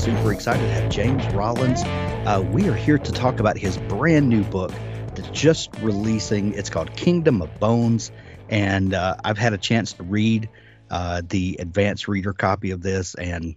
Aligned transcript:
super 0.00 0.32
excited 0.32 0.62
to 0.62 0.72
have 0.72 0.88
James 0.90 1.22
Rollins. 1.34 1.82
Uh, 1.84 2.42
we 2.52 2.66
are 2.70 2.74
here 2.74 2.96
to 2.96 3.12
talk 3.12 3.38
about 3.38 3.58
his 3.58 3.76
brand 3.76 4.30
new 4.30 4.42
book 4.44 4.72
that's 5.14 5.28
just 5.28 5.68
releasing. 5.82 6.54
It's 6.54 6.70
called 6.70 6.96
Kingdom 6.96 7.42
of 7.42 7.60
Bones. 7.60 8.10
And 8.48 8.94
uh, 8.94 9.16
I've 9.22 9.36
had 9.36 9.52
a 9.52 9.58
chance 9.58 9.92
to 9.94 10.02
read 10.02 10.48
uh, 10.90 11.20
the 11.28 11.58
advanced 11.60 12.08
reader 12.08 12.32
copy 12.32 12.70
of 12.70 12.80
this. 12.80 13.14
And, 13.14 13.56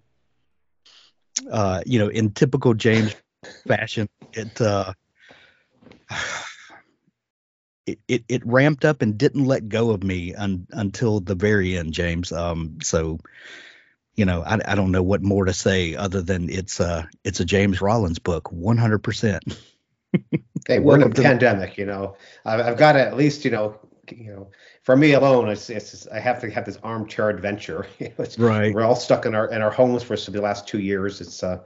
uh, 1.49 1.81
you 1.85 1.99
know, 1.99 2.09
in 2.09 2.31
typical 2.31 2.73
James 2.73 3.15
fashion, 3.65 4.09
it, 4.33 4.59
uh, 4.59 4.91
it, 7.85 7.99
it, 8.09 8.25
it 8.27 8.45
ramped 8.45 8.83
up 8.83 9.01
and 9.01 9.17
didn't 9.17 9.45
let 9.45 9.69
go 9.69 9.91
of 9.91 10.03
me 10.03 10.35
un, 10.35 10.67
until 10.71 11.21
the 11.21 11.35
very 11.35 11.77
end, 11.77 11.93
James. 11.93 12.33
Um, 12.33 12.79
so, 12.81 13.19
you 14.15 14.25
know, 14.25 14.43
I, 14.43 14.59
I 14.65 14.75
don't 14.75 14.91
know 14.91 15.03
what 15.03 15.21
more 15.23 15.45
to 15.45 15.53
say 15.53 15.95
other 15.95 16.21
than 16.21 16.49
it's 16.49 16.79
uh 16.79 17.05
it's 17.23 17.39
a 17.39 17.45
James 17.45 17.81
Rollins 17.81 18.19
book, 18.19 18.45
100%. 18.51 19.57
Hey, 20.67 20.77
we're 20.79 20.95
in 20.95 21.01
a 21.01 21.05
Welcome 21.05 21.13
to 21.13 21.21
the- 21.21 21.27
pandemic, 21.27 21.77
you 21.77 21.85
know. 21.87 22.15
I've, 22.45 22.59
I've 22.59 22.77
got 22.77 22.93
to 22.93 23.01
at 23.01 23.17
least, 23.17 23.43
you 23.43 23.51
know, 23.51 23.79
you 24.11 24.31
know, 24.31 24.49
for 24.83 24.95
me 24.95 25.13
alone, 25.13 25.49
it's, 25.49 25.69
it's 25.71 26.07
I 26.07 26.19
have 26.19 26.39
to 26.41 26.51
have 26.51 26.65
this 26.65 26.77
armchair 26.83 27.29
adventure. 27.29 27.87
Right. 28.37 28.73
We're 28.73 28.83
all 28.83 28.95
stuck 28.95 29.25
in 29.25 29.33
our 29.33 29.47
in 29.51 29.61
our 29.63 29.71
homes 29.71 30.03
for 30.03 30.15
the 30.15 30.39
last 30.41 30.67
two 30.67 30.79
years. 30.79 31.19
It's 31.19 31.41
uh, 31.41 31.59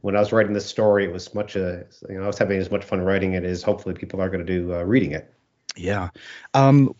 when 0.00 0.16
I 0.16 0.18
was 0.20 0.32
writing 0.32 0.52
this 0.52 0.66
story, 0.66 1.04
it 1.04 1.12
was 1.12 1.32
much 1.32 1.56
uh, 1.56 1.84
you 2.08 2.16
know, 2.18 2.24
I 2.24 2.26
was 2.26 2.38
having 2.38 2.58
as 2.58 2.70
much 2.72 2.84
fun 2.84 3.00
writing 3.02 3.34
it 3.34 3.44
as 3.44 3.62
hopefully 3.62 3.94
people 3.94 4.20
are 4.20 4.28
going 4.28 4.44
to 4.44 4.52
do 4.58 4.74
uh, 4.74 4.82
reading 4.82 5.12
it. 5.12 5.32
Yeah. 5.76 6.08
Um 6.54 6.94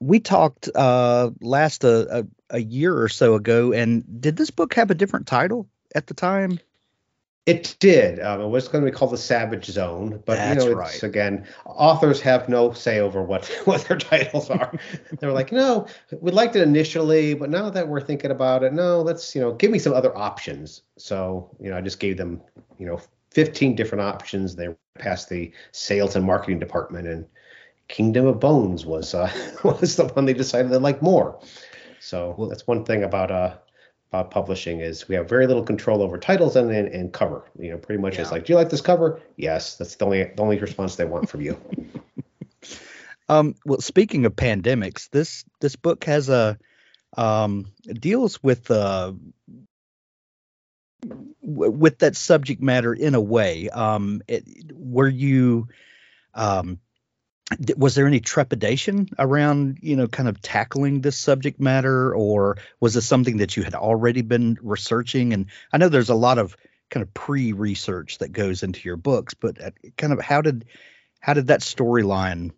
we 0.00 0.18
talked 0.20 0.68
uh 0.74 1.30
last 1.40 1.84
uh, 1.84 2.24
a, 2.50 2.60
year 2.60 3.00
or 3.00 3.08
so 3.08 3.34
ago 3.34 3.72
and 3.72 4.20
did 4.20 4.36
this 4.36 4.50
book 4.50 4.74
have 4.74 4.90
a 4.90 4.94
different 4.94 5.26
title 5.26 5.68
at 5.94 6.06
the 6.06 6.14
time? 6.14 6.58
It 7.46 7.76
did. 7.78 8.20
Um, 8.20 8.42
it 8.42 8.48
was 8.48 8.68
going 8.68 8.84
to 8.84 8.90
be 8.90 8.94
called 8.94 9.10
the 9.10 9.16
Savage 9.16 9.64
Zone, 9.64 10.22
but 10.26 10.36
That's 10.36 10.64
you 10.66 10.70
know, 10.70 10.76
right. 10.76 11.02
again, 11.02 11.46
authors 11.64 12.20
have 12.20 12.46
no 12.46 12.72
say 12.72 13.00
over 13.00 13.22
what 13.22 13.46
what 13.64 13.82
their 13.88 13.96
titles 13.96 14.50
are. 14.50 14.70
they 15.18 15.26
were 15.26 15.32
like, 15.32 15.50
no, 15.50 15.86
we 16.20 16.30
liked 16.30 16.56
it 16.56 16.62
initially, 16.62 17.32
but 17.32 17.48
now 17.48 17.70
that 17.70 17.88
we're 17.88 18.02
thinking 18.02 18.30
about 18.30 18.64
it, 18.64 18.74
no, 18.74 19.00
let's 19.00 19.34
you 19.34 19.40
know, 19.40 19.54
give 19.54 19.70
me 19.70 19.78
some 19.78 19.94
other 19.94 20.14
options. 20.14 20.82
So 20.98 21.50
you 21.58 21.70
know, 21.70 21.78
I 21.78 21.80
just 21.80 22.00
gave 22.00 22.18
them 22.18 22.42
you 22.76 22.84
know 22.84 23.00
15 23.30 23.74
different 23.74 24.02
options. 24.02 24.54
They 24.54 24.68
passed 24.98 25.30
the 25.30 25.50
sales 25.72 26.16
and 26.16 26.26
marketing 26.26 26.58
department, 26.58 27.08
and 27.08 27.24
Kingdom 27.88 28.26
of 28.26 28.40
Bones 28.40 28.84
was 28.84 29.14
uh, 29.14 29.32
was 29.64 29.96
the 29.96 30.04
one 30.04 30.26
they 30.26 30.34
decided 30.34 30.70
they 30.70 30.76
liked 30.76 31.00
more. 31.00 31.40
So 32.00 32.46
that's 32.48 32.66
one 32.66 32.84
thing 32.84 33.02
about 33.04 33.30
uh 33.30 33.56
about 34.10 34.30
publishing 34.30 34.80
is 34.80 35.06
we 35.06 35.14
have 35.14 35.28
very 35.28 35.46
little 35.46 35.62
control 35.62 36.02
over 36.02 36.18
titles 36.18 36.56
and 36.56 36.70
and, 36.70 36.88
and 36.88 37.12
cover. 37.12 37.44
You 37.58 37.72
know, 37.72 37.78
pretty 37.78 38.00
much 38.00 38.18
it's 38.18 38.32
like, 38.32 38.46
do 38.46 38.52
you 38.52 38.56
like 38.56 38.70
this 38.70 38.80
cover? 38.80 39.20
Yes, 39.36 39.76
that's 39.76 39.96
the 39.96 40.04
only 40.04 40.24
the 40.24 40.42
only 40.42 40.58
response 40.58 40.96
they 40.96 41.04
want 41.04 41.28
from 41.28 41.42
you. 41.42 41.60
Um 43.30 43.56
well 43.66 43.80
speaking 43.82 44.24
of 44.24 44.34
pandemics, 44.34 45.10
this 45.10 45.44
this 45.60 45.76
book 45.76 46.04
has 46.04 46.30
a 46.30 46.58
um 47.14 47.66
deals 47.92 48.42
with 48.42 48.70
uh 48.70 49.12
w- 51.42 51.70
with 51.70 51.98
that 51.98 52.16
subject 52.16 52.62
matter 52.62 52.94
in 52.94 53.14
a 53.14 53.20
way. 53.20 53.68
Um 53.68 54.22
it, 54.28 54.72
were 54.72 55.08
you 55.08 55.68
um 56.32 56.80
was 57.76 57.94
there 57.94 58.06
any 58.06 58.20
trepidation 58.20 59.08
around 59.18 59.78
you 59.80 59.96
know 59.96 60.06
kind 60.06 60.28
of 60.28 60.40
tackling 60.42 61.00
this 61.00 61.16
subject 61.16 61.58
matter 61.58 62.14
or 62.14 62.58
was 62.80 62.92
this 62.92 63.06
something 63.06 63.38
that 63.38 63.56
you 63.56 63.62
had 63.62 63.74
already 63.74 64.20
been 64.20 64.58
researching 64.60 65.32
and 65.32 65.46
i 65.72 65.78
know 65.78 65.88
there's 65.88 66.10
a 66.10 66.14
lot 66.14 66.38
of 66.38 66.56
kind 66.90 67.02
of 67.02 67.12
pre-research 67.14 68.18
that 68.18 68.32
goes 68.32 68.62
into 68.62 68.80
your 68.84 68.96
books 68.96 69.32
but 69.32 69.62
uh, 69.62 69.70
kind 69.96 70.12
of 70.12 70.20
how 70.20 70.42
did 70.42 70.66
how 71.20 71.32
did 71.32 71.46
that 71.46 71.60
storyline 71.60 72.50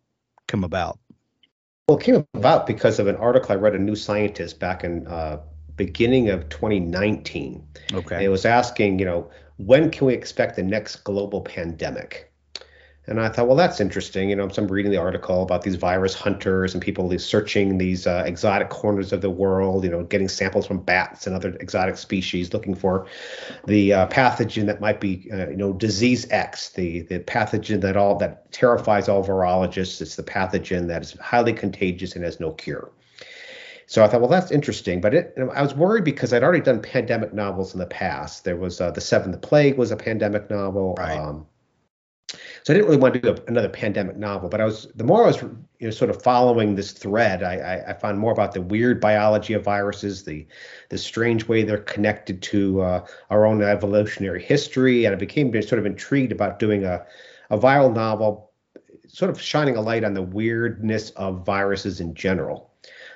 come 0.46 0.64
about 0.64 0.98
Well, 1.88 1.98
it 1.98 2.04
came 2.04 2.26
about 2.34 2.66
because 2.66 2.98
of 2.98 3.06
an 3.06 3.16
article 3.16 3.52
I 3.52 3.54
read 3.56 3.74
in 3.74 3.86
New 3.86 3.96
Scientist 3.96 4.58
back 4.58 4.84
in 4.84 5.06
uh, 5.06 5.40
beginning 5.76 6.28
of 6.28 6.48
2019. 6.48 7.66
And 7.88 7.98
okay 7.98 8.24
it 8.24 8.28
was 8.28 8.44
asking, 8.44 8.98
you 8.98 9.06
know, 9.06 9.30
when 9.56 9.90
can 9.90 10.06
we 10.06 10.14
expect 10.14 10.56
the 10.56 10.62
next 10.62 11.04
global 11.04 11.40
pandemic? 11.40 12.29
And 13.06 13.18
I 13.18 13.28
thought, 13.30 13.48
well, 13.48 13.56
that's 13.56 13.80
interesting. 13.80 14.28
You 14.30 14.36
know, 14.36 14.48
so 14.48 14.62
I'm 14.62 14.68
reading 14.68 14.92
the 14.92 14.98
article 14.98 15.42
about 15.42 15.62
these 15.62 15.74
virus 15.74 16.14
hunters 16.14 16.74
and 16.74 16.82
people 16.82 17.08
these 17.08 17.24
searching 17.24 17.78
these 17.78 18.06
uh, 18.06 18.22
exotic 18.26 18.68
corners 18.68 19.12
of 19.12 19.22
the 19.22 19.30
world. 19.30 19.84
You 19.84 19.90
know, 19.90 20.04
getting 20.04 20.28
samples 20.28 20.66
from 20.66 20.82
bats 20.82 21.26
and 21.26 21.34
other 21.34 21.56
exotic 21.60 21.96
species, 21.96 22.52
looking 22.52 22.74
for 22.74 23.06
the 23.66 23.94
uh, 23.94 24.06
pathogen 24.08 24.66
that 24.66 24.80
might 24.80 25.00
be, 25.00 25.28
uh, 25.32 25.48
you 25.48 25.56
know, 25.56 25.72
disease 25.72 26.30
X, 26.30 26.70
the 26.70 27.00
the 27.02 27.20
pathogen 27.20 27.80
that 27.80 27.96
all 27.96 28.16
that 28.18 28.52
terrifies 28.52 29.08
all 29.08 29.24
virologists. 29.24 30.02
It's 30.02 30.16
the 30.16 30.22
pathogen 30.22 30.86
that 30.88 31.02
is 31.02 31.12
highly 31.14 31.54
contagious 31.54 32.14
and 32.14 32.24
has 32.24 32.38
no 32.38 32.52
cure. 32.52 32.90
So 33.86 34.04
I 34.04 34.08
thought, 34.08 34.20
well, 34.20 34.30
that's 34.30 34.52
interesting. 34.52 35.00
But 35.00 35.14
it, 35.14 35.36
I 35.52 35.62
was 35.62 35.74
worried 35.74 36.04
because 36.04 36.32
I'd 36.32 36.44
already 36.44 36.60
done 36.60 36.80
pandemic 36.80 37.32
novels 37.32 37.72
in 37.72 37.80
the 37.80 37.86
past. 37.86 38.44
There 38.44 38.56
was 38.56 38.80
uh, 38.80 38.92
the 38.92 39.00
Seventh 39.00 39.40
Plague 39.40 39.78
was 39.78 39.90
a 39.90 39.96
pandemic 39.96 40.48
novel. 40.48 40.94
Right. 40.96 41.18
Um, 41.18 41.46
so 42.62 42.72
I 42.72 42.76
didn't 42.76 42.86
really 42.86 43.00
want 43.00 43.14
to 43.14 43.20
do 43.20 43.30
a, 43.30 43.36
another 43.48 43.68
pandemic 43.68 44.16
novel. 44.16 44.48
But 44.48 44.60
I 44.60 44.64
was 44.64 44.88
the 44.94 45.04
more 45.04 45.24
I 45.24 45.28
was, 45.28 45.42
you 45.42 45.58
know, 45.80 45.90
sort 45.90 46.10
of 46.10 46.22
following 46.22 46.74
this 46.74 46.92
thread, 46.92 47.42
I, 47.42 47.56
I, 47.56 47.90
I 47.90 47.92
found 47.94 48.18
more 48.18 48.32
about 48.32 48.52
the 48.52 48.60
weird 48.60 49.00
biology 49.00 49.54
of 49.54 49.64
viruses, 49.64 50.24
the 50.24 50.46
the 50.88 50.98
strange 50.98 51.48
way 51.48 51.62
they're 51.62 51.78
connected 51.78 52.42
to 52.42 52.82
uh, 52.82 53.06
our 53.30 53.46
own 53.46 53.62
evolutionary 53.62 54.42
history, 54.42 55.04
and 55.04 55.14
I 55.14 55.18
became 55.18 55.52
sort 55.62 55.78
of 55.78 55.86
intrigued 55.86 56.32
about 56.32 56.58
doing 56.58 56.84
a 56.84 57.04
a 57.50 57.58
viral 57.58 57.94
novel, 57.94 58.50
sort 59.08 59.30
of 59.30 59.40
shining 59.40 59.76
a 59.76 59.80
light 59.80 60.04
on 60.04 60.14
the 60.14 60.22
weirdness 60.22 61.10
of 61.10 61.44
viruses 61.44 62.00
in 62.00 62.14
general. 62.14 62.70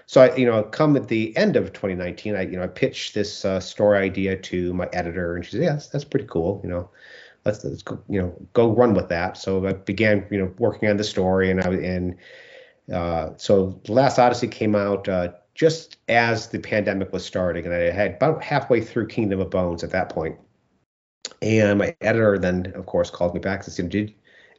So 0.07 0.23
I, 0.23 0.37
you 0.37 0.45
know, 0.45 0.63
come 0.63 0.97
at 0.97 1.09
the 1.09 1.35
end 1.37 1.57
of 1.57 1.73
2019, 1.73 2.37
I, 2.37 2.43
you 2.43 2.57
know, 2.57 2.65
I 2.65 2.67
pitched 2.67 3.15
this 3.15 3.45
uh, 3.45 3.59
story 3.61 3.99
idea 3.99 4.37
to 4.37 4.75
my 4.75 4.89
editor, 4.93 5.37
and 5.37 5.45
she 5.45 5.53
said, 5.53 5.63
"Yeah, 5.63 5.73
that's, 5.73 5.89
that's 5.89 6.05
pretty 6.05 6.27
cool. 6.27 6.61
You 6.63 6.71
know, 6.71 6.91
let's 7.45 7.65
let's 7.65 7.83
go, 7.83 8.01
you 8.09 8.21
know, 8.21 8.35
go 8.53 8.73
run 8.73 8.95
with 8.95 9.09
that." 9.09 9.37
So 9.37 9.67
I 9.67 9.73
began, 9.73 10.27
you 10.31 10.39
know, 10.39 10.53
working 10.59 10.89
on 10.89 10.97
the 10.97 11.05
story, 11.05 11.51
and 11.51 11.61
I 11.61 11.69
and 11.69 12.17
uh, 12.93 13.31
so 13.37 13.81
the 13.85 13.93
Last 13.93 14.19
Odyssey 14.19 14.49
came 14.49 14.75
out 14.75 15.09
uh, 15.09 15.33
just 15.55 15.99
as 16.09 16.49
the 16.49 16.59
pandemic 16.59 17.13
was 17.13 17.25
starting, 17.25 17.65
and 17.65 17.75
I 17.75 17.91
had 17.91 18.15
about 18.15 18.43
halfway 18.43 18.81
through 18.81 19.09
Kingdom 19.09 19.41
of 19.41 19.51
Bones 19.51 19.85
at 19.85 19.91
that 19.91 20.09
point. 20.09 20.37
And 21.41 21.79
my 21.79 21.95
editor 22.01 22.39
then, 22.39 22.73
of 22.75 22.87
course, 22.87 23.11
called 23.11 23.35
me 23.35 23.41
back 23.41 23.65
and 23.65 23.73
said, 23.73 23.89
"Did 23.89 24.15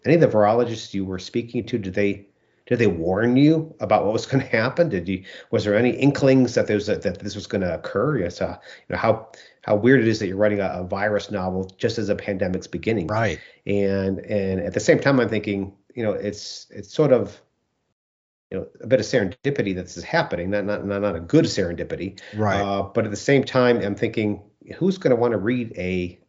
any 0.06 0.16
of 0.16 0.22
the 0.22 0.28
virologists 0.28 0.94
you 0.94 1.06
were 1.06 1.20
speaking 1.20 1.66
to 1.66 1.78
did 1.78 1.94
they 1.94 2.28
did 2.68 2.80
they 2.80 2.88
warn 2.88 3.38
you 3.38 3.76
about 3.80 4.06
what 4.06 4.14
was 4.14 4.26
going 4.28 4.44
to 4.44 4.50
happen? 4.50 4.90
Did 4.90 5.08
you 5.08 5.24
was 5.52 5.64
there 5.64 5.76
any 5.76 5.92
inklings 5.92 6.56
that 6.56 6.68
there's 6.68 6.88
that 6.88 7.02
this 7.02 7.36
was 7.36 7.48
going 7.48 7.62
to 7.62 7.76
occur? 7.76 8.20
Yes, 8.20 8.42
uh, 8.42 8.58
you 8.88 8.94
know 8.94 9.00
how 9.00 9.30
how 9.66 9.76
weird 9.76 10.00
it 10.00 10.08
is 10.08 10.20
that 10.20 10.28
you're 10.28 10.38
writing 10.38 10.60
a, 10.60 10.68
a 10.68 10.84
virus 10.84 11.32
novel 11.32 11.66
just 11.78 11.98
as 11.98 12.10
a 12.10 12.16
pandemic's 12.16 12.68
beginning, 12.68 13.08
right 13.08 13.40
and 13.66 14.20
and 14.20 14.60
at 14.60 14.74
the 14.74 14.80
same 14.80 15.00
time 15.00 15.20
I'm 15.20 15.30
thinking, 15.30 15.74
you 15.96 16.04
know, 16.04 16.12
it's 16.12 16.68
it's 16.70 16.94
sort 16.94 17.12
of 17.12 17.42
you 18.52 18.60
know 18.60 18.68
a 18.82 18.88
bit 18.88 19.00
of 19.00 19.06
serendipity 19.06 19.76
that 19.76 19.84
this 19.84 19.98
is 19.98 20.04
happening, 20.04 20.52
not 20.52 20.66
not 20.66 20.86
not, 20.86 21.02
not 21.02 21.16
a 21.16 21.20
good 21.20 21.46
serendipity, 21.46 22.20
right 22.36 22.62
uh, 22.62 22.84
but 22.84 23.06
at 23.06 23.12
the 23.12 23.18
same 23.18 23.44
time 23.44 23.82
I'm 23.82 23.96
thinking, 23.96 24.42
who's 24.78 24.98
going 24.98 25.16
to 25.16 25.16
want 25.16 25.32
to 25.32 25.40
read 25.40 25.74
a 25.78 26.20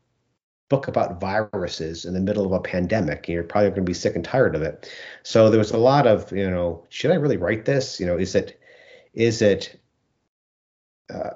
book 0.69 0.88
about 0.88 1.21
viruses 1.21 2.05
in 2.05 2.12
the 2.12 2.21
middle 2.21 2.44
of 2.44 2.53
a 2.53 2.61
pandemic. 2.61 3.29
You're 3.29 3.44
probably 3.44 3.71
going 3.71 3.83
to 3.83 3.91
be 3.91 3.94
sick 3.94 4.17
and 4.17 4.25
tired 4.25 4.56
of 4.56 4.62
it. 4.62 4.91
So 5.23 5.50
there 5.50 5.59
was 5.59 5.71
a 5.71 5.79
lot 5.79 6.06
of, 6.06 6.33
you 6.33 6.50
know, 6.50 6.85
should 6.88 7.12
I 7.12 7.15
really 7.15 7.37
write 7.37 7.65
this? 7.65 8.00
You 8.00 8.06
know, 8.06 8.17
is 8.17 8.35
it, 8.35 8.61
is 9.15 9.43
it, 9.43 9.81
uh, 11.12 11.31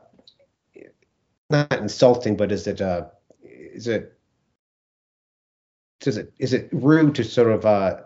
not 1.50 1.72
insulting, 1.72 2.36
but 2.36 2.52
is 2.52 2.66
it, 2.66 2.80
uh, 2.80 3.06
is 3.42 3.86
it, 3.86 4.18
is 6.06 6.16
it, 6.16 6.32
is 6.38 6.52
it 6.52 6.68
rude 6.72 7.14
to 7.16 7.24
sort 7.24 7.50
of, 7.50 7.66
uh, 7.66 8.00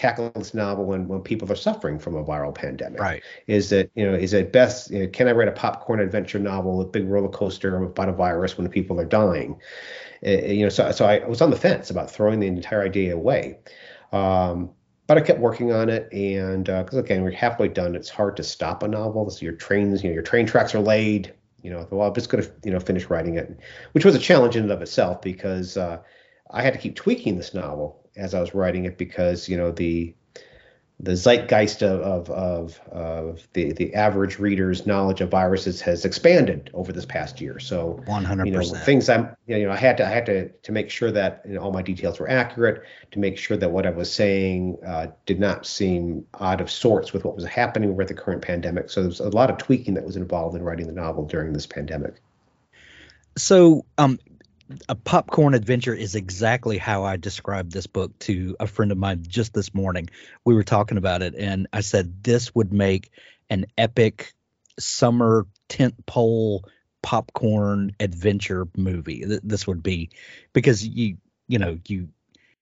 tackle 0.00 0.30
this 0.34 0.54
novel 0.54 0.86
when 0.86 1.06
when 1.08 1.20
people 1.20 1.50
are 1.52 1.56
suffering 1.56 1.98
from 1.98 2.14
a 2.16 2.24
viral 2.24 2.54
pandemic. 2.54 3.00
Right. 3.00 3.22
Is 3.46 3.72
it 3.72 3.90
you 3.94 4.06
know 4.06 4.16
is 4.16 4.32
it 4.32 4.52
best 4.52 4.90
you 4.90 5.00
know, 5.00 5.08
can 5.08 5.28
I 5.28 5.32
write 5.32 5.48
a 5.48 5.52
popcorn 5.52 6.00
adventure 6.00 6.38
novel, 6.38 6.80
a 6.80 6.86
big 6.86 7.06
roller 7.06 7.28
coaster 7.28 7.82
about 7.82 8.08
a 8.08 8.12
virus 8.12 8.56
when 8.56 8.68
people 8.68 8.98
are 9.00 9.04
dying? 9.04 9.60
Uh, 10.24 10.30
you 10.30 10.62
know, 10.62 10.68
so 10.68 10.90
so 10.92 11.04
I 11.04 11.26
was 11.26 11.42
on 11.42 11.50
the 11.50 11.56
fence 11.56 11.90
about 11.90 12.10
throwing 12.10 12.40
the 12.40 12.46
entire 12.46 12.82
idea 12.82 13.14
away. 13.14 13.58
Um, 14.12 14.70
but 15.06 15.18
I 15.18 15.22
kept 15.22 15.40
working 15.40 15.72
on 15.72 15.88
it, 15.88 16.10
and 16.12 16.66
because 16.66 16.94
uh, 16.94 17.02
again, 17.02 17.22
we're 17.22 17.32
halfway 17.32 17.68
done. 17.68 17.96
It's 17.96 18.08
hard 18.08 18.36
to 18.36 18.44
stop 18.44 18.84
a 18.84 18.88
novel. 18.88 19.28
So 19.30 19.42
your 19.42 19.54
trains, 19.54 20.04
you 20.04 20.10
know, 20.10 20.14
your 20.14 20.22
train 20.22 20.46
tracks 20.46 20.74
are 20.74 20.80
laid. 20.80 21.34
You 21.62 21.70
know, 21.70 21.86
well, 21.90 22.08
I'm 22.08 22.14
just 22.14 22.30
going 22.30 22.42
to 22.42 22.50
you 22.64 22.70
know 22.70 22.80
finish 22.80 23.10
writing 23.10 23.36
it, 23.36 23.58
which 23.92 24.04
was 24.04 24.14
a 24.14 24.18
challenge 24.18 24.56
in 24.56 24.62
and 24.62 24.72
of 24.72 24.82
itself 24.82 25.20
because 25.22 25.76
uh, 25.76 25.98
I 26.50 26.62
had 26.62 26.72
to 26.72 26.78
keep 26.78 26.96
tweaking 26.96 27.36
this 27.36 27.54
novel 27.54 28.08
as 28.16 28.34
I 28.34 28.40
was 28.40 28.54
writing 28.54 28.84
it 28.84 28.98
because 28.98 29.48
you 29.48 29.56
know 29.56 29.70
the 29.70 30.14
the 31.02 31.16
zeitgeist 31.16 31.82
of, 31.82 32.00
of, 32.00 32.30
of, 32.30 32.80
of, 32.92 33.48
the, 33.54 33.72
the 33.72 33.94
average 33.94 34.38
reader's 34.38 34.86
knowledge 34.86 35.22
of 35.22 35.30
viruses 35.30 35.80
has 35.80 36.04
expanded 36.04 36.70
over 36.74 36.92
this 36.92 37.06
past 37.06 37.40
year. 37.40 37.58
So 37.58 38.02
100%. 38.06 38.44
You 38.44 38.52
know, 38.52 38.62
things 38.62 39.08
I'm, 39.08 39.34
you 39.46 39.64
know, 39.64 39.72
I 39.72 39.76
had 39.76 39.96
to, 39.96 40.06
I 40.06 40.10
had 40.10 40.26
to, 40.26 40.48
to 40.50 40.72
make 40.72 40.90
sure 40.90 41.10
that 41.10 41.42
you 41.46 41.54
know, 41.54 41.62
all 41.62 41.72
my 41.72 41.80
details 41.80 42.20
were 42.20 42.28
accurate, 42.28 42.82
to 43.12 43.18
make 43.18 43.38
sure 43.38 43.56
that 43.56 43.70
what 43.70 43.86
I 43.86 43.90
was 43.90 44.12
saying 44.12 44.76
uh, 44.86 45.08
did 45.24 45.40
not 45.40 45.64
seem 45.64 46.26
out 46.38 46.60
of 46.60 46.70
sorts 46.70 47.12
with 47.12 47.24
what 47.24 47.34
was 47.34 47.46
happening 47.46 47.96
with 47.96 48.08
the 48.08 48.14
current 48.14 48.42
pandemic. 48.42 48.90
So 48.90 49.02
there's 49.02 49.20
a 49.20 49.30
lot 49.30 49.50
of 49.50 49.56
tweaking 49.56 49.94
that 49.94 50.04
was 50.04 50.16
involved 50.16 50.54
in 50.54 50.62
writing 50.62 50.86
the 50.86 50.92
novel 50.92 51.24
during 51.24 51.54
this 51.54 51.66
pandemic. 51.66 52.20
So, 53.36 53.86
um, 53.96 54.18
a 54.88 54.94
popcorn 54.94 55.54
adventure 55.54 55.94
is 55.94 56.14
exactly 56.14 56.78
how 56.78 57.04
I 57.04 57.16
described 57.16 57.72
this 57.72 57.86
book 57.86 58.18
to 58.20 58.56
a 58.60 58.66
friend 58.66 58.92
of 58.92 58.98
mine 58.98 59.24
just 59.26 59.54
this 59.54 59.74
morning. 59.74 60.10
We 60.44 60.54
were 60.54 60.64
talking 60.64 60.98
about 60.98 61.22
it, 61.22 61.34
and 61.34 61.66
I 61.72 61.80
said 61.80 62.22
this 62.22 62.54
would 62.54 62.72
make 62.72 63.10
an 63.48 63.66
epic 63.76 64.32
summer 64.78 65.46
tent 65.68 66.06
pole 66.06 66.64
popcorn 67.02 67.92
adventure 67.98 68.68
movie. 68.76 69.24
This 69.42 69.66
would 69.66 69.82
be 69.82 70.10
because 70.52 70.86
you 70.86 71.16
you 71.48 71.58
know 71.58 71.78
you 71.86 72.08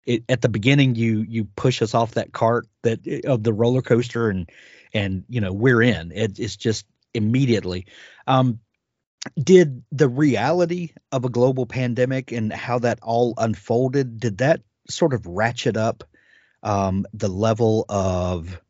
it, 0.05 0.25
at 0.29 0.41
the 0.41 0.49
beginning 0.49 0.95
you 0.95 1.25
you 1.29 1.45
push 1.45 1.83
us 1.83 1.95
off 1.95 2.13
that 2.13 2.33
cart 2.33 2.67
that 2.83 3.25
of 3.27 3.43
the 3.43 3.53
roller 3.53 3.83
coaster 3.83 4.31
and 4.31 4.51
and 4.95 5.25
you 5.29 5.41
know 5.41 5.53
we're 5.53 5.83
in. 5.83 6.13
It, 6.13 6.39
it's 6.39 6.57
just 6.57 6.87
immediately. 7.15 7.87
Um, 8.27 8.61
did 9.43 9.83
the 9.93 10.09
reality 10.09 10.91
of 11.13 11.25
a 11.25 11.31
global 11.31 11.67
pandemic 11.67 12.33
and 12.33 12.53
how 12.53 12.79
that 12.81 12.99
all 13.03 13.35
unfolded 13.39 14.21
did 14.21 14.39
that 14.39 14.63
sort 14.89 15.15
of 15.15 15.27
ratchet 15.27 15.77
up 15.77 16.05
um, 16.63 17.07
the 17.13 17.29
level 17.29 17.85
of 17.89 18.61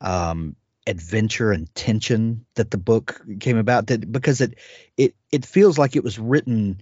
um, 0.00 0.56
adventure 0.86 1.52
and 1.52 1.72
tension 1.74 2.44
that 2.54 2.70
the 2.70 2.78
book 2.78 3.22
came 3.40 3.56
about? 3.56 3.86
That 3.88 4.10
because 4.10 4.40
it 4.40 4.58
it 4.96 5.14
it 5.30 5.46
feels 5.46 5.78
like 5.78 5.96
it 5.96 6.04
was 6.04 6.18
written 6.18 6.80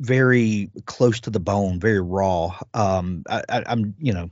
very 0.00 0.70
close 0.86 1.20
to 1.20 1.30
the 1.30 1.40
bone 1.40 1.78
very 1.78 2.00
raw. 2.00 2.58
Um 2.72 3.24
I, 3.28 3.42
I, 3.48 3.62
i'm 3.66 3.94
you 3.98 4.12
know 4.12 4.30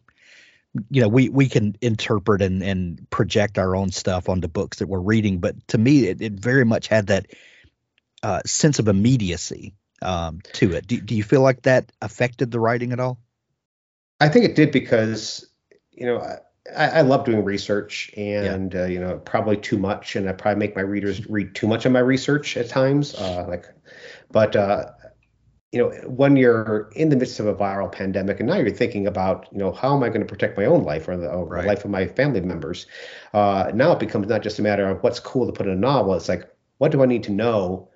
you 0.91 1.00
know 1.00 1.09
we 1.09 1.29
we 1.29 1.49
can 1.49 1.76
interpret 1.81 2.43
and 2.43 2.62
and 2.62 3.09
project 3.11 3.59
our 3.59 3.76
own 3.76 3.91
stuff 3.91 4.29
onto 4.29 4.49
books 4.49 4.79
that 4.79 4.88
we're 4.88 5.00
reading 5.00 5.38
but 5.38 5.55
to 5.69 5.79
me 5.79 6.06
it, 6.06 6.21
it 6.21 6.32
very 6.32 6.64
much 6.64 6.88
had 6.88 7.09
that 7.09 7.26
uh, 8.23 8.41
sense 8.47 8.79
of 8.79 8.88
immediacy 8.88 9.75
um, 10.03 10.41
to 10.55 10.73
it. 10.73 10.87
Do, 10.87 11.00
do 11.00 11.15
you 11.15 11.23
feel 11.23 11.41
like 11.41 11.62
that 11.62 11.93
affected 12.03 12.50
the 12.50 12.61
writing 12.61 12.93
at 12.93 13.00
all? 13.00 13.19
I 14.20 14.29
think 14.29 14.44
it 14.44 14.56
did 14.56 14.73
because 14.73 15.49
you 15.93 16.06
know 16.06 16.20
I, 16.76 16.88
I 16.88 17.00
love 17.03 17.25
doing 17.25 17.44
research 17.44 18.11
and 18.17 18.75
yeah. 18.75 18.82
uh, 18.82 18.87
you 18.87 19.00
know 19.00 19.19
probably 19.19 19.56
too 19.56 19.79
much, 19.79 20.17
and 20.17 20.29
I 20.29 20.32
probably 20.32 20.59
make 20.59 20.76
my 20.76 20.82
readers 20.82 21.29
read 21.29 21.55
too 21.55 21.67
much 21.67 21.87
of 21.87 21.93
my 21.93 22.00
research 22.00 22.56
at 22.56 22.69
times. 22.69 23.15
Uh, 23.15 23.47
like, 23.49 23.67
but 24.31 24.56
uh, 24.56 24.87
you 25.71 25.79
know 25.81 25.91
when 26.06 26.37
you're 26.37 26.91
in 26.97 27.11
the 27.11 27.17
midst 27.17 27.38
of 27.38 27.47
a 27.47 27.55
viral 27.55 27.91
pandemic, 27.91 28.41
and 28.41 28.49
now 28.49 28.56
you're 28.56 28.71
thinking 28.71 29.06
about 29.06 29.47
you 29.53 29.59
know 29.59 29.73
how 29.73 29.94
am 29.94 30.03
I 30.03 30.09
going 30.09 30.21
to 30.21 30.26
protect 30.26 30.56
my 30.56 30.64
own 30.64 30.82
life 30.82 31.06
or 31.09 31.17
the, 31.17 31.31
or 31.31 31.47
right. 31.47 31.62
the 31.62 31.69
life 31.69 31.85
of 31.85 31.91
my 31.91 32.06
family 32.06 32.41
members. 32.41 32.87
Uh, 33.32 33.71
now 33.75 33.93
it 33.93 34.00
becomes 34.00 34.26
not 34.26 34.43
just 34.43 34.59
a 34.59 34.62
matter 34.62 34.88
of 34.88 35.03
what's 35.03 35.21
cool 35.21 35.47
to 35.47 35.53
put 35.53 35.67
in 35.67 35.73
a 35.73 35.76
novel. 35.76 36.14
It's 36.14 36.29
like 36.29 36.49
what 36.79 36.93
do 36.93 37.03
I 37.03 37.06
need 37.06 37.25
to 37.25 37.32
know 37.32 37.88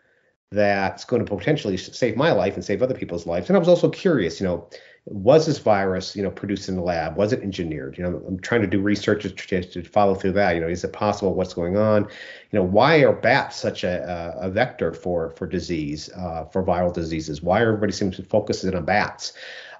that's 0.52 1.04
going 1.04 1.24
to 1.24 1.36
potentially 1.36 1.76
save 1.76 2.16
my 2.16 2.32
life 2.32 2.54
and 2.54 2.64
save 2.64 2.82
other 2.82 2.94
people's 2.94 3.26
lives. 3.26 3.48
And 3.48 3.56
I 3.56 3.58
was 3.58 3.68
also 3.68 3.88
curious, 3.88 4.40
you 4.40 4.46
know, 4.46 4.68
was 5.06 5.46
this 5.46 5.58
virus, 5.58 6.14
you 6.14 6.22
know, 6.22 6.30
produced 6.30 6.68
in 6.68 6.76
the 6.76 6.82
lab? 6.82 7.16
Was 7.16 7.32
it 7.32 7.42
engineered? 7.42 7.98
You 7.98 8.04
know, 8.04 8.22
I'm 8.28 8.38
trying 8.38 8.60
to 8.60 8.68
do 8.68 8.80
research 8.80 9.24
to, 9.24 9.82
follow 9.82 10.14
through 10.14 10.32
that. 10.32 10.54
You 10.54 10.60
know, 10.60 10.68
is 10.68 10.84
it 10.84 10.92
possible? 10.92 11.34
What's 11.34 11.54
going 11.54 11.76
on? 11.76 12.02
You 12.02 12.58
know, 12.58 12.62
why 12.62 13.02
are 13.02 13.12
bats 13.12 13.56
such 13.56 13.82
a, 13.82 14.36
a 14.40 14.48
vector 14.48 14.92
for 14.92 15.30
for 15.30 15.46
disease, 15.46 16.08
uh, 16.16 16.44
for 16.44 16.62
viral 16.62 16.92
diseases? 16.92 17.42
Why 17.42 17.62
everybody 17.62 17.92
seems 17.92 18.16
to 18.16 18.22
focus 18.22 18.62
in 18.62 18.76
on 18.76 18.84
bats? 18.84 19.32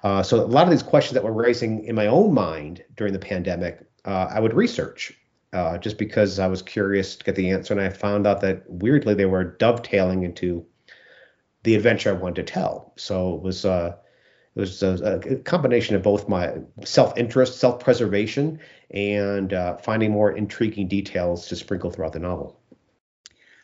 Uh, 0.03 0.21
so 0.21 0.43
a 0.43 0.45
lot 0.45 0.65
of 0.65 0.71
these 0.71 0.83
questions 0.83 1.13
that 1.13 1.23
were 1.23 1.31
raising 1.31 1.85
in 1.85 1.95
my 1.95 2.07
own 2.07 2.33
mind 2.33 2.83
during 2.97 3.13
the 3.13 3.19
pandemic, 3.19 3.79
uh, 4.03 4.27
I 4.29 4.41
would 4.41 4.53
research 4.53 5.13
uh, 5.53 5.77
just 5.77 5.97
because 5.97 6.39
I 6.39 6.47
was 6.47 6.61
curious 6.61 7.15
to 7.15 7.23
get 7.23 7.35
the 7.35 7.51
answer. 7.51 7.73
And 7.73 7.81
I 7.81 7.89
found 7.89 8.27
out 8.27 8.41
that 8.41 8.63
weirdly 8.67 9.13
they 9.13 9.25
were 9.25 9.43
dovetailing 9.43 10.23
into 10.23 10.65
the 11.63 11.75
adventure 11.75 12.09
I 12.09 12.13
wanted 12.13 12.45
to 12.45 12.53
tell. 12.53 12.93
So 12.97 13.35
it 13.35 13.41
was 13.41 13.63
uh, 13.63 13.95
it 14.55 14.59
was 14.59 14.83
a, 14.83 15.19
a, 15.25 15.35
combination 15.37 15.95
of 15.95 16.03
both 16.03 16.29
my 16.29 16.53
self-interest, 16.83 17.59
self-preservation, 17.59 18.59
and 18.91 19.51
uh, 19.53 19.77
finding 19.77 20.11
more 20.11 20.31
intriguing 20.31 20.87
details 20.87 21.47
to 21.47 21.55
sprinkle 21.55 21.89
throughout 21.89 22.13
the 22.13 22.19
novel. 22.19 22.59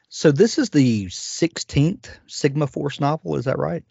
So 0.10 0.32
this 0.32 0.58
is 0.58 0.72
the 0.72 1.06
16th 1.06 2.08
Sigma 2.26 2.66
Force 2.66 3.00
novel, 3.00 3.36
is 3.36 3.46
that 3.46 3.60
right? 3.60 3.84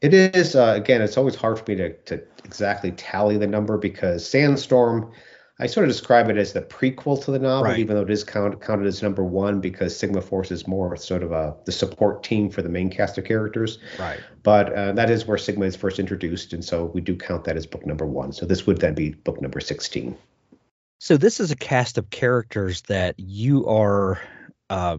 It 0.00 0.12
is. 0.12 0.56
Uh, 0.56 0.74
again, 0.76 1.02
it's 1.02 1.16
always 1.16 1.36
hard 1.36 1.58
for 1.58 1.64
me 1.68 1.76
to, 1.76 1.92
to 1.94 2.22
exactly 2.44 2.90
tally 2.90 3.36
the 3.36 3.46
number 3.46 3.78
because 3.78 4.28
Sandstorm 4.28 5.12
I 5.60 5.66
sort 5.66 5.88
of 5.88 5.90
describe 5.90 6.30
it 6.30 6.36
as 6.36 6.52
the 6.52 6.62
prequel 6.62 7.22
to 7.24 7.32
the 7.32 7.38
novel, 7.40 7.64
right. 7.64 7.78
even 7.80 7.96
though 7.96 8.02
it 8.02 8.10
is 8.10 8.22
count, 8.22 8.60
counted 8.60 8.86
as 8.86 9.02
number 9.02 9.24
one 9.24 9.60
because 9.60 9.96
Sigma 9.96 10.20
Force 10.20 10.52
is 10.52 10.68
more 10.68 10.96
sort 10.96 11.24
of 11.24 11.32
a 11.32 11.56
the 11.64 11.72
support 11.72 12.22
team 12.22 12.48
for 12.48 12.62
the 12.62 12.68
main 12.68 12.90
cast 12.90 13.18
of 13.18 13.24
characters. 13.24 13.78
Right. 13.98 14.20
But 14.44 14.72
uh, 14.72 14.92
that 14.92 15.10
is 15.10 15.26
where 15.26 15.36
Sigma 15.36 15.66
is 15.66 15.74
first 15.74 15.98
introduced, 15.98 16.52
and 16.52 16.64
so 16.64 16.86
we 16.86 17.00
do 17.00 17.16
count 17.16 17.44
that 17.44 17.56
as 17.56 17.66
book 17.66 17.84
number 17.84 18.06
one. 18.06 18.32
So 18.32 18.46
this 18.46 18.66
would 18.66 18.78
then 18.78 18.94
be 18.94 19.10
book 19.10 19.42
number 19.42 19.58
sixteen. 19.58 20.16
So 21.00 21.16
this 21.16 21.40
is 21.40 21.50
a 21.50 21.56
cast 21.56 21.98
of 21.98 22.10
characters 22.10 22.82
that 22.82 23.16
you 23.18 23.66
are 23.66 24.20
uh, 24.70 24.98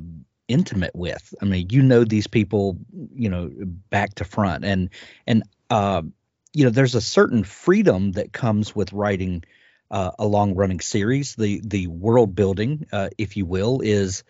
intimate 0.50 0.96
with. 0.96 1.34
I 1.42 1.46
mean, 1.46 1.68
you 1.70 1.82
know 1.82 2.04
these 2.04 2.28
people, 2.28 2.78
you 3.14 3.30
know, 3.30 3.50
back 3.90 4.16
to 4.16 4.26
front, 4.26 4.66
and 4.66 4.90
and 5.26 5.44
uh, 5.70 6.02
you 6.54 6.66
know, 6.66 6.70
there's 6.70 6.96
a 6.96 7.02
certain 7.02 7.46
freedom 7.46 8.14
that 8.14 8.34
comes 8.34 8.76
with 8.76 8.92
writing 8.92 9.44
uh, 9.92 10.12
a 10.20 10.26
long 10.26 10.56
running 10.56 10.80
series. 10.80 11.36
The 11.36 11.62
the 11.64 11.88
world 11.88 12.36
building, 12.36 12.88
uh, 12.92 13.10
if 13.18 13.38
you 13.38 13.46
will, 13.46 13.82
is 13.82 14.24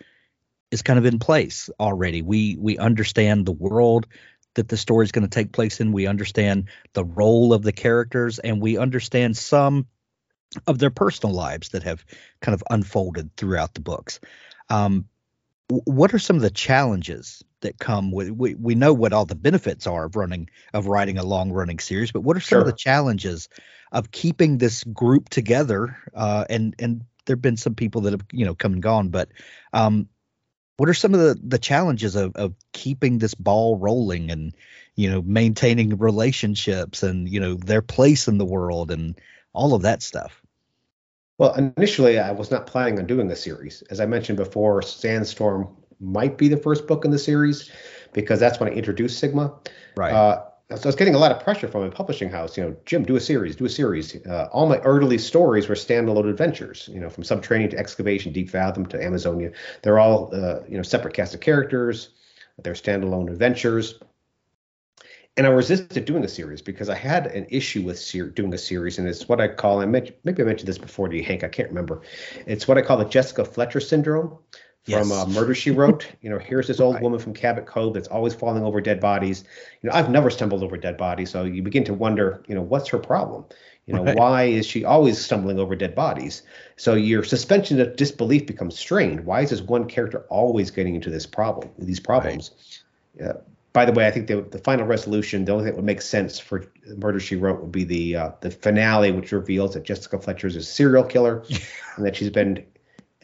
is 0.72 0.82
kind 0.82 1.00
of 1.00 1.06
in 1.06 1.20
place 1.20 1.70
already. 1.80 2.22
We 2.22 2.58
we 2.60 2.78
understand 2.78 3.46
the 3.46 3.52
world 3.52 4.08
that 4.56 4.68
the 4.68 4.78
story 4.78 5.06
is 5.06 5.12
going 5.12 5.28
to 5.28 5.30
take 5.30 5.52
place 5.52 5.80
in. 5.80 5.92
We 5.92 6.08
understand 6.08 6.70
the 6.94 7.06
role 7.06 7.54
of 7.54 7.64
the 7.64 7.72
characters, 7.72 8.40
and 8.40 8.62
we 8.62 8.78
understand 8.78 9.38
some 9.38 9.88
of 10.66 10.80
their 10.80 10.90
personal 10.90 11.36
lives 11.36 11.70
that 11.70 11.84
have 11.84 12.04
kind 12.42 12.54
of 12.54 12.64
unfolded 12.70 13.36
throughout 13.36 13.74
the 13.74 13.82
books. 13.82 14.20
Um, 14.70 15.06
what 15.68 16.14
are 16.14 16.20
some 16.20 16.36
of 16.36 16.42
the 16.42 16.50
challenges 16.50 17.44
that 17.62 17.78
come 17.78 18.12
with 18.12 18.30
we, 18.30 18.56
we 18.56 18.76
know 18.76 18.94
what 18.94 19.14
all 19.14 19.26
the 19.26 19.36
benefits 19.36 19.86
are 19.88 20.06
of 20.06 20.16
running 20.16 20.50
of 20.74 20.88
writing 20.88 21.18
a 21.18 21.24
long 21.24 21.52
running 21.52 21.80
series 21.80 22.12
but 22.12 22.22
what 22.22 22.38
are 22.38 22.42
some 22.42 22.58
sure. 22.58 22.62
of 22.62 22.66
the 22.66 22.74
challenges 22.74 23.50
of 23.92 24.12
keeping 24.12 24.58
this 24.58 24.84
group 24.84 25.30
together. 25.30 25.98
Uh, 26.14 26.46
and 26.50 26.76
and 26.80 27.02
there've 27.26 27.42
been 27.42 27.58
some 27.58 27.76
people 27.76 28.02
that 28.02 28.14
have 28.14 28.26
you 28.32 28.46
know 28.46 28.56
come 28.56 28.74
and 28.74 28.84
gone, 28.84 29.10
but 29.10 29.30
um, 29.74 30.08
what 30.78 30.90
are 30.90 30.94
some 30.94 31.14
of 31.14 31.20
the 31.20 31.40
the 31.42 31.60
challenges 31.60 32.16
of 32.16 32.36
of 32.36 32.54
keeping 32.72 33.18
this 33.18 33.34
ball 33.34 33.78
rolling 33.78 34.32
and 34.32 34.56
you 34.96 35.10
know 35.10 35.22
maintaining 35.22 35.98
relationships 35.98 37.04
and 37.04 37.28
you 37.30 37.40
know 37.40 37.56
their 37.56 37.82
place 37.82 38.28
in 38.28 38.38
the 38.38 38.46
world 38.46 38.92
and 38.92 39.20
all 39.54 39.74
of 39.74 39.84
that 39.84 40.04
stuff? 40.04 40.42
Well, 41.38 41.54
initially 41.54 42.20
I 42.20 42.32
was 42.32 42.52
not 42.52 42.68
planning 42.68 43.00
on 43.00 43.08
doing 43.08 43.32
a 43.32 43.36
series. 43.36 43.82
As 43.90 44.02
I 44.02 44.06
mentioned 44.06 44.38
before, 44.38 44.82
Sandstorm 44.82 45.70
might 46.00 46.38
be 46.38 46.48
the 46.48 46.58
first 46.58 46.88
book 46.88 47.06
in 47.06 47.12
the 47.12 47.20
series 47.20 47.72
because 48.14 48.40
that's 48.40 48.60
when 48.60 48.70
I 48.70 48.76
introduced 48.76 49.20
Sigma. 49.20 49.54
Right. 49.96 50.14
Uh, 50.14 50.46
so 50.76 50.84
I 50.84 50.88
was 50.88 50.96
getting 50.96 51.16
a 51.16 51.18
lot 51.18 51.32
of 51.32 51.40
pressure 51.44 51.68
from 51.68 51.82
a 51.84 51.90
publishing 51.90 52.30
house. 52.30 52.56
You 52.56 52.64
know, 52.64 52.76
Jim, 52.86 53.04
do 53.04 53.16
a 53.16 53.20
series, 53.20 53.56
do 53.56 53.66
a 53.66 53.70
series. 53.70 54.16
Uh, 54.24 54.50
all 54.52 54.68
my 54.68 54.78
early 54.80 55.18
stories 55.18 55.68
were 55.68 55.76
standalone 55.76 56.30
adventures. 56.30 56.88
You 56.94 57.00
know, 57.00 57.10
from 57.10 57.24
subterranean 57.24 57.72
to 57.72 57.78
excavation, 57.78 58.32
deep 58.34 58.52
fathom 58.52 58.86
to 58.88 59.04
Amazonia. 59.04 59.52
They're 59.82 59.98
all 59.98 60.30
uh, 60.34 60.60
you 60.68 60.78
know 60.78 60.84
separate 60.84 61.16
cast 61.16 61.34
of 61.34 61.42
characters. 61.42 62.10
They're 62.62 62.74
standalone 62.74 63.32
adventures. 63.32 64.00
and 65.38 65.48
I 65.48 65.50
resisted 65.50 66.06
doing 66.06 66.24
a 66.24 66.28
series 66.28 66.62
because 66.62 66.90
I 66.90 66.96
had 66.96 67.28
an 67.28 67.48
issue 67.50 67.82
with 67.82 67.98
ser- 67.98 68.30
doing 68.30 68.54
a 68.54 68.58
series, 68.58 69.00
and 69.00 69.08
it's 69.08 69.28
what 69.28 69.42
I 69.42 69.48
call, 69.48 69.82
and 69.82 69.92
maybe 69.92 70.14
I 70.26 70.46
mentioned 70.46 70.68
this 70.68 70.78
before 70.78 71.10
to 71.10 71.16
you, 71.16 71.24
Hank, 71.24 71.44
I 71.44 71.48
can't 71.48 71.70
remember. 71.70 72.02
It's 72.46 72.68
what 72.68 72.78
I 72.78 72.84
call 72.84 72.98
the 72.98 73.06
Jessica 73.06 73.44
Fletcher 73.44 73.80
syndrome 73.80 74.38
from 74.86 75.10
Yes. 75.10 75.12
uh, 75.12 75.26
Murder 75.28 75.54
She 75.54 75.72
Wrote. 75.72 76.08
you 76.22 76.30
know, 76.30 76.40
here's 76.40 76.68
this 76.68 76.80
old 76.80 76.96
Right. 76.96 77.04
woman 77.04 77.20
from 77.20 77.34
Cabot 77.34 77.66
Cove 77.66 77.94
that's 77.94 78.08
always 78.08 78.34
falling 78.34 78.64
over 78.64 78.82
dead 78.82 79.00
bodies. 79.00 79.44
You 79.82 79.90
know, 79.90 79.96
I've 79.96 80.10
never 80.10 80.30
stumbled 80.30 80.64
over 80.64 80.78
dead 80.78 80.98
bodies, 80.98 81.30
so 81.30 81.44
you 81.44 81.62
begin 81.62 81.84
to 81.86 81.94
wonder, 81.94 82.44
you 82.48 82.56
know, 82.56 82.62
what's 82.62 82.90
her 82.90 83.00
problem? 83.00 83.46
You 83.86 83.96
know, 83.96 84.04
Right. 84.04 84.16
why 84.16 84.44
is 84.44 84.66
she 84.68 84.86
always 84.86 85.18
stumbling 85.20 85.60
over 85.60 85.76
dead 85.76 85.96
bodies? 85.96 86.44
So 86.78 86.94
your 86.94 87.24
suspension 87.24 87.80
of 87.82 87.96
disbelief 87.96 88.46
becomes 88.46 88.78
strained. 88.78 89.26
Why 89.26 89.42
is 89.42 89.50
this 89.50 89.62
one 89.62 89.86
character 89.86 90.26
always 90.30 90.70
getting 90.70 90.96
into 90.96 91.10
this 91.10 91.26
problem, 91.26 91.70
these 91.80 92.00
problems? 92.00 92.52
Yeah. 93.20 93.34
By 93.74 93.86
the 93.86 93.92
way, 93.92 94.08
I 94.08 94.12
think 94.12 94.28
the 94.28 94.42
the 94.42 94.58
final 94.58 94.86
resolution, 94.88 95.46
the 95.46 95.52
only 95.52 95.64
thing 95.66 95.74
that 95.74 95.76
would 95.78 95.86
make 95.86 96.02
sense 96.02 96.40
for 96.40 96.66
Murder 96.98 97.20
She 97.20 97.36
Wrote 97.36 97.62
would 97.62 97.72
be 97.72 97.84
the 97.84 98.16
uh, 98.16 98.32
the 98.42 98.50
finale, 98.50 99.12
which 99.12 99.32
reveals 99.32 99.76
that 99.76 99.84
Jessica 99.84 100.20
Fletcher 100.20 100.48
is 100.48 100.56
a 100.56 100.64
serial 100.64 101.04
killer, 101.04 101.44
and 101.96 102.06
that 102.06 102.16
she's 102.16 102.32
been, 102.32 102.66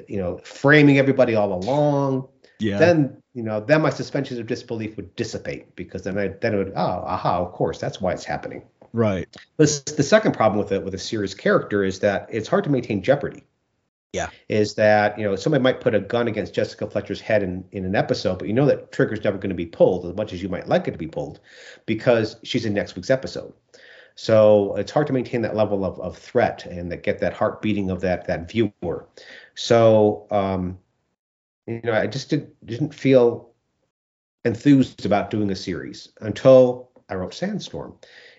you 0.07 0.17
know, 0.17 0.39
framing 0.43 0.97
everybody 0.97 1.35
all 1.35 1.53
along. 1.53 2.27
Yeah. 2.59 2.77
Then 2.77 3.21
you 3.33 3.43
know, 3.43 3.59
then 3.59 3.81
my 3.81 3.89
suspensions 3.89 4.39
of 4.39 4.47
disbelief 4.47 4.95
would 4.95 5.15
dissipate 5.15 5.75
because 5.75 6.03
then 6.03 6.17
I 6.17 6.29
then 6.29 6.53
it 6.53 6.57
would 6.57 6.73
oh 6.75 7.03
aha 7.05 7.39
of 7.39 7.51
course 7.51 7.79
that's 7.79 7.99
why 7.99 8.13
it's 8.13 8.23
happening. 8.25 8.63
right. 8.93 9.27
The, 9.57 9.93
the 9.97 10.03
second 10.03 10.33
problem 10.33 10.57
with 10.57 10.71
it 10.71 10.83
with 10.83 10.93
a 10.93 10.97
serious 10.99 11.33
character 11.33 11.83
is 11.83 11.99
that 11.99 12.27
it's 12.31 12.47
hard 12.47 12.63
to 12.63 12.69
maintain 12.69 13.03
jeopardy. 13.03 13.43
Yeah. 14.13 14.29
Is 14.47 14.75
that, 14.75 15.19
you 15.19 15.25
know, 15.25 15.35
somebody 15.35 15.61
might 15.61 15.81
put 15.81 15.93
a 15.93 15.99
gun 15.99 16.29
against 16.29 16.53
Jessica 16.53 16.89
Fletcher's 16.89 17.19
head 17.19 17.43
in, 17.43 17.65
in 17.73 17.83
an 17.83 17.95
episode, 17.97 18.39
but 18.39 18.47
you 18.47 18.53
know 18.53 18.65
that 18.65 18.93
trigger's 18.93 19.21
never 19.25 19.37
going 19.37 19.49
to 19.49 19.55
be 19.55 19.65
pulled 19.65 20.05
as 20.05 20.15
much 20.15 20.31
as 20.31 20.41
you 20.41 20.47
might 20.47 20.69
like 20.69 20.87
it 20.87 20.91
to 20.91 20.97
be 20.97 21.07
pulled 21.07 21.41
because 21.85 22.37
she's 22.43 22.63
in 22.63 22.73
next 22.73 22.95
week's 22.95 23.09
episode. 23.09 23.51
So 24.15 24.73
it's 24.77 24.91
hard 24.91 25.07
to 25.07 25.13
maintain 25.13 25.41
that 25.41 25.57
level 25.57 25.83
of, 25.83 25.99
of 25.99 26.17
threat 26.17 26.65
and 26.65 26.89
that 26.93 27.03
get 27.03 27.19
that 27.19 27.33
heart 27.33 27.61
beating 27.61 27.89
of 27.89 27.99
that 28.01 28.25
that 28.27 28.49
viewer. 28.49 29.05
So 29.55 30.27
um, 30.31 30.77
you 31.67 31.81
know, 31.83 31.93
I 31.93 32.07
just 32.07 32.29
didn't 32.29 32.65
didn't 32.65 32.93
feel 32.93 33.51
enthused 34.43 35.05
about 35.05 35.31
doing 35.31 35.49
a 35.49 35.55
series 35.55 36.09
until 36.21 36.91
I 37.09 37.15
wrote 37.15 37.33
Sandstorm. 37.33 37.95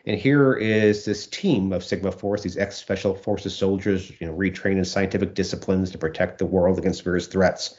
And 0.07 0.21
here 0.21 0.55
is 0.55 1.05
this 1.05 1.27
team 1.27 1.73
of 1.73 1.83
Sigma 1.83 2.13
Force, 2.13 2.43
these 2.43 2.57
ex 2.57 2.77
special 2.77 3.15
forces 3.15 3.57
soldiers, 3.57 4.13
you 4.21 4.27
know, 4.27 4.35
retrained 4.35 4.79
in 4.79 4.85
scientific 4.85 5.35
disciplines 5.35 5.91
to 5.91 5.99
protect 5.99 6.39
the 6.39 6.47
world 6.47 6.79
against 6.79 7.03
various 7.03 7.27
threats. 7.27 7.77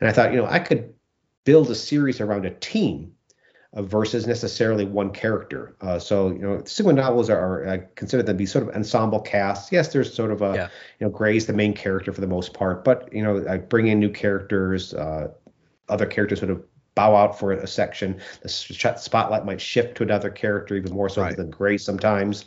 And 0.00 0.08
I 0.08 0.12
thought, 0.12 0.30
you 0.32 0.38
know, 0.38 0.46
I 0.46 0.60
could 0.60 0.94
build 1.44 1.68
a 1.70 1.74
series 1.74 2.20
around 2.20 2.46
a 2.46 2.50
team 2.50 3.12
uh, 3.74 3.82
versus 3.82 4.26
necessarily 4.26 4.84
one 4.84 5.10
character. 5.10 5.74
Uh, 5.80 5.98
so, 5.98 6.28
you 6.30 6.38
know, 6.38 6.62
Sigma 6.64 6.92
novels 6.92 7.28
are, 7.28 7.68
I 7.68 7.78
consider 7.96 8.22
them 8.22 8.36
to 8.36 8.38
be 8.38 8.46
sort 8.46 8.66
of 8.68 8.74
ensemble 8.74 9.20
casts. 9.20 9.70
Yes, 9.70 9.92
there's 9.92 10.12
sort 10.12 10.30
of 10.30 10.42
a, 10.42 10.54
Yeah. 10.54 10.68
you 10.98 11.06
know, 11.06 11.10
Gray's 11.10 11.46
the 11.46 11.52
main 11.52 11.74
character 11.74 12.12
for 12.12 12.20
the 12.20 12.26
most 12.26 12.54
part, 12.54 12.84
but, 12.84 13.12
you 13.12 13.22
know, 13.22 13.44
I 13.48 13.58
bring 13.58 13.88
in 13.88 13.98
new 13.98 14.10
characters, 14.10 14.94
uh, 14.94 15.28
other 15.88 16.06
characters 16.06 16.40
sort 16.40 16.50
of 16.50 16.62
bow 16.94 17.14
out 17.14 17.38
for 17.38 17.52
a 17.52 17.66
section. 17.66 18.18
The 18.42 18.48
spotlight 18.48 19.44
might 19.44 19.60
shift 19.60 19.96
to 19.98 20.02
another 20.02 20.30
character, 20.30 20.74
even 20.74 20.92
more 20.92 21.08
so 21.08 21.22
Right. 21.22 21.36
than 21.36 21.50
Gray 21.50 21.78
sometimes. 21.78 22.46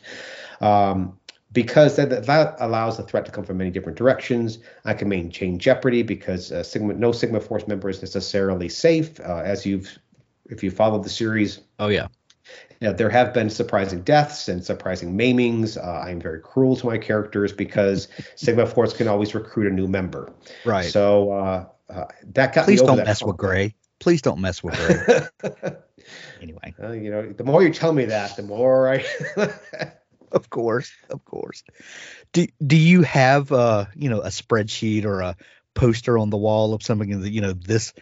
Um, 0.60 1.18
because 1.54 1.98
that, 1.98 2.26
that 2.26 2.56
allows 2.60 2.98
the 2.98 3.04
threat 3.04 3.26
to 3.26 3.32
come 3.32 3.44
from 3.44 3.58
many 3.58 3.72
different 3.72 3.98
directions. 3.98 4.60
I 4.86 4.94
can 4.94 5.10
maintain 5.10 5.60
jeopardy 5.60 6.02
because 6.02 6.52
uh, 6.52 6.64
Sigma, 6.64 6.94
no 6.94 7.12
Sigma 7.12 7.42
Force 7.42 7.68
member 7.68 7.90
is 7.90 8.02
necessarily 8.02 8.70
safe. 8.70 9.20
Uh, 9.20 9.42
as 9.44 9.66
you've, 9.66 10.00
if 10.52 10.64
you 10.64 10.70
followed 10.72 11.04
the 11.04 11.10
series, 11.10 11.60
Oh 11.80 11.88
yeah. 11.88 12.08
know, 12.82 12.94
there 12.94 13.10
have 13.10 13.34
been 13.34 13.50
surprising 13.50 14.02
deaths 14.02 14.48
and 14.48 14.64
surprising 14.64 15.18
maimings. 15.18 15.78
Uh, 15.78 16.02
I'm 16.02 16.20
very 16.20 16.40
cruel 16.40 16.76
to 16.76 16.86
my 16.86 16.98
characters 16.98 17.52
because 17.52 18.08
Sigma 18.36 18.68
Force 18.68 18.94
can 18.94 19.08
always 19.08 19.34
recruit 19.34 19.72
a 19.72 19.74
new 19.74 19.88
member. 19.88 20.32
Right. 20.66 20.92
So 20.92 21.32
uh, 21.32 21.66
uh, 21.90 22.06
that 22.34 22.54
got 22.54 22.66
Please 22.66 22.82
me 22.82 22.88
over 22.88 22.98
don't 22.98 23.06
mess 23.06 23.24
with 23.24 23.38
Gray. 23.38 23.76
Please 24.00 24.22
don't 24.22 24.42
mess 24.42 24.64
with 24.64 24.76
Gray. 24.76 25.72
anyway. 26.42 26.76
Uh, 26.82 26.92
you 26.92 27.12
know, 27.12 27.32
the 27.32 27.44
more 27.44 27.64
you 27.64 27.72
tell 27.72 27.94
me 27.94 28.06
that, 28.06 28.36
the 28.36 28.44
more 28.44 28.90
I. 28.90 29.06
Of 30.32 30.50
course, 30.50 30.92
of 31.10 31.26
course. 31.26 31.64
Do 32.32 32.48
do 32.66 32.78
you 32.78 33.02
have 33.02 33.52
uh 33.52 33.86
you 33.96 34.10
know 34.10 34.22
a 34.22 34.30
spreadsheet 34.30 35.04
or 35.04 35.20
a 35.22 35.36
poster 35.74 36.18
on 36.18 36.30
the 36.30 36.38
wall 36.38 36.74
of 36.74 36.84
something 36.84 37.22
that 37.22 37.32
you 37.32 37.42
know 37.42 37.54
this 37.54 37.94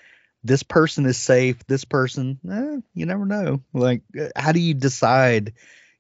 this 0.44 0.64
person 0.64 1.06
is 1.06 1.18
safe, 1.18 1.66
this 1.68 1.86
person 1.86 2.40
eh, 2.50 2.78
you 2.94 3.06
never 3.06 3.26
know. 3.26 3.62
Like 3.74 4.02
uh, 4.20 4.30
how 4.36 4.52
do 4.52 4.60
you 4.60 4.74
decide 4.74 5.54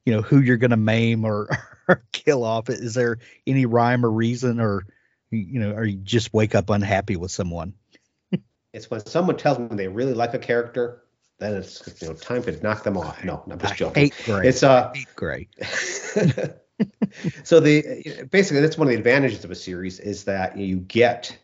you 0.05 0.13
know 0.13 0.21
who 0.21 0.39
you're 0.39 0.57
going 0.57 0.71
to 0.71 0.77
maim 0.77 1.25
or, 1.25 1.49
or 1.87 2.03
kill 2.11 2.43
off? 2.43 2.69
Is 2.69 2.93
there 2.93 3.19
any 3.45 3.65
rhyme 3.65 4.05
or 4.05 4.11
reason 4.11 4.59
or 4.59 4.85
you 5.31 5.59
know 5.59 5.71
or 5.71 5.85
you 5.85 5.97
just 5.97 6.33
wake 6.33 6.55
up 6.55 6.69
unhappy 6.69 7.15
with 7.15 7.31
someone? 7.31 7.73
it's 8.73 8.89
when 8.89 9.05
someone 9.05 9.37
tells 9.37 9.59
me 9.59 9.67
they 9.71 9.87
really 9.87 10.13
like 10.13 10.33
a 10.33 10.39
character, 10.39 11.03
then 11.39 11.55
it's 11.55 12.01
you 12.01 12.07
know 12.07 12.13
time 12.13 12.43
to 12.43 12.51
knock 12.63 12.83
them 12.83 12.97
off. 12.97 13.23
No, 13.23 13.43
I'm 13.49 13.59
just 13.59 13.73
I 13.73 13.75
joking. 13.75 14.03
hate 14.03 14.15
Gray. 14.25 14.47
It's 14.47 14.63
uh. 14.63 14.91
I 14.93 14.97
hate 14.97 15.15
Gray. 15.15 15.47
so 17.43 17.59
the 17.59 18.27
basically 18.31 18.61
that's 18.61 18.77
one 18.77 18.87
of 18.87 18.91
the 18.91 18.97
advantages 18.97 19.43
of 19.43 19.51
a 19.51 19.55
series 19.55 19.99
is 19.99 20.25
that 20.25 20.57
you 20.57 20.77
get 20.77 21.37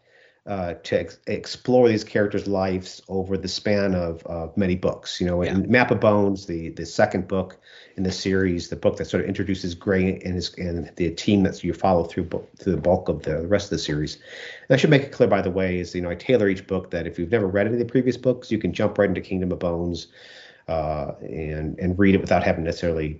uh, 0.48 0.76
to 0.84 1.00
ex- 1.00 1.18
explore 1.26 1.90
these 1.90 2.04
characters' 2.04 2.48
lives 2.48 3.02
over 3.08 3.36
the 3.36 3.48
span 3.48 3.96
of, 3.96 4.24
of 4.26 4.56
many 4.56 4.76
books. 4.76 5.20
You 5.20 5.26
know, 5.26 5.42
in 5.42 5.70
Map 5.72 5.90
of 5.90 6.00
Bones, 6.00 6.46
the 6.46 6.70
the 6.70 6.86
second 6.86 7.28
book 7.28 7.58
in 7.98 8.04
the 8.04 8.12
series, 8.12 8.70
the 8.70 8.76
book 8.76 8.98
that 8.98 9.06
sort 9.06 9.24
of 9.24 9.30
introduces 9.30 9.74
Gray 9.74 10.20
and 10.24 10.36
his 10.36 10.54
and 10.56 10.92
the 10.98 11.10
team 11.12 11.44
that 11.44 11.64
you 11.64 11.74
follow 11.74 12.04
through 12.04 12.26
bu- 12.26 12.44
through 12.60 12.76
the 12.76 12.82
bulk 12.82 13.10
of 13.10 13.24
the 13.24 13.48
rest 13.48 13.66
of 13.66 13.70
the 13.72 13.80
series. 13.80 14.16
And 14.70 14.76
I 14.76 14.78
should 14.78 14.92
make 14.92 15.04
it 15.04 15.12
clear, 15.12 15.30
by 15.30 15.42
the 15.42 15.52
way, 15.52 15.80
is 15.80 15.96
you 15.96 16.02
know 16.02 16.12
I 16.12 16.16
tailor 16.16 16.48
each 16.48 16.68
book 16.68 16.92
that 16.92 17.08
if 17.08 17.18
you've 17.18 17.32
never 17.32 17.48
read 17.48 17.66
any 17.66 17.76
of 17.76 17.80
the 17.80 17.92
previous 17.92 18.18
books, 18.18 18.52
you 18.52 18.60
can 18.60 18.72
jump 18.72 19.00
right 19.00 19.10
into 19.10 19.22
Kingdom 19.22 19.52
of 19.52 19.60
Bones 19.60 20.08
uh, 20.68 21.14
and 21.22 21.80
and 21.80 21.98
read 21.98 22.14
it 22.14 22.22
without 22.22 22.44
having 22.44 22.64
to 22.64 22.70
necessarily 22.70 23.20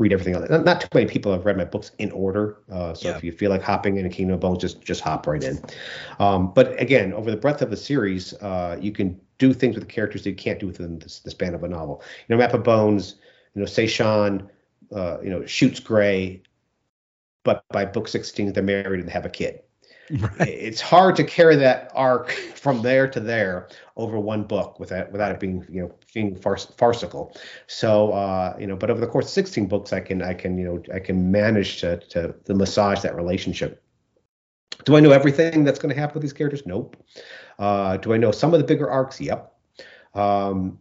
read 0.00 0.14
everything 0.14 0.34
else. 0.34 0.48
Not, 0.48 0.64
not 0.64 0.80
too 0.80 0.88
many 0.94 1.06
people 1.06 1.30
have 1.30 1.44
read 1.44 1.58
my 1.58 1.64
books 1.66 1.92
in 1.98 2.10
order. 2.12 2.56
Uh, 2.72 2.94
so 2.94 3.10
Yeah. 3.10 3.16
if 3.16 3.22
you 3.22 3.32
feel 3.32 3.50
like 3.50 3.62
hopping 3.62 3.98
in 3.98 4.06
a 4.06 4.08
Kingdom 4.08 4.34
of 4.34 4.40
Bones, 4.40 4.58
just 4.58 4.80
just 4.80 5.02
hop 5.02 5.26
right 5.26 5.44
in. 5.44 5.60
Um, 6.18 6.52
but 6.54 6.80
again, 6.80 7.12
over 7.12 7.30
the 7.30 7.36
breadth 7.36 7.60
of 7.60 7.70
the 7.70 7.76
series, 7.76 8.32
uh, 8.34 8.78
you 8.80 8.92
can 8.92 9.20
do 9.38 9.52
things 9.52 9.76
with 9.76 9.86
the 9.86 9.92
characters 9.92 10.24
that 10.24 10.30
you 10.30 10.36
can't 10.36 10.58
do 10.58 10.66
within 10.66 10.98
the, 10.98 11.20
the 11.24 11.30
span 11.30 11.54
of 11.54 11.62
a 11.64 11.68
novel. 11.68 12.02
You 12.26 12.34
know, 12.34 12.38
Map 12.40 12.54
of 12.54 12.64
Bones, 12.64 13.16
you 13.54 13.60
know, 13.60 13.66
Seichan, 13.66 14.48
uh, 14.90 15.18
you 15.22 15.28
know, 15.28 15.44
shoots 15.44 15.80
Gray, 15.80 16.42
but 17.44 17.62
by 17.68 17.84
book 17.84 18.08
16, 18.08 18.52
they're 18.54 18.62
married 18.62 19.00
and 19.00 19.08
they 19.08 19.12
have 19.12 19.26
a 19.26 19.30
kid. 19.30 19.60
It's 20.40 20.80
hard 20.80 21.16
to 21.16 21.24
carry 21.24 21.56
that 21.56 21.90
arc 21.94 22.30
from 22.32 22.82
there 22.82 23.08
to 23.08 23.20
there 23.20 23.68
over 23.96 24.18
one 24.18 24.42
book 24.42 24.80
without 24.80 25.12
without 25.12 25.32
it 25.32 25.40
being 25.40 25.64
you 25.70 25.82
know 25.82 25.94
being 26.12 26.36
farc- 26.36 26.76
farcical. 26.76 27.36
So 27.66 28.12
uh, 28.12 28.56
you 28.58 28.66
know, 28.66 28.76
but 28.76 28.90
over 28.90 29.00
the 29.00 29.06
course 29.06 29.26
of 29.26 29.30
16 29.30 29.66
books, 29.66 29.92
I 29.92 30.00
can 30.00 30.22
I 30.22 30.34
can 30.34 30.58
you 30.58 30.64
know 30.64 30.82
I 30.94 30.98
can 30.98 31.30
manage 31.30 31.80
to 31.80 31.98
to, 31.98 32.34
to 32.44 32.54
massage 32.54 33.00
that 33.02 33.14
relationship. 33.14 33.82
Do 34.84 34.96
I 34.96 35.00
know 35.00 35.10
everything 35.10 35.64
that's 35.64 35.78
going 35.78 35.94
to 35.94 36.00
happen 36.00 36.14
with 36.14 36.22
these 36.22 36.32
characters? 36.32 36.64
Nope. 36.66 36.96
Uh, 37.58 37.96
do 37.98 38.14
I 38.14 38.16
know 38.16 38.30
some 38.30 38.54
of 38.54 38.60
the 38.60 38.66
bigger 38.66 38.90
arcs? 38.90 39.20
Yep. 39.20 39.52
Um, 40.14 40.78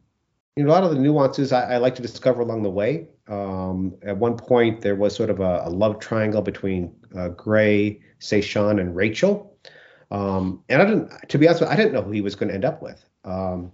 you 0.55 0.63
know, 0.63 0.71
a 0.71 0.73
lot 0.73 0.83
of 0.83 0.91
the 0.91 0.99
nuances 0.99 1.51
I, 1.51 1.73
I 1.73 1.77
like 1.77 1.95
to 1.95 2.01
discover 2.01 2.41
along 2.41 2.63
the 2.63 2.69
way. 2.69 3.07
Um, 3.27 3.95
at 4.01 4.17
one 4.17 4.37
point, 4.37 4.81
there 4.81 4.95
was 4.95 5.15
sort 5.15 5.29
of 5.29 5.39
a, 5.39 5.63
a 5.65 5.69
love 5.69 5.99
triangle 5.99 6.41
between 6.41 6.93
uh, 7.15 7.29
Gray, 7.29 8.01
Seichan, 8.19 8.79
and 8.79 8.95
Rachel. 8.95 9.57
Um, 10.11 10.63
and 10.69 10.81
I 10.81 10.85
didn't, 10.85 11.29
to 11.29 11.37
be 11.37 11.47
honest, 11.47 11.61
with 11.61 11.69
you, 11.69 11.73
I 11.73 11.77
didn't 11.77 11.93
know 11.93 12.01
who 12.01 12.11
he 12.11 12.21
was 12.21 12.35
going 12.35 12.49
to 12.49 12.55
end 12.55 12.65
up 12.65 12.81
with. 12.81 13.03
Um, 13.23 13.71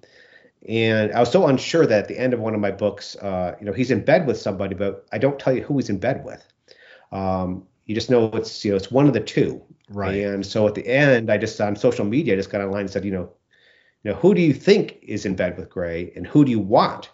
and 0.68 1.12
I 1.14 1.20
was 1.20 1.32
so 1.32 1.48
unsure 1.48 1.86
that 1.86 2.04
at 2.04 2.08
the 2.08 2.18
end 2.18 2.34
of 2.34 2.40
one 2.40 2.56
of 2.56 2.60
my 2.60 2.72
books, 2.72 3.16
uh, 3.18 3.56
you 3.60 3.66
know, 3.66 3.74
he's 3.74 3.92
in 3.92 4.04
bed 4.04 4.25
with 4.25 4.40
somebody, 4.40 4.75
but 4.75 5.06
I 5.12 5.18
don't 5.18 5.40
tell 5.40 5.56
you 5.56 5.62
who 5.62 5.78
he's 5.78 5.90
in 5.90 6.00
bed 6.00 6.25
with. 6.25 6.46
Um, 7.12 7.68
you 7.86 7.94
just 7.94 8.10
know 8.10 8.28
it's, 8.34 8.66
you 8.66 8.72
know, 8.72 8.78
it's 8.78 8.92
one 8.92 9.08
of 9.08 9.14
the 9.14 9.20
two. 9.20 9.62
Right. 9.90 10.24
And 10.24 10.46
so 10.46 10.68
at 10.68 10.74
the 10.74 10.88
end, 10.88 11.32
I 11.32 11.38
just 11.38 11.62
on 11.62 11.75
social 11.75 12.06
media, 12.06 12.34
I 12.34 12.38
just 12.38 12.50
got 12.50 12.62
online 12.62 12.82
and 12.82 12.90
said, 12.90 13.06
you 13.06 13.12
know, 13.12 13.32
you 14.04 14.12
know, 14.12 14.18
who 14.18 14.34
do 14.34 14.42
you 14.42 14.54
think 14.54 15.00
is 15.02 15.25
in 15.25 15.36
bed 15.36 15.58
with 15.58 15.70
Gray, 15.70 16.12
and 16.16 16.28
who 16.28 16.46
do 16.46 16.52
you 16.52 16.60
want 16.60 17.10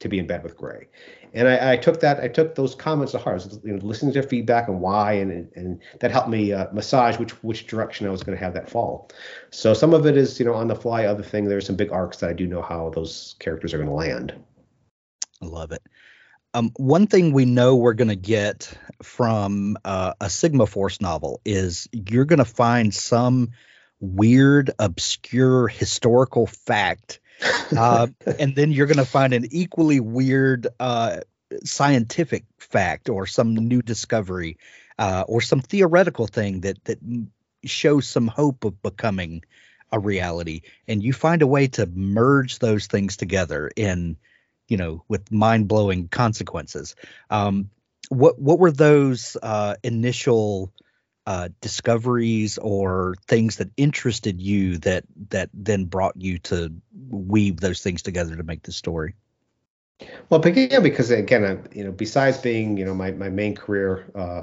to 0.00 0.08
be 0.08 0.18
in 0.18 0.26
bed 0.26 0.42
with 0.42 0.56
Gray? 0.56 0.88
And 1.32 1.48
I, 1.48 1.72
I 1.72 1.76
took 1.76 2.00
that, 2.00 2.20
I 2.20 2.28
took 2.28 2.54
those 2.54 2.74
comments 2.74 3.12
to 3.12 3.18
heart. 3.18 3.46
You 3.62 3.74
know, 3.74 3.86
listening 3.86 4.12
to 4.12 4.20
their 4.20 4.28
feedback 4.28 4.68
and 4.68 4.80
why, 4.80 5.14
and 5.14 5.50
and 5.54 5.80
that 6.00 6.10
helped 6.10 6.30
me 6.30 6.52
uh, 6.52 6.66
massage 6.72 7.18
which 7.18 7.32
which 7.42 7.66
direction 7.66 8.06
I 8.06 8.10
was 8.10 8.22
going 8.22 8.38
to 8.38 8.44
have 8.44 8.54
that 8.54 8.70
fall. 8.70 9.10
So 9.50 9.74
some 9.74 9.92
of 9.92 10.06
it 10.06 10.16
is, 10.16 10.38
you 10.38 10.46
know, 10.46 10.54
on 10.54 10.68
the 10.68 10.76
fly. 10.76 11.04
Other 11.04 11.22
thing, 11.22 11.44
there's 11.44 11.66
some 11.66 11.76
big 11.76 11.92
arcs 11.92 12.18
that 12.18 12.30
I 12.30 12.32
do 12.32 12.46
know 12.46 12.62
how 12.62 12.90
those 12.90 13.36
characters 13.38 13.74
are 13.74 13.78
going 13.78 13.88
to 13.88 13.94
land. 13.94 14.34
I 15.42 15.46
love 15.46 15.72
it. 15.72 15.82
Um, 16.54 16.72
one 16.76 17.06
thing 17.06 17.32
we 17.32 17.44
know 17.44 17.76
we're 17.76 17.92
going 17.92 18.08
to 18.08 18.16
get 18.16 18.72
from 19.02 19.76
uh, 19.84 20.14
a 20.18 20.30
Sigma 20.30 20.66
Force 20.66 21.02
novel 21.02 21.42
is 21.44 21.86
you're 21.92 22.24
going 22.24 22.38
to 22.38 22.46
find 22.46 22.94
some 22.94 23.50
weird, 24.00 24.70
obscure 24.78 25.68
historical 25.68 26.46
fact 26.46 27.20
uh, 27.76 28.06
and 28.38 28.54
then 28.54 28.72
you're 28.72 28.86
going 28.86 28.96
to 28.96 29.04
find 29.04 29.32
an 29.32 29.46
equally 29.50 30.00
weird 30.00 30.68
uh, 30.80 31.18
scientific 31.64 32.44
fact 32.58 33.08
or 33.08 33.26
some 33.26 33.54
new 33.54 33.82
discovery 33.82 34.58
uh, 34.98 35.24
or 35.26 35.40
some 35.40 35.60
theoretical 35.60 36.26
thing 36.26 36.60
that 36.62 36.82
that 36.84 36.98
shows 37.64 38.08
some 38.08 38.28
hope 38.28 38.64
of 38.64 38.80
becoming 38.82 39.42
a 39.92 39.98
reality. 39.98 40.62
And 40.88 41.02
you 41.02 41.12
find 41.12 41.42
a 41.42 41.46
way 41.46 41.68
to 41.68 41.86
merge 41.86 42.58
those 42.58 42.86
things 42.86 43.16
together 43.16 43.70
in 43.76 44.16
you 44.68 44.76
know 44.76 45.04
with 45.08 45.30
mind-blowing 45.30 46.08
consequences. 46.08 46.96
Um, 47.30 47.70
what 48.08 48.38
what 48.38 48.58
were 48.58 48.72
those 48.72 49.36
uh, 49.42 49.76
initial 49.82 50.72
uh, 51.26 51.48
discoveries 51.60 52.58
or 52.58 53.16
things 53.26 53.56
that 53.56 53.70
interested 53.76 54.40
you 54.40 54.78
that 54.78 55.04
that 55.30 55.50
then 55.52 55.84
brought 55.84 56.14
you 56.16 56.38
to 56.38 56.72
weave 57.10 57.60
those 57.60 57.82
things 57.82 58.02
together 58.02 58.36
to 58.36 58.42
make 58.42 58.62
the 58.62 58.72
story 58.72 59.14
well, 60.28 60.40
began 60.40 60.82
because 60.82 61.10
again, 61.10 61.44
I, 61.44 61.74
you 61.76 61.84
know, 61.84 61.92
besides 61.92 62.38
being, 62.38 62.76
you 62.76 62.84
know, 62.84 62.94
my, 62.94 63.12
my 63.12 63.28
main 63.28 63.54
career, 63.54 64.10
uh, 64.14 64.42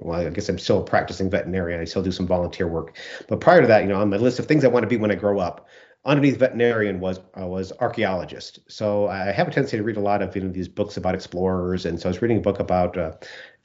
well, 0.00 0.26
I 0.26 0.30
guess 0.30 0.48
I'm 0.48 0.58
still 0.58 0.82
practicing 0.82 1.30
veterinarian. 1.30 1.80
I 1.80 1.84
still 1.84 2.02
do 2.02 2.12
some 2.12 2.26
volunteer 2.26 2.66
work, 2.66 2.96
but 3.28 3.40
prior 3.40 3.60
to 3.60 3.66
that, 3.66 3.82
you 3.82 3.88
know, 3.88 4.00
on 4.00 4.10
my 4.10 4.16
list 4.16 4.38
of 4.38 4.46
things 4.46 4.64
I 4.64 4.68
want 4.68 4.84
to 4.84 4.88
be 4.88 4.96
when 4.96 5.10
I 5.10 5.14
grow 5.14 5.38
up, 5.38 5.68
underneath 6.04 6.38
veterinarian 6.38 7.00
was 7.00 7.20
uh, 7.38 7.46
was 7.46 7.72
archaeologist. 7.80 8.60
So 8.68 9.08
I 9.08 9.30
have 9.30 9.48
a 9.48 9.50
tendency 9.50 9.76
to 9.76 9.82
read 9.82 9.96
a 9.96 10.00
lot 10.00 10.22
of 10.22 10.34
you 10.34 10.42
know 10.42 10.50
these 10.50 10.68
books 10.68 10.96
about 10.96 11.14
explorers, 11.14 11.84
and 11.86 12.00
so 12.00 12.08
I 12.08 12.10
was 12.10 12.22
reading 12.22 12.38
a 12.38 12.40
book 12.40 12.58
about 12.58 12.96
uh, 12.96 13.12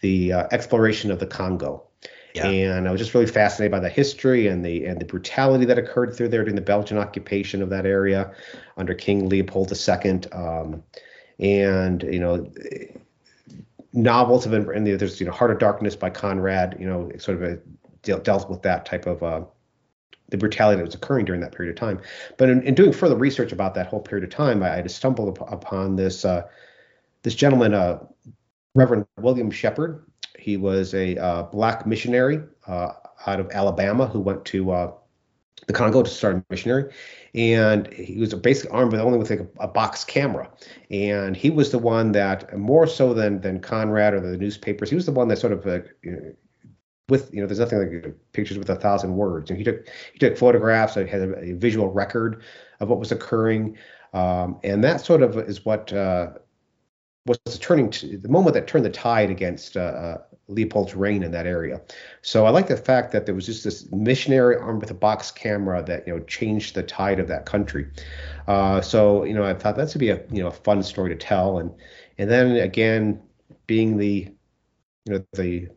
the 0.01 0.33
uh, 0.33 0.47
exploration 0.51 1.09
of 1.09 1.19
the 1.19 1.27
Congo. 1.27 1.87
Yeah. 2.33 2.47
And 2.47 2.87
I 2.87 2.91
was 2.91 2.99
just 2.99 3.13
really 3.13 3.27
fascinated 3.27 3.71
by 3.71 3.79
the 3.79 3.89
history 3.89 4.47
and 4.47 4.65
the 4.65 4.85
and 4.85 4.99
the 4.99 5.05
brutality 5.05 5.65
that 5.65 5.77
occurred 5.77 6.15
through 6.15 6.29
there 6.29 6.43
during 6.43 6.55
the 6.55 6.61
Belgian 6.61 6.97
occupation 6.97 7.61
of 7.61 7.69
that 7.69 7.85
area 7.85 8.33
under 8.75 8.93
King 8.93 9.29
Leopold 9.29 9.71
II. 9.71 10.19
Um, 10.31 10.83
and 11.39 12.03
you 12.03 12.19
know 12.19 12.51
novels 13.93 14.43
have 14.43 14.51
been 14.51 14.75
and 14.75 14.87
there's 14.87 15.19
you 15.19 15.25
know 15.25 15.31
Heart 15.31 15.51
of 15.51 15.59
Darkness 15.59 15.95
by 15.95 16.09
Conrad 16.09 16.77
you 16.79 16.87
know 16.87 17.11
sort 17.17 17.37
of 17.37 17.43
a, 17.43 17.59
dealt, 18.01 18.23
dealt 18.23 18.49
with 18.49 18.61
that 18.63 18.85
type 18.85 19.05
of 19.05 19.21
uh, 19.21 19.43
the 20.29 20.37
brutality 20.37 20.77
that 20.77 20.85
was 20.85 20.95
occurring 20.95 21.25
during 21.25 21.41
that 21.41 21.51
period 21.51 21.71
of 21.71 21.79
time. 21.79 22.01
But 22.37 22.49
in, 22.49 22.63
in, 22.63 22.73
doing 22.73 22.91
further 22.91 23.15
research 23.15 23.51
about 23.51 23.75
that 23.75 23.85
whole 23.87 23.99
period 23.99 24.23
of 24.23 24.35
time, 24.35 24.63
I, 24.63 24.77
I 24.77 24.81
just 24.81 24.95
stumbled 24.95 25.37
up, 25.37 25.51
upon 25.51 25.95
this 25.95 26.25
uh, 26.25 26.47
this 27.21 27.35
gentleman, 27.35 27.73
uh, 27.73 27.99
Reverend 28.73 29.05
William 29.17 29.51
Sheppard. 29.51 30.03
He 30.43 30.57
was 30.57 30.93
a 30.93 31.17
uh, 31.17 31.43
black 31.43 31.87
missionary 31.87 32.41
uh, 32.67 32.89
out 33.25 33.39
of 33.39 33.49
Alabama 33.51 34.05
who 34.05 34.19
went 34.19 34.43
to 34.45 34.71
uh, 34.71 34.91
the 35.67 35.73
Congo 35.73 36.03
to 36.03 36.09
start 36.09 36.35
a 36.35 36.43
missionary, 36.49 36.91
and 37.33 37.87
he 37.93 38.17
was 38.17 38.33
basically 38.33 38.71
armed 38.71 38.91
with 38.91 38.99
only 38.99 39.17
with 39.17 39.29
like 39.29 39.39
a, 39.39 39.47
a, 39.61 39.67
box 39.69 40.03
camera, 40.03 40.49
and 40.91 41.37
he 41.37 41.49
was 41.49 41.71
the 41.71 41.79
one 41.79 42.11
that 42.11 42.57
more 42.57 42.85
so 42.87 43.13
than 43.13 43.39
than 43.39 43.61
Conrad 43.61 44.13
or 44.13 44.19
the 44.19 44.37
newspapers, 44.37 44.89
he 44.89 44.95
was 44.95 45.05
the 45.05 45.13
one 45.13 45.29
that 45.29 45.37
sort 45.37 45.53
of 45.53 45.65
uh, 45.65 45.79
you 46.01 46.11
know, 46.11 46.33
with 47.07 47.33
you 47.33 47.39
know 47.39 47.47
there's 47.47 47.59
nothing 47.59 47.79
like 47.79 48.13
pictures 48.33 48.57
with 48.57 48.69
a 48.69 48.75
thousand 48.75 49.15
words, 49.15 49.49
and 49.49 49.57
he 49.57 49.63
took 49.63 49.87
he 50.11 50.19
took 50.19 50.37
photographs, 50.37 50.95
so 50.95 51.05
he 51.05 51.09
had 51.09 51.21
a, 51.21 51.39
a 51.39 51.53
visual 51.53 51.89
record 51.89 52.43
of 52.81 52.89
what 52.89 52.99
was 52.99 53.13
occurring, 53.13 53.77
um, 54.13 54.59
and 54.65 54.83
that 54.83 54.99
sort 54.99 55.21
of 55.21 55.37
is 55.37 55.63
what 55.63 55.93
uh, 55.93 56.31
was 57.25 57.39
the 57.45 57.57
turning 57.57 57.89
to 57.89 58.17
the 58.17 58.29
moment 58.29 58.53
that 58.53 58.67
turned 58.67 58.85
the 58.85 58.89
tide 58.89 59.29
against 59.29 59.77
uh, 59.77 59.79
uh, 59.79 60.17
Leopold's 60.47 60.95
reign 60.95 61.23
in 61.23 61.31
that 61.31 61.47
area. 61.47 61.81
So 62.21 62.45
I 62.45 62.49
like 62.49 62.67
the 62.67 62.77
fact 62.77 63.11
that 63.13 63.25
there 63.25 63.35
was 63.35 63.45
just 63.45 63.63
this 63.63 63.89
missionary 63.91 64.57
armed 64.57 64.81
with 64.81 64.91
a 64.91 64.95
box 64.95 65.31
camera 65.31 65.83
that 65.83 66.07
you 66.07 66.13
know 66.13 66.23
changed 66.25 66.75
the 66.75 66.83
tide 66.83 67.19
of 67.19 67.27
that 67.29 67.45
country. 67.45 67.87
Uh, 68.47 68.81
so 68.81 69.23
you 69.23 69.33
know 69.33 69.43
I 69.43 69.53
thought 69.53 69.75
that 69.77 69.93
would 69.93 69.99
be 69.99 70.09
a 70.09 70.21
you 70.31 70.41
know 70.41 70.47
a 70.47 70.51
fun 70.51 70.83
story 70.83 71.09
to 71.09 71.15
tell, 71.15 71.59
and 71.59 71.71
and 72.17 72.29
then 72.29 72.57
again 72.57 73.21
being 73.67 73.97
the 73.97 74.33
you 75.05 75.13
know 75.13 75.25
the 75.33 75.69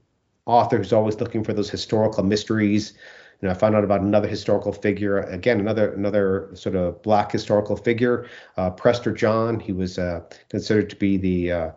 author 0.46 0.78
who's 0.78 0.92
always 0.92 1.20
looking 1.20 1.44
for 1.44 1.52
those 1.52 1.70
historical 1.70 2.24
mysteries 2.24 2.94
you 3.40 3.48
know, 3.48 3.52
I 3.52 3.58
found 3.58 3.74
out 3.74 3.84
about 3.84 4.00
another 4.00 4.28
historical 4.28 4.72
figure, 4.72 5.18
again, 5.18 5.60
another 5.60 5.92
another 5.92 6.50
sort 6.54 6.74
of 6.74 7.02
black 7.02 7.30
historical 7.30 7.76
figure, 7.76 8.28
uh, 8.56 8.70
Prester 8.70 9.12
John. 9.12 9.60
He 9.60 9.72
was 9.72 9.98
uh, 9.98 10.22
considered 10.48 10.88
to 10.90 10.96
be 10.96 11.18
the 11.18 11.52
uh, 11.52 11.70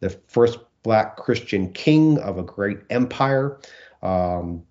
the 0.00 0.10
first 0.10 0.58
black 0.82 1.16
Christian 1.16 1.72
king 1.72 2.18
of 2.18 2.38
a 2.38 2.42
great 2.42 2.78
empire. 2.90 3.58
Um, 4.02 4.64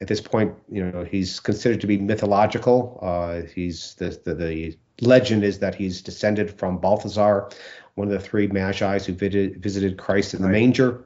at 0.00 0.08
this 0.08 0.20
point, 0.20 0.54
you 0.70 0.90
know, 0.90 1.04
he's 1.04 1.40
considered 1.40 1.80
to 1.82 1.86
be 1.86 1.98
mythological. 1.98 2.98
Uh, 3.02 3.42
he's 3.54 3.94
the, 3.96 4.18
the, 4.24 4.34
the 4.34 4.78
legend 5.00 5.44
is 5.44 5.58
that 5.58 5.74
he's 5.74 6.00
descended 6.00 6.58
from 6.58 6.78
Balthazar, 6.78 7.50
one 7.96 8.08
of 8.08 8.12
the 8.12 8.20
three 8.20 8.46
magi's 8.46 9.04
who 9.04 9.12
visited, 9.12 9.62
visited 9.62 9.98
Christ 9.98 10.32
in 10.32 10.42
the 10.42 10.48
manger. 10.48 11.04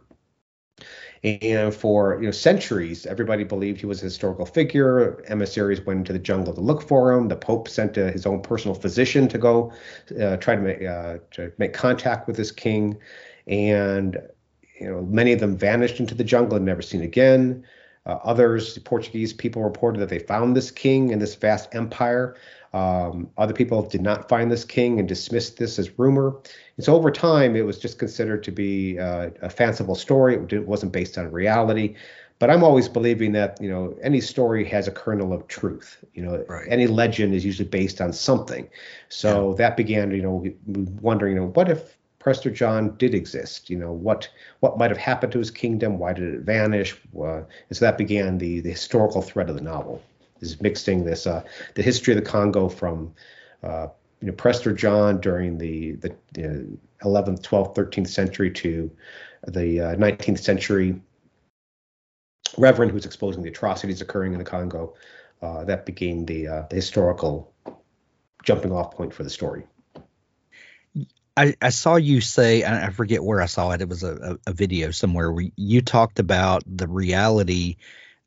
And 1.25 1.75
for 1.75 2.19
you 2.21 2.27
know 2.27 2.33
centuries, 2.33 3.07
everybody 3.07 3.45
believed 3.45 3.81
he 3.81 3.87
was 3.87 4.03
a 4.03 4.05
historical 4.05 4.45
figure. 4.45 5.25
Emissaries 5.27 5.81
went 5.81 6.01
into 6.01 6.13
the 6.13 6.19
jungle 6.19 6.53
to 6.53 6.61
look 6.61 6.87
for 6.87 7.15
him. 7.15 7.29
The 7.29 7.37
Pope 7.37 7.67
sent 7.67 7.97
uh, 7.97 8.13
his 8.13 8.27
own 8.27 8.43
personal 8.43 8.75
physician 8.75 9.27
to 9.29 9.39
go 9.39 9.73
uh, 10.21 10.37
try 10.37 10.55
to 10.55 10.61
make 10.61 10.83
uh, 10.83 11.19
to 11.31 11.51
make 11.57 11.73
contact 11.73 12.27
with 12.27 12.37
this 12.37 12.53
king, 12.53 12.99
and 13.47 14.19
you 14.81 14.91
know 14.91 15.03
many 15.03 15.33
of 15.33 15.41
them 15.41 15.57
vanished 15.57 16.01
into 16.01 16.15
the 16.15 16.25
jungle 16.25 16.57
and 16.57 16.67
never 16.67 16.83
seen 16.83 17.03
again. 17.03 17.65
Uh, 18.07 18.19
others, 18.23 18.77
Portuguese 18.79 19.33
people 19.33 19.63
reported 19.63 19.99
that 19.99 20.11
they 20.11 20.19
found 20.19 20.55
this 20.55 20.71
king 20.71 21.11
and 21.13 21.23
this 21.23 21.35
vast 21.35 21.75
empire. 21.75 22.37
Um, 22.75 23.31
other 23.39 23.55
people 23.55 23.83
did 23.83 24.03
not 24.03 24.29
find 24.29 24.51
this 24.51 24.65
king 24.65 24.99
and 24.99 25.09
dismissed 25.09 25.57
this 25.57 25.79
as 25.79 25.99
rumor. 25.99 26.37
And 26.77 26.85
so 26.85 26.95
over 26.95 27.11
time, 27.11 27.57
it 27.57 27.65
was 27.65 27.79
just 27.79 27.99
considered 27.99 28.43
to 28.43 28.51
be 28.51 28.99
uh, 28.99 29.31
a 29.41 29.49
fanciful 29.49 29.95
story. 29.95 30.35
It 30.51 30.67
wasn't 30.67 30.93
based 30.93 31.17
on 31.17 31.31
reality. 31.31 31.95
But 32.41 32.51
I'm 32.51 32.65
always 32.65 32.89
believing 32.89 33.33
that 33.33 33.61
you 33.61 33.71
know 33.71 33.97
any 34.03 34.21
story 34.21 34.65
has 34.65 34.89
a 34.89 34.91
kernel 34.91 35.33
of 35.33 35.47
truth. 35.47 36.05
You 36.15 36.25
know, 36.25 36.45
right. 36.49 36.67
any 36.69 36.89
legend 36.89 37.33
is 37.33 37.45
usually 37.45 37.69
based 37.69 38.01
on 38.01 38.13
something. 38.13 38.69
So 39.09 39.51
yeah. 39.51 39.57
that 39.59 39.77
began, 39.77 40.11
you 40.11 40.23
know, 40.23 40.45
wondering, 41.01 41.35
you 41.37 41.41
know, 41.41 41.47
what 41.47 41.71
if 41.71 41.97
Prester 42.25 42.51
John 42.51 42.97
did 42.97 43.15
exist? 43.15 43.69
You 43.69 43.77
know, 43.77 43.93
what 43.93 44.31
what 44.61 44.79
might 44.79 44.91
have 44.91 44.97
happened 44.97 45.31
to 45.35 45.39
his 45.39 45.51
kingdom? 45.51 45.99
Why 45.99 46.15
did 46.15 46.35
it 46.35 46.41
vanish? 46.41 46.97
Uh, 47.15 47.43
and 47.43 47.47
so 47.73 47.85
that 47.85 47.99
began 47.99 48.39
the 48.39 48.61
the 48.61 48.71
historical 48.71 49.21
thread 49.21 49.51
of 49.51 49.57
the 49.57 49.63
novel. 49.63 50.03
This 50.41 50.49
is 50.53 50.61
mixing 50.63 51.05
this 51.05 51.27
uh, 51.27 51.45
the 51.75 51.83
history 51.83 52.15
of 52.15 52.25
the 52.25 52.29
Congo 52.29 52.71
from 52.71 53.15
uh, 53.63 53.89
you 54.23 54.29
know 54.29 54.33
Prester 54.33 54.73
John 54.73 55.21
during 55.21 55.59
the 55.59 55.93
the 55.97 56.17
you 56.35 56.49
know, 56.49 57.11
11th, 57.11 57.43
12th, 57.43 57.75
13th 57.77 58.09
century 58.09 58.51
to 58.53 58.91
the 59.47 59.81
uh, 59.81 59.95
19th 59.97 60.39
century 60.39 60.99
Reverend 62.57 62.91
who's 62.91 63.05
exposing 63.05 63.43
the 63.43 63.51
atrocities 63.51 64.01
occurring 64.01 64.33
in 64.33 64.39
the 64.39 64.45
Congo. 64.47 64.95
Uh, 65.43 65.63
that 65.65 65.85
became 65.85 66.25
the, 66.25 66.49
uh, 66.49 66.63
the 66.71 66.77
historical 66.77 67.53
jumping 68.45 68.73
off 68.73 68.93
point 68.93 69.13
for 69.13 69.25
the 69.25 69.29
story. 69.29 69.67
I, 71.37 71.55
I, 71.61 71.71
saw 71.71 71.97
you 71.97 72.21
say, 72.21 72.65
I 72.65 72.91
forget 72.91 73.25
where 73.25 73.41
I 73.41 73.47
saw 73.47 73.73
it. 73.73 73.81
It 73.81 73.89
was 73.89 74.05
a, 74.05 74.39
a, 74.47 74.53
video 74.53 74.93
somewhere 74.93 75.33
where 75.33 75.47
you 75.57 75.81
talked 75.81 76.21
about 76.21 76.63
the 76.65 76.87
reality 76.87 77.77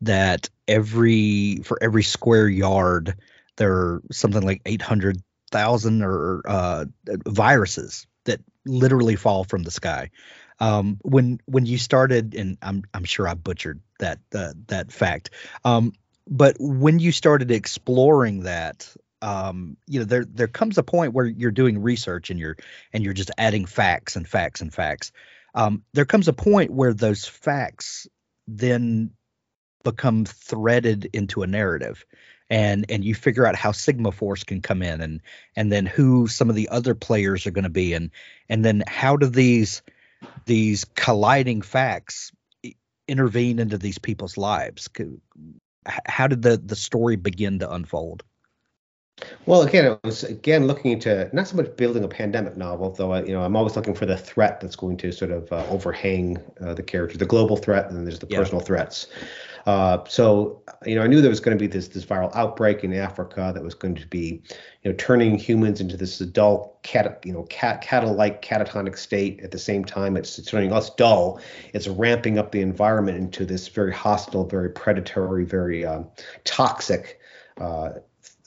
that 0.02 0.50
every 0.68 1.62
for 1.64 1.82
every 1.82 2.04
square 2.04 2.50
yard 2.50 3.16
there 3.56 3.74
are 3.74 4.02
something 4.12 4.44
like 4.44 4.62
800,000 4.66 6.04
or 6.04 6.42
uh, 6.46 6.86
viruses 7.26 8.08
that 8.26 8.40
literally 8.66 9.16
fall 9.16 9.44
from 9.44 9.64
the 9.64 9.72
sky. 9.72 10.12
Um, 10.60 10.98
when 11.04 11.40
when 11.46 11.66
you 11.66 11.78
started, 11.78 12.34
and 12.34 12.58
I'm 12.62 12.84
I'm 12.94 13.04
sure 13.04 13.28
I 13.28 13.36
butchered 13.36 13.80
that 14.00 14.20
uh, 14.34 14.54
that 14.68 14.92
fact, 14.92 15.30
um, 15.64 15.94
but 16.28 16.56
when 16.60 16.98
you 16.98 17.12
started 17.12 17.52
exploring 17.52 18.44
that, 18.44 18.92
um, 19.22 19.78
you 19.88 20.00
know, 20.00 20.06
there 20.06 20.26
there 20.26 20.48
comes 20.48 20.78
a 20.78 20.84
point 20.84 21.14
where 21.14 21.26
you're 21.26 21.52
doing 21.52 21.82
research 21.82 22.30
and 22.30 22.40
you're 22.40 22.58
and 22.94 23.04
you're 23.04 23.14
just 23.14 23.32
adding 23.38 23.66
facts 23.66 24.16
and 24.16 24.28
facts 24.28 24.62
and 24.62 24.74
facts. 24.74 25.12
Um, 25.56 25.84
there 25.94 26.06
comes 26.06 26.28
a 26.28 26.34
point 26.34 26.72
where 26.72 26.94
those 26.94 27.26
facts 27.26 28.08
then 28.48 29.12
become 29.84 30.26
threaded 30.26 31.10
into 31.14 31.44
a 31.44 31.48
narrative 31.48 32.06
and 32.50 32.86
and 32.90 33.04
you 33.04 33.16
figure 33.16 33.46
out 33.46 33.56
how 33.56 33.72
sigma 33.72 34.12
force 34.12 34.44
can 34.44 34.62
come 34.62 34.82
in 34.82 35.02
and 35.02 35.22
and 35.56 35.72
then 35.72 35.86
who 35.86 36.28
some 36.28 36.50
of 36.50 36.56
the 36.56 36.70
other 36.70 36.96
players 36.96 37.46
are 37.46 37.52
going 37.52 37.64
to 37.64 37.70
be 37.70 37.94
and 37.94 38.12
and 38.50 38.64
then 38.64 38.84
how 38.88 39.18
do 39.18 39.28
these 39.28 39.82
these 40.46 40.86
colliding 40.96 41.62
facts 41.62 42.32
intervene 43.08 43.60
into 43.60 43.78
these 43.78 43.98
people's 43.98 44.38
lives 44.38 44.90
how 46.06 46.28
did 46.28 46.42
the 46.42 46.58
the 46.58 46.76
story 46.76 47.16
begin 47.16 47.60
to 47.60 47.72
unfold 47.72 48.24
Well, 49.48 49.64
again, 49.64 49.86
it 49.86 50.00
was 50.04 50.24
again 50.24 50.68
looking 50.68 50.92
into 50.92 51.30
not 51.34 51.48
so 51.48 51.56
much 51.56 51.76
building 51.76 52.04
a 52.04 52.08
pandemic 52.08 52.56
novel, 52.56 52.92
though. 52.92 53.14
I, 53.14 53.24
you 53.24 53.32
know, 53.32 53.42
I'm 53.42 53.56
always 53.56 53.76
looking 53.76 53.96
for 53.96 54.06
the 54.06 54.18
threat 54.18 54.62
that's 54.62 54.76
going 54.76 54.98
to 54.98 55.12
sort 55.12 55.32
of 55.32 55.52
uh, 55.52 55.66
overhang 55.70 56.38
uh, 56.62 56.76
the 56.76 56.84
characters, 56.84 57.18
the 57.18 57.26
global 57.26 57.58
threat, 57.58 57.88
and 57.88 57.98
then 57.98 58.04
there's 58.06 58.20
the 58.20 58.28
Yeah. 58.30 58.40
personal 58.40 58.62
threats. 58.62 59.08
Uh, 59.66 60.04
so, 60.08 60.62
you 60.86 60.96
know, 60.96 61.02
I 61.02 61.08
knew 61.08 61.20
there 61.20 61.30
was 61.30 61.40
going 61.40 61.58
to 61.58 61.62
be 61.62 61.68
this 61.68 61.88
this 61.88 62.06
viral 62.06 62.34
outbreak 62.36 62.84
in 62.84 62.94
Africa 62.94 63.52
that 63.54 63.64
was 63.64 63.74
going 63.74 63.96
to 63.96 64.08
be, 64.08 64.42
you 64.84 64.92
know, 64.92 64.96
turning 64.98 65.38
humans 65.38 65.82
into 65.82 65.98
this 65.98 66.20
dull 66.20 66.80
cat, 66.84 67.20
you 67.26 67.34
know, 67.34 67.44
cat 67.44 67.82
cattle-like 67.82 68.42
catatonic 68.42 68.98
state. 68.98 69.42
At 69.42 69.52
the 69.52 69.60
same 69.60 69.84
time, 69.84 70.16
it's, 70.16 70.38
it's 70.38 70.50
turning 70.50 70.72
us 70.72 70.92
dull. 70.92 71.42
It's 71.74 71.88
ramping 71.88 72.38
up 72.38 72.52
the 72.52 72.62
environment 72.62 73.18
into 73.18 73.46
this 73.46 73.68
very 73.68 73.94
hostile, 73.94 74.46
very 74.46 74.70
predatory, 74.70 75.44
very 75.44 75.86
um, 75.86 76.08
toxic. 76.44 77.20
Uh, 77.60 77.94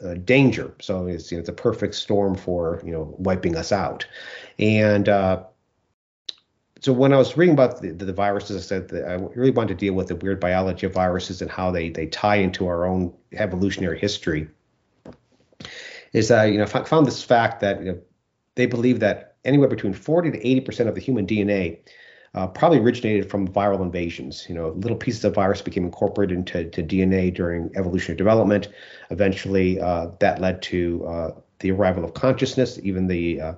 uh, 0.04 0.14
danger. 0.14 0.74
So 0.80 1.06
it's 1.06 1.30
you 1.30 1.36
know, 1.36 1.40
it's 1.40 1.48
a 1.48 1.54
perfect 1.54 1.94
storm 1.94 2.34
for 2.34 2.80
you 2.84 2.92
know 2.92 3.14
wiping 3.18 3.56
us 3.56 3.72
out. 3.72 4.06
And 4.58 5.08
uh, 5.08 5.44
so 6.80 6.92
when 6.92 7.12
I 7.12 7.18
was 7.18 7.36
reading 7.36 7.54
about 7.54 7.82
the, 7.82 7.92
the 7.92 8.12
viruses, 8.12 8.56
I 8.56 8.60
said 8.60 8.88
that 8.88 9.08
I 9.08 9.14
really 9.14 9.50
wanted 9.50 9.68
to 9.68 9.74
deal 9.74 9.94
with 9.94 10.08
the 10.08 10.16
weird 10.16 10.40
biology 10.40 10.86
of 10.86 10.94
viruses 10.94 11.42
and 11.42 11.50
how 11.50 11.70
they 11.70 11.90
they 11.90 12.06
tie 12.06 12.36
into 12.36 12.66
our 12.66 12.86
own 12.86 13.12
evolutionary 13.32 13.98
history. 13.98 14.48
Is 16.12 16.28
that 16.28 16.44
you 16.46 16.58
know 16.58 16.64
I 16.64 16.66
found 16.66 17.06
this 17.06 17.22
fact 17.22 17.60
that 17.60 17.80
you 17.80 17.92
know, 17.92 18.00
they 18.54 18.66
believe 18.66 19.00
that 19.00 19.36
anywhere 19.44 19.68
between 19.68 19.92
40 19.92 20.32
to 20.32 20.46
80 20.46 20.60
percent 20.60 20.88
of 20.88 20.94
the 20.94 21.00
human 21.00 21.26
DNA 21.26 21.78
uh, 22.34 22.46
probably 22.46 22.78
originated 22.78 23.28
from 23.28 23.48
viral 23.48 23.82
invasions. 23.82 24.46
You 24.48 24.54
know, 24.54 24.70
little 24.70 24.96
pieces 24.96 25.24
of 25.24 25.34
virus 25.34 25.62
became 25.62 25.84
incorporated 25.84 26.36
into 26.38 26.64
to 26.70 26.82
DNA 26.82 27.34
during 27.34 27.70
evolutionary 27.74 28.16
development. 28.16 28.68
Eventually, 29.10 29.80
uh, 29.80 30.08
that 30.20 30.40
led 30.40 30.62
to 30.62 31.04
uh, 31.06 31.30
the 31.58 31.72
arrival 31.72 32.04
of 32.04 32.14
consciousness. 32.14 32.78
Even 32.82 33.06
the 33.06 33.40
uh, 33.40 33.54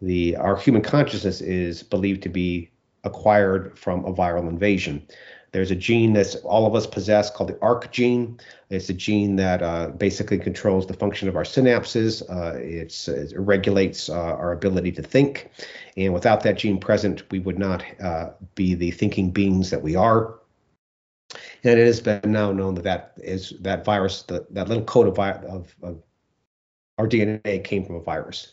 the 0.00 0.36
our 0.36 0.56
human 0.56 0.82
consciousness 0.82 1.40
is 1.40 1.82
believed 1.82 2.22
to 2.22 2.28
be 2.28 2.70
acquired 3.04 3.78
from 3.78 4.04
a 4.04 4.12
viral 4.12 4.48
invasion. 4.48 5.06
There's 5.52 5.70
a 5.70 5.76
gene 5.76 6.14
that 6.14 6.34
all 6.44 6.66
of 6.66 6.74
us 6.74 6.86
possess 6.86 7.30
called 7.30 7.50
the 7.50 7.58
ARC 7.60 7.92
gene. 7.92 8.40
It's 8.70 8.88
a 8.88 8.94
gene 8.94 9.36
that 9.36 9.62
uh, 9.62 9.88
basically 9.88 10.38
controls 10.38 10.86
the 10.86 10.94
function 10.94 11.28
of 11.28 11.36
our 11.36 11.44
synapses. 11.44 12.22
Uh, 12.28 12.56
it 12.58 13.32
regulates 13.36 14.08
uh, 14.08 14.14
our 14.14 14.52
ability 14.52 14.92
to 14.92 15.02
think. 15.02 15.50
And 15.98 16.14
without 16.14 16.42
that 16.44 16.56
gene 16.56 16.80
present, 16.80 17.30
we 17.30 17.38
would 17.38 17.58
not 17.58 17.84
uh, 18.02 18.30
be 18.54 18.74
the 18.74 18.92
thinking 18.92 19.30
beings 19.30 19.68
that 19.68 19.82
we 19.82 19.94
are. 19.94 20.38
And 21.64 21.78
it 21.78 21.86
has 21.86 22.00
been 22.00 22.20
now 22.32 22.50
known 22.50 22.74
that 22.76 22.84
that 22.84 23.12
is 23.18 23.54
that 23.60 23.84
virus, 23.84 24.22
the, 24.22 24.46
that 24.50 24.68
little 24.68 24.84
code 24.84 25.06
of, 25.06 25.18
of, 25.18 25.74
of 25.82 26.02
our 26.96 27.06
DNA 27.06 27.62
came 27.62 27.84
from 27.84 27.96
a 27.96 28.00
virus. 28.00 28.52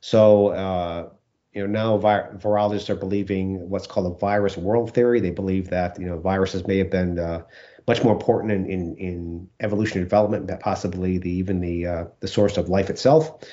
So 0.00 0.48
uh, 0.48 1.10
you 1.52 1.66
know 1.66 1.66
now 1.66 1.96
vi- 1.96 2.28
virologists 2.36 2.88
are 2.88 2.96
believing 2.96 3.68
what's 3.68 3.86
called 3.86 4.06
a 4.06 4.18
virus 4.18 4.56
world 4.56 4.94
theory. 4.94 5.20
They 5.20 5.30
believe 5.30 5.70
that 5.70 5.98
you 5.98 6.06
know 6.06 6.18
viruses 6.18 6.66
may 6.66 6.78
have 6.78 6.90
been 6.90 7.18
uh, 7.18 7.42
much 7.88 8.02
more 8.04 8.12
important 8.12 8.52
in, 8.52 8.66
in, 8.66 8.96
in 8.96 9.48
evolutionary 9.60 10.04
development, 10.04 10.46
that 10.46 10.60
possibly 10.60 11.18
the 11.18 11.30
even 11.30 11.60
the 11.60 11.86
uh, 11.86 12.04
the 12.20 12.28
source 12.28 12.56
of 12.56 12.68
life 12.68 12.88
itself, 12.88 13.44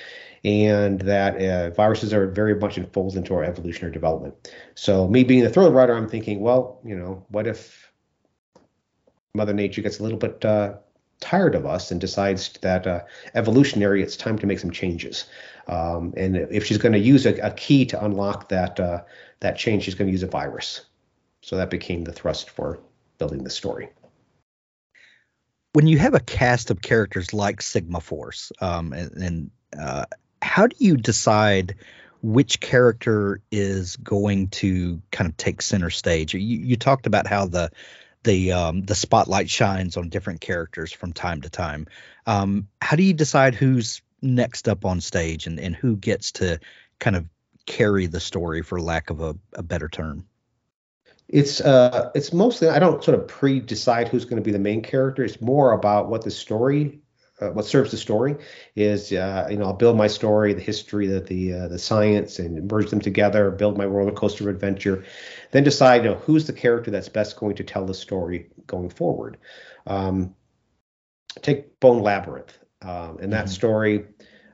and 0.43 1.01
that 1.01 1.41
uh, 1.41 1.69
viruses 1.71 2.13
are 2.13 2.27
very 2.27 2.55
much 2.55 2.77
enfolded 2.77 3.17
into 3.17 3.33
our 3.33 3.43
evolutionary 3.43 3.93
development. 3.93 4.51
So 4.75 5.07
me 5.07 5.23
being 5.23 5.43
the 5.43 5.49
thriller 5.49 5.71
writer, 5.71 5.95
I'm 5.95 6.09
thinking, 6.09 6.41
well, 6.41 6.79
you 6.85 6.95
know, 6.95 7.25
what 7.29 7.47
if 7.47 7.91
Mother 9.33 9.53
Nature 9.53 9.81
gets 9.81 9.99
a 9.99 10.03
little 10.03 10.19
bit 10.19 10.45
uh, 10.45 10.75
tired 11.19 11.55
of 11.55 11.65
us 11.65 11.91
and 11.91 11.99
decides 11.99 12.49
that 12.61 12.85
uh, 12.85 13.01
evolutionary, 13.33 14.03
it's 14.03 14.15
time 14.15 14.37
to 14.39 14.45
make 14.45 14.59
some 14.59 14.71
changes. 14.71 15.25
Um, 15.67 16.13
and 16.15 16.37
if 16.37 16.65
she's 16.65 16.77
going 16.77 16.93
to 16.93 16.99
use 16.99 17.25
a, 17.25 17.35
a, 17.37 17.51
key 17.51 17.85
to 17.87 18.03
unlock 18.03 18.49
that 18.49 18.79
uh, 18.79 19.01
that 19.41 19.57
change, 19.57 19.83
she's 19.83 19.95
going 19.95 20.07
to 20.07 20.11
use 20.11 20.23
a 20.23 20.27
virus. 20.27 20.85
So 21.41 21.57
that 21.57 21.69
became 21.69 22.03
the 22.03 22.13
thrust 22.13 22.49
for 22.49 22.79
building 23.17 23.43
the 23.43 23.49
story. 23.49 23.89
When 25.73 25.87
you 25.87 25.97
have 25.99 26.13
a 26.13 26.19
cast 26.19 26.71
of 26.71 26.81
characters 26.81 27.33
like 27.33 27.61
Sigma 27.61 28.01
Force, 28.01 28.51
um, 28.61 28.93
and, 28.93 29.11
and 29.11 29.51
uh, 29.77 30.05
how 30.41 30.67
do 30.67 30.75
you 30.79 30.97
decide 30.97 31.75
which 32.21 32.59
character 32.59 33.41
is 33.51 33.95
going 33.97 34.47
to 34.49 35.01
kind 35.11 35.29
of 35.29 35.37
take 35.37 35.61
center 35.61 35.89
stage? 35.89 36.33
You, 36.33 36.39
you 36.39 36.75
talked 36.77 37.05
about 37.05 37.27
how 37.27 37.45
the 37.45 37.69
the 38.27 38.51
um, 38.51 38.83
the 38.83 38.93
spotlight 38.93 39.49
shines 39.49 39.97
on 39.97 40.09
different 40.09 40.41
characters 40.41 40.91
from 40.91 41.13
time 41.13 41.41
to 41.41 41.49
time. 41.49 41.87
Um, 42.25 42.67
how 42.81 42.97
do 42.97 43.03
you 43.03 43.13
decide 43.13 43.55
who's 43.55 44.01
next 44.21 44.67
up 44.67 44.85
on 44.85 44.99
stage 44.99 45.47
and, 45.47 45.59
and 45.59 45.75
who 45.75 45.95
gets 45.95 46.33
to 46.33 46.59
kind 46.99 47.15
of 47.15 47.25
carry 47.65 48.05
the 48.05 48.19
story 48.19 48.61
for 48.61 48.81
lack 48.81 49.09
of 49.09 49.21
a, 49.21 49.35
a 49.53 49.63
better 49.63 49.87
term 49.87 50.25
it's 51.27 51.59
uh 51.59 52.09
it's 52.15 52.31
mostly 52.31 52.69
i 52.69 52.79
don't 52.79 53.03
sort 53.03 53.19
of 53.19 53.27
pre-decide 53.27 54.07
who's 54.07 54.23
going 54.23 54.37
to 54.37 54.41
be 54.41 54.51
the 54.51 54.59
main 54.59 54.81
character 54.81 55.23
it's 55.23 55.41
more 55.41 55.73
about 55.73 56.07
what 56.07 56.23
the 56.23 56.31
story 56.31 56.99
uh, 57.41 57.49
what 57.51 57.65
serves 57.65 57.91
the 57.91 57.97
story 57.97 58.35
is 58.75 59.11
uh, 59.13 59.47
you 59.49 59.57
know 59.57 59.65
i'll 59.65 59.73
build 59.73 59.97
my 59.97 60.07
story 60.07 60.53
the 60.53 60.61
history 60.61 61.07
the 61.07 61.19
the, 61.19 61.53
uh, 61.53 61.67
the 61.67 61.79
science 61.79 62.39
and 62.39 62.69
merge 62.69 62.89
them 62.89 63.01
together 63.01 63.51
build 63.51 63.77
my 63.77 63.85
roller 63.85 64.11
coaster 64.11 64.49
adventure 64.49 65.03
then 65.51 65.63
decide 65.63 66.03
you 66.03 66.09
know 66.09 66.15
who's 66.15 66.47
the 66.47 66.53
character 66.53 66.91
that's 66.91 67.09
best 67.09 67.37
going 67.37 67.55
to 67.55 67.63
tell 67.63 67.85
the 67.85 67.93
story 67.93 68.49
going 68.65 68.89
forward 68.89 69.37
um, 69.85 70.33
take 71.41 71.79
bone 71.79 72.01
labyrinth 72.01 72.57
um, 72.81 73.17
in 73.19 73.29
that 73.31 73.45
mm-hmm. 73.45 73.53
story, 73.53 74.05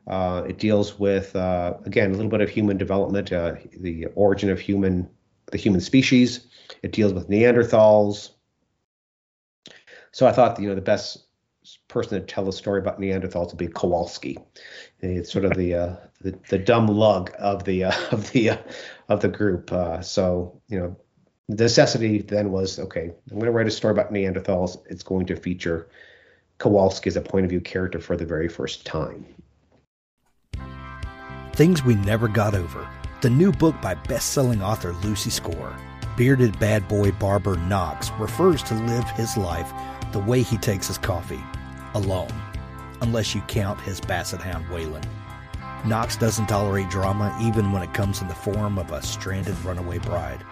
uh, 0.07 0.43
it 0.47 0.57
deals 0.57 0.99
with 0.99 1.35
uh, 1.35 1.73
again 1.85 2.11
a 2.11 2.13
little 2.15 2.31
bit 2.31 2.41
of 2.41 2.49
human 2.49 2.77
development, 2.77 3.31
uh, 3.31 3.55
the 3.79 4.05
origin 4.15 4.49
of 4.49 4.59
human, 4.59 5.09
the 5.51 5.57
human 5.57 5.81
species. 5.81 6.47
It 6.81 6.91
deals 6.91 7.13
with 7.13 7.29
Neanderthals. 7.29 8.31
So 10.11 10.27
I 10.27 10.31
thought 10.31 10.59
you 10.59 10.69
know 10.69 10.75
the 10.75 10.81
best 10.81 11.22
person 11.87 12.19
to 12.19 12.25
tell 12.25 12.47
a 12.47 12.53
story 12.53 12.79
about 12.79 12.99
Neanderthals 12.99 13.47
would 13.47 13.57
be 13.57 13.67
Kowalski. 13.67 14.37
It's 14.99 15.31
sort 15.31 15.45
of 15.45 15.55
the 15.55 15.75
uh, 15.75 15.95
the, 16.21 16.37
the 16.49 16.57
dumb 16.57 16.87
lug 16.87 17.31
of 17.39 17.63
the 17.63 17.85
uh, 17.85 17.93
of 18.11 18.31
the 18.31 18.51
uh, 18.51 18.57
of 19.09 19.21
the 19.21 19.29
group. 19.29 19.69
so 20.03 20.61
you 20.67 20.79
know 20.79 20.95
the 21.49 21.63
necessity 21.63 22.19
then 22.19 22.51
was 22.51 22.79
okay. 22.79 23.11
I'm 23.29 23.37
going 23.37 23.45
to 23.45 23.51
write 23.51 23.67
a 23.67 23.71
story 23.71 23.91
about 23.91 24.13
Neanderthals. 24.13 24.77
It's 24.89 25.03
going 25.03 25.25
to 25.27 25.35
feature 25.35 25.89
Kowalski 26.57 27.09
as 27.09 27.17
a 27.17 27.21
point 27.21 27.45
of 27.45 27.49
view 27.49 27.61
character 27.61 27.99
for 27.99 28.15
the 28.15 28.25
very 28.25 28.47
first 28.47 28.85
time. 28.85 29.25
Things 31.53 31.83
We 31.83 31.95
Never 31.95 32.27
Got 32.27 32.55
Over, 32.55 32.87
the 33.21 33.29
new 33.29 33.51
book 33.51 33.75
by 33.81 33.93
best 33.93 34.31
selling 34.31 34.61
author 34.63 34.93
Lucy 35.03 35.29
Score. 35.29 35.75
Bearded 36.15 36.57
bad 36.59 36.87
boy 36.87 37.11
barber 37.11 37.57
Knox 37.57 38.09
refers 38.19 38.63
to 38.63 38.75
live 38.75 39.09
his 39.11 39.35
life 39.35 39.71
the 40.11 40.19
way 40.19 40.41
he 40.43 40.57
takes 40.57 40.87
his 40.87 40.97
coffee 40.97 41.43
alone, 41.93 42.33
unless 43.01 43.33
you 43.33 43.41
count 43.41 43.79
his 43.81 44.01
basset 44.01 44.41
hound 44.41 44.65
Waylon. 44.67 45.05
Knox 45.85 46.15
doesn't 46.15 46.47
tolerate 46.47 46.89
drama 46.89 47.37
even 47.41 47.71
when 47.71 47.83
it 47.83 47.93
comes 47.93 48.21
in 48.21 48.27
the 48.27 48.35
form 48.35 48.77
of 48.77 48.91
a 48.91 49.01
stranded 49.01 49.57
runaway 49.63 49.99
bride. 49.99 50.43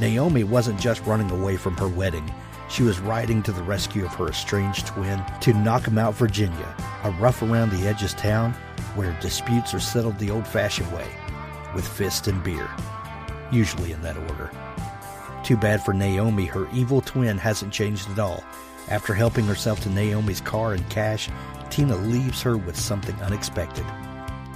Naomi 0.00 0.44
wasn't 0.44 0.80
just 0.80 1.04
running 1.06 1.30
away 1.30 1.56
from 1.56 1.76
her 1.76 1.88
wedding, 1.88 2.32
she 2.68 2.82
was 2.82 3.00
riding 3.00 3.42
to 3.42 3.52
the 3.52 3.62
rescue 3.62 4.04
of 4.04 4.14
her 4.14 4.28
estranged 4.28 4.88
twin 4.88 5.22
to 5.40 5.52
Knockemout, 5.52 6.14
Virginia, 6.14 6.76
a 7.04 7.10
rough 7.12 7.42
around 7.42 7.70
the 7.70 7.88
edges 7.88 8.12
town 8.14 8.52
where 8.94 9.18
disputes 9.20 9.72
are 9.72 9.80
settled 9.80 10.18
the 10.18 10.30
old 10.30 10.46
fashioned 10.46 10.92
way, 10.92 11.06
with 11.74 11.86
fist 11.86 12.28
and 12.28 12.42
beer, 12.44 12.68
usually 13.50 13.92
in 13.92 14.02
that 14.02 14.18
order. 14.18 14.50
Too 15.44 15.56
bad 15.56 15.82
for 15.82 15.94
Naomi, 15.94 16.44
her 16.44 16.68
evil 16.74 17.00
twin 17.00 17.38
hasn't 17.38 17.72
changed 17.72 18.10
at 18.10 18.18
all. 18.18 18.44
After 18.90 19.12
helping 19.12 19.44
herself 19.44 19.80
to 19.80 19.90
Naomi's 19.90 20.40
car 20.40 20.72
and 20.72 20.88
cash, 20.88 21.28
Tina 21.68 21.96
leaves 21.96 22.40
her 22.42 22.56
with 22.56 22.78
something 22.78 23.14
unexpected. 23.16 23.84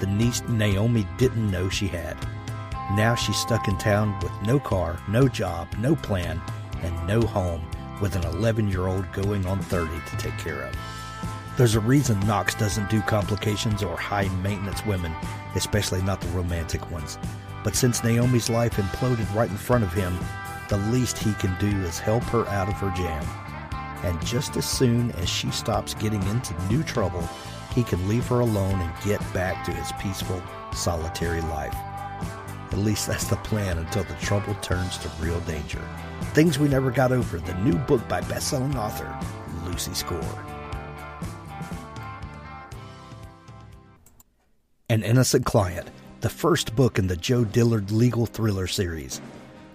The 0.00 0.06
niece 0.06 0.42
Naomi 0.48 1.06
didn't 1.18 1.50
know 1.50 1.68
she 1.68 1.86
had. 1.86 2.16
Now 2.92 3.14
she's 3.14 3.36
stuck 3.36 3.68
in 3.68 3.76
town 3.78 4.18
with 4.22 4.32
no 4.42 4.58
car, 4.58 4.98
no 5.08 5.28
job, 5.28 5.68
no 5.78 5.94
plan, 5.94 6.40
and 6.82 7.06
no 7.06 7.20
home 7.20 7.62
with 8.00 8.16
an 8.16 8.24
11 8.24 8.68
year 8.68 8.86
old 8.86 9.10
going 9.12 9.46
on 9.46 9.60
30 9.60 9.90
to 10.10 10.16
take 10.16 10.36
care 10.38 10.62
of. 10.62 10.76
There's 11.58 11.74
a 11.74 11.80
reason 11.80 12.18
Knox 12.20 12.54
doesn't 12.54 12.88
do 12.88 13.02
complications 13.02 13.82
or 13.82 13.96
high 13.96 14.28
maintenance 14.42 14.84
women, 14.86 15.14
especially 15.54 16.00
not 16.02 16.20
the 16.22 16.28
romantic 16.28 16.90
ones. 16.90 17.18
But 17.62 17.76
since 17.76 18.02
Naomi's 18.02 18.48
life 18.48 18.76
imploded 18.76 19.32
right 19.34 19.50
in 19.50 19.56
front 19.56 19.84
of 19.84 19.92
him, 19.92 20.18
the 20.68 20.78
least 20.78 21.18
he 21.18 21.34
can 21.34 21.54
do 21.60 21.68
is 21.82 21.98
help 21.98 22.22
her 22.24 22.46
out 22.48 22.68
of 22.68 22.74
her 22.74 22.90
jam. 22.96 23.24
And 24.02 24.24
just 24.24 24.56
as 24.56 24.68
soon 24.68 25.12
as 25.12 25.28
she 25.28 25.50
stops 25.50 25.94
getting 25.94 26.22
into 26.24 26.54
new 26.68 26.82
trouble, 26.82 27.28
he 27.74 27.82
can 27.82 28.08
leave 28.08 28.26
her 28.26 28.40
alone 28.40 28.80
and 28.80 29.04
get 29.04 29.20
back 29.32 29.64
to 29.64 29.72
his 29.72 29.92
peaceful, 30.00 30.42
solitary 30.74 31.40
life. 31.42 31.74
At 32.72 32.78
least 32.78 33.06
that's 33.06 33.26
the 33.26 33.36
plan 33.36 33.78
until 33.78 34.04
the 34.04 34.14
trouble 34.14 34.54
turns 34.56 34.98
to 34.98 35.10
real 35.20 35.40
danger. 35.40 35.82
Things 36.32 36.58
We 36.58 36.68
Never 36.68 36.90
Got 36.90 37.12
Over, 37.12 37.38
the 37.38 37.54
new 37.58 37.74
book 37.74 38.06
by 38.08 38.22
best-selling 38.22 38.76
author 38.76 39.14
Lucy 39.64 39.94
Score. 39.94 40.20
An 44.88 45.02
Innocent 45.02 45.46
Client, 45.46 45.88
the 46.20 46.28
first 46.28 46.76
book 46.76 46.98
in 46.98 47.06
the 47.06 47.16
Joe 47.16 47.44
Dillard 47.44 47.90
legal 47.90 48.26
thriller 48.26 48.66
series. 48.66 49.20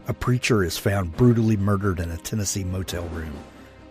A 0.08 0.14
preacher 0.14 0.64
is 0.64 0.78
found 0.78 1.18
brutally 1.18 1.58
murdered 1.58 2.00
in 2.00 2.12
a 2.12 2.18
Tennessee 2.18 2.64
motel 2.64 3.08
room. 3.10 3.34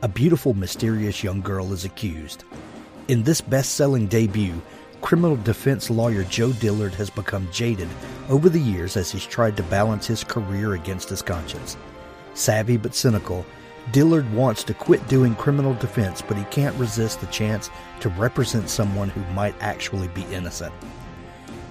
A 0.06 0.08
beautiful, 0.08 0.54
mysterious 0.54 1.24
young 1.24 1.40
girl 1.40 1.72
is 1.72 1.84
accused. 1.84 2.44
In 3.08 3.24
this 3.24 3.40
best 3.40 3.72
selling 3.72 4.06
debut, 4.06 4.62
criminal 5.00 5.34
defense 5.34 5.90
lawyer 5.90 6.22
Joe 6.22 6.52
Dillard 6.52 6.94
has 6.94 7.10
become 7.10 7.48
jaded 7.50 7.88
over 8.28 8.48
the 8.48 8.60
years 8.60 8.96
as 8.96 9.10
he's 9.10 9.26
tried 9.26 9.56
to 9.56 9.64
balance 9.64 10.06
his 10.06 10.22
career 10.22 10.74
against 10.74 11.08
his 11.08 11.22
conscience. 11.22 11.76
Savvy 12.34 12.76
but 12.76 12.94
cynical, 12.94 13.44
Dillard 13.90 14.32
wants 14.32 14.62
to 14.62 14.74
quit 14.74 15.04
doing 15.08 15.34
criminal 15.34 15.74
defense, 15.74 16.22
but 16.22 16.36
he 16.36 16.44
can't 16.44 16.78
resist 16.78 17.20
the 17.20 17.26
chance 17.26 17.68
to 17.98 18.08
represent 18.10 18.68
someone 18.68 19.08
who 19.08 19.24
might 19.34 19.60
actually 19.60 20.06
be 20.06 20.22
innocent. 20.32 20.72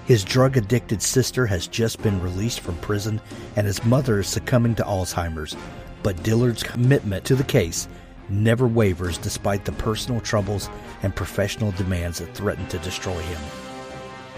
His 0.04 0.22
drug 0.22 0.58
addicted 0.58 1.00
sister 1.00 1.46
has 1.46 1.66
just 1.66 2.02
been 2.02 2.20
released 2.20 2.60
from 2.60 2.76
prison, 2.76 3.18
and 3.56 3.66
his 3.66 3.82
mother 3.86 4.20
is 4.20 4.26
succumbing 4.26 4.74
to 4.74 4.84
Alzheimer's. 4.84 5.56
But 6.02 6.22
Dillard's 6.22 6.62
commitment 6.62 7.24
to 7.24 7.34
the 7.34 7.42
case 7.42 7.88
never 8.28 8.66
wavers 8.66 9.18
despite 9.18 9.64
the 9.64 9.72
personal 9.72 10.20
troubles 10.20 10.68
and 11.02 11.14
professional 11.14 11.72
demands 11.72 12.18
that 12.18 12.34
threaten 12.34 12.66
to 12.68 12.78
destroy 12.78 13.18
him. 13.20 13.40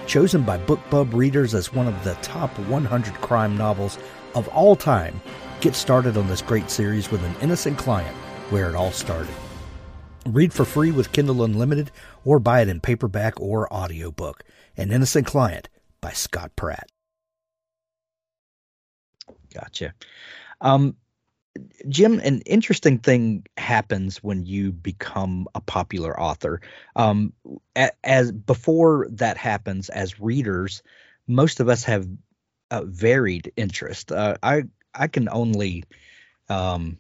Chosen 0.07 0.43
by 0.43 0.59
BookBub 0.59 1.13
readers 1.13 1.55
as 1.55 1.73
one 1.73 1.87
of 1.87 2.05
the 2.05 2.15
top 2.23 2.59
100 2.59 3.15
crime 3.15 3.57
novels 3.57 3.99
of 4.35 4.49
all 4.49 4.77
time, 4.77 5.21
get 5.61 5.75
started 5.75 6.17
on 6.17 6.29
this 6.29 6.43
great 6.43 6.71
series 6.71 7.11
with 7.11 7.23
an 7.25 7.35
innocent 7.41 7.79
client 7.79 8.17
where 8.51 8.69
it 8.69 8.75
all 8.75 8.93
started. 8.93 9.35
Read 10.27 10.53
for 10.53 10.65
free 10.65 10.91
with 10.91 11.13
Kindle 11.13 11.43
Unlimited 11.43 11.91
or 12.25 12.39
buy 12.39 12.61
it 12.61 12.69
in 12.69 12.81
paperback 12.81 13.41
or 13.41 13.73
audiobook. 13.73 14.45
An 14.77 14.93
Innocent 14.93 15.27
Client 15.27 15.69
by 16.01 16.13
Scott 16.13 16.53
Pratt. 16.55 16.89
Gotcha. 19.53 19.95
Um, 20.61 20.97
Jim, 21.89 22.21
an 22.21 22.41
interesting 22.43 22.99
thing 22.99 23.47
happens 23.57 24.23
when 24.23 24.45
you 24.45 24.73
become 24.73 25.49
a 25.55 25.61
popular 25.61 26.19
author. 26.19 26.61
Um, 26.97 27.33
as 28.05 28.33
before 28.33 29.09
that 29.13 29.37
happens, 29.37 29.89
as 29.89 30.21
readers, 30.21 30.83
most 31.27 31.61
of 31.61 31.69
us 31.69 31.85
have 31.85 32.09
uh, 32.71 32.83
varied 32.85 33.53
interest. 33.57 34.13
Uh, 34.13 34.37
I 34.43 34.65
I 34.95 35.09
can 35.09 35.29
only 35.29 35.85
um, 36.49 36.99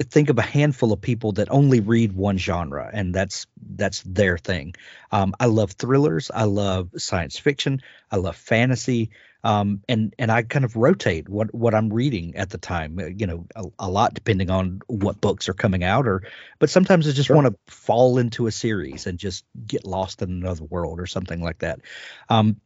think 0.00 0.30
of 0.30 0.38
a 0.38 0.42
handful 0.42 0.92
of 0.92 1.00
people 1.00 1.32
that 1.32 1.50
only 1.50 1.80
read 1.80 2.12
one 2.12 2.38
genre, 2.38 2.88
and 2.92 3.14
that's 3.14 3.46
that's 3.74 4.02
their 4.02 4.38
thing. 4.38 4.74
Um, 5.10 5.34
I 5.40 5.46
love 5.46 5.72
thrillers. 5.72 6.30
I 6.32 6.44
love 6.44 6.90
science 6.96 7.38
fiction. 7.38 7.82
I 8.10 8.16
love 8.16 8.36
fantasy 8.36 9.10
um, 9.44 9.82
and 9.88 10.14
and 10.18 10.32
I 10.32 10.42
kind 10.42 10.64
of 10.64 10.76
rotate 10.76 11.28
what 11.28 11.54
what 11.54 11.74
I'm 11.74 11.92
reading 11.92 12.36
at 12.36 12.50
the 12.50 12.58
time. 12.58 12.98
Uh, 12.98 13.06
you 13.06 13.26
know, 13.26 13.46
a, 13.54 13.64
a 13.78 13.90
lot 13.90 14.14
depending 14.14 14.50
on 14.50 14.80
what 14.88 15.20
books 15.20 15.48
are 15.48 15.54
coming 15.54 15.84
out, 15.84 16.06
or 16.06 16.22
but 16.58 16.70
sometimes 16.70 17.06
I 17.06 17.12
just 17.12 17.28
sure. 17.28 17.36
want 17.36 17.46
to 17.46 17.72
fall 17.72 18.18
into 18.18 18.46
a 18.46 18.52
series 18.52 19.06
and 19.06 19.18
just 19.18 19.44
get 19.66 19.84
lost 19.84 20.22
in 20.22 20.30
another 20.30 20.64
world 20.64 21.00
or 21.00 21.06
something 21.06 21.40
like 21.40 21.58
that. 21.58 21.80
Um, 22.28 22.60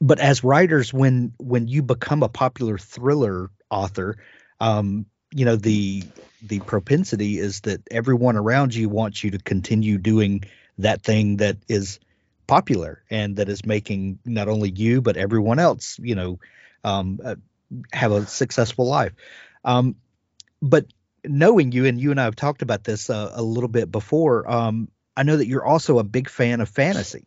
but 0.00 0.18
as 0.18 0.44
writers, 0.44 0.92
when 0.92 1.32
when 1.38 1.68
you 1.68 1.82
become 1.82 2.22
a 2.22 2.28
popular 2.28 2.76
thriller 2.76 3.50
author, 3.70 4.18
um, 4.60 5.06
you 5.30 5.44
know 5.44 5.56
the 5.56 6.04
the 6.42 6.60
propensity 6.60 7.38
is 7.38 7.62
that 7.62 7.80
everyone 7.90 8.36
around 8.36 8.74
you 8.74 8.90
wants 8.90 9.24
you 9.24 9.30
to 9.30 9.38
continue 9.38 9.96
doing 9.96 10.44
that 10.78 11.02
thing 11.02 11.38
that 11.38 11.56
is 11.68 11.98
popular 12.46 13.02
and 13.10 13.36
that 13.36 13.48
is 13.48 13.64
making 13.64 14.18
not 14.24 14.48
only 14.48 14.70
you 14.70 15.00
but 15.00 15.16
everyone 15.16 15.58
else 15.58 15.98
you 16.02 16.14
know 16.14 16.38
um, 16.84 17.20
uh, 17.24 17.36
have 17.92 18.12
a 18.12 18.26
successful 18.26 18.86
life 18.86 19.12
um, 19.64 19.96
but 20.60 20.86
knowing 21.24 21.72
you 21.72 21.86
and 21.86 22.00
you 22.00 22.10
and 22.10 22.20
i 22.20 22.24
have 22.24 22.36
talked 22.36 22.62
about 22.62 22.84
this 22.84 23.10
uh, 23.10 23.32
a 23.34 23.42
little 23.42 23.68
bit 23.68 23.90
before 23.90 24.50
um, 24.50 24.88
i 25.16 25.22
know 25.22 25.36
that 25.36 25.46
you're 25.46 25.64
also 25.64 25.98
a 25.98 26.04
big 26.04 26.28
fan 26.28 26.60
of 26.60 26.68
fantasy 26.68 27.26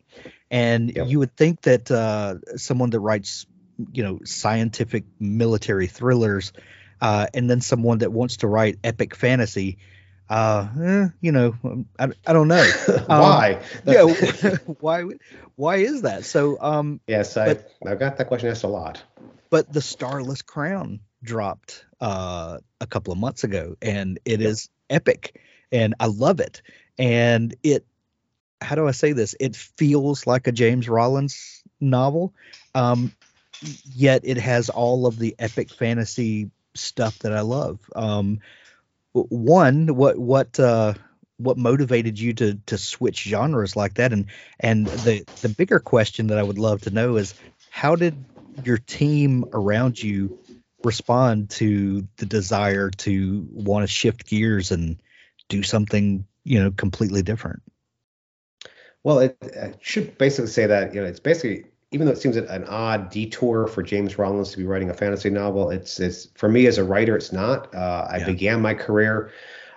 and 0.50 0.94
yep. 0.94 1.08
you 1.08 1.18
would 1.18 1.36
think 1.36 1.60
that 1.62 1.90
uh, 1.90 2.36
someone 2.56 2.90
that 2.90 3.00
writes 3.00 3.46
you 3.92 4.02
know 4.02 4.20
scientific 4.24 5.04
military 5.18 5.86
thrillers 5.86 6.52
uh, 7.00 7.26
and 7.32 7.48
then 7.48 7.60
someone 7.60 7.98
that 7.98 8.12
wants 8.12 8.38
to 8.38 8.48
write 8.48 8.78
epic 8.82 9.14
fantasy 9.14 9.78
uh, 10.28 10.68
eh, 10.82 11.08
you 11.20 11.32
know, 11.32 11.54
um, 11.64 11.86
I, 11.98 12.08
I 12.26 12.32
don't 12.32 12.48
know 12.48 12.64
why. 13.06 13.60
Um, 13.86 13.94
yeah, 13.94 14.02
why? 14.80 15.04
Why 15.56 15.76
is 15.76 16.02
that? 16.02 16.24
So, 16.24 16.58
um, 16.60 17.00
yes, 17.06 17.36
I 17.36 17.54
but, 17.54 17.72
I've 17.86 17.98
got 17.98 18.16
that 18.18 18.28
question 18.28 18.50
asked 18.50 18.64
a 18.64 18.68
lot. 18.68 19.02
But 19.50 19.72
the 19.72 19.80
Starless 19.80 20.42
Crown 20.42 21.00
dropped 21.22 21.84
uh, 22.00 22.58
a 22.80 22.86
couple 22.86 23.12
of 23.12 23.18
months 23.18 23.44
ago, 23.44 23.76
and 23.80 24.18
it 24.24 24.40
is 24.42 24.68
epic, 24.90 25.40
and 25.72 25.94
I 25.98 26.06
love 26.06 26.40
it. 26.40 26.62
And 26.98 27.54
it, 27.62 27.86
how 28.60 28.74
do 28.74 28.86
I 28.86 28.90
say 28.90 29.12
this? 29.12 29.34
It 29.40 29.56
feels 29.56 30.26
like 30.26 30.46
a 30.46 30.52
James 30.52 30.88
Rollins 30.88 31.62
novel, 31.80 32.34
um, 32.74 33.12
yet 33.94 34.22
it 34.24 34.36
has 34.36 34.68
all 34.68 35.06
of 35.06 35.18
the 35.18 35.34
epic 35.38 35.70
fantasy 35.70 36.50
stuff 36.74 37.18
that 37.20 37.32
I 37.32 37.40
love. 37.40 37.78
Um, 37.96 38.40
one, 39.24 39.94
what 39.94 40.18
what 40.18 40.58
uh, 40.58 40.94
what 41.38 41.56
motivated 41.56 42.18
you 42.18 42.34
to 42.34 42.54
to 42.66 42.78
switch 42.78 43.22
genres 43.22 43.76
like 43.76 43.94
that, 43.94 44.12
and 44.12 44.26
and 44.60 44.86
the 44.86 45.24
the 45.42 45.48
bigger 45.48 45.78
question 45.78 46.28
that 46.28 46.38
I 46.38 46.42
would 46.42 46.58
love 46.58 46.82
to 46.82 46.90
know 46.90 47.16
is 47.16 47.34
how 47.70 47.96
did 47.96 48.24
your 48.64 48.78
team 48.78 49.44
around 49.52 50.02
you 50.02 50.38
respond 50.84 51.50
to 51.50 52.06
the 52.16 52.26
desire 52.26 52.90
to 52.90 53.46
want 53.52 53.82
to 53.82 53.86
shift 53.86 54.26
gears 54.26 54.70
and 54.70 55.00
do 55.48 55.62
something 55.62 56.26
you 56.44 56.62
know 56.62 56.70
completely 56.70 57.22
different? 57.22 57.62
Well, 59.04 59.20
it, 59.20 59.36
it 59.42 59.78
should 59.80 60.18
basically 60.18 60.50
say 60.50 60.66
that 60.66 60.94
you 60.94 61.00
know 61.00 61.06
it's 61.06 61.20
basically 61.20 61.66
even 61.90 62.06
though 62.06 62.12
it 62.12 62.18
seems 62.18 62.36
an 62.36 62.64
odd 62.64 63.10
detour 63.10 63.66
for 63.66 63.82
James 63.82 64.18
Rollins 64.18 64.50
to 64.50 64.58
be 64.58 64.64
writing 64.64 64.90
a 64.90 64.94
fantasy 64.94 65.30
novel, 65.30 65.70
it's 65.70 65.98
it's 65.98 66.28
for 66.34 66.48
me 66.48 66.66
as 66.66 66.78
a 66.78 66.84
writer, 66.84 67.16
it's 67.16 67.32
not. 67.32 67.74
Uh, 67.74 68.06
I 68.10 68.18
yeah. 68.18 68.26
began 68.26 68.60
my 68.60 68.74
career 68.74 69.32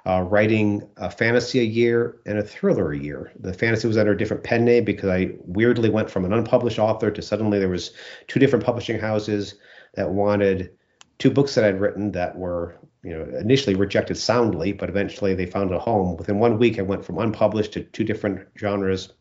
uh, 0.05 0.21
writing 0.21 0.89
a 0.97 1.09
fantasy 1.09 1.59
a 1.59 1.63
year 1.63 2.19
and 2.25 2.37
a 2.37 2.43
thriller 2.43 2.91
a 2.91 2.97
year. 2.97 3.31
The 3.39 3.53
fantasy 3.53 3.87
was 3.87 3.97
under 3.97 4.11
a 4.11 4.17
different 4.17 4.43
pen 4.43 4.65
name 4.65 4.83
because 4.83 5.09
I 5.09 5.35
weirdly 5.45 5.89
went 5.89 6.09
from 6.09 6.25
an 6.25 6.33
unpublished 6.33 6.79
author 6.79 7.11
to 7.11 7.21
suddenly 7.21 7.59
there 7.59 7.69
was 7.69 7.91
two 8.27 8.39
different 8.39 8.65
publishing 8.65 8.99
houses 8.99 9.55
that 9.93 10.09
wanted 10.09 10.71
two 11.17 11.31
books 11.31 11.55
that 11.55 11.63
I'd 11.63 11.79
written 11.79 12.11
that 12.11 12.37
were 12.37 12.75
you 13.03 13.13
know 13.13 13.23
initially 13.39 13.75
rejected 13.75 14.17
soundly, 14.17 14.73
but 14.73 14.89
eventually 14.89 15.33
they 15.33 15.45
found 15.45 15.71
a 15.71 15.79
home. 15.79 16.17
Within 16.17 16.39
one 16.39 16.59
week, 16.59 16.77
I 16.77 16.81
went 16.81 17.05
from 17.05 17.19
unpublished 17.19 17.71
to 17.73 17.83
two 17.83 18.03
different 18.03 18.45
genres 18.57 19.13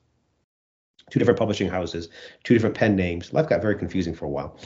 two 1.10 1.18
different 1.18 1.38
publishing 1.38 1.68
houses, 1.68 2.08
two 2.44 2.54
different 2.54 2.74
pen 2.74 2.96
names. 2.96 3.32
Life 3.32 3.48
got 3.48 3.60
very 3.60 3.76
confusing 3.76 4.14
for 4.14 4.24
a 4.24 4.28
while. 4.28 4.56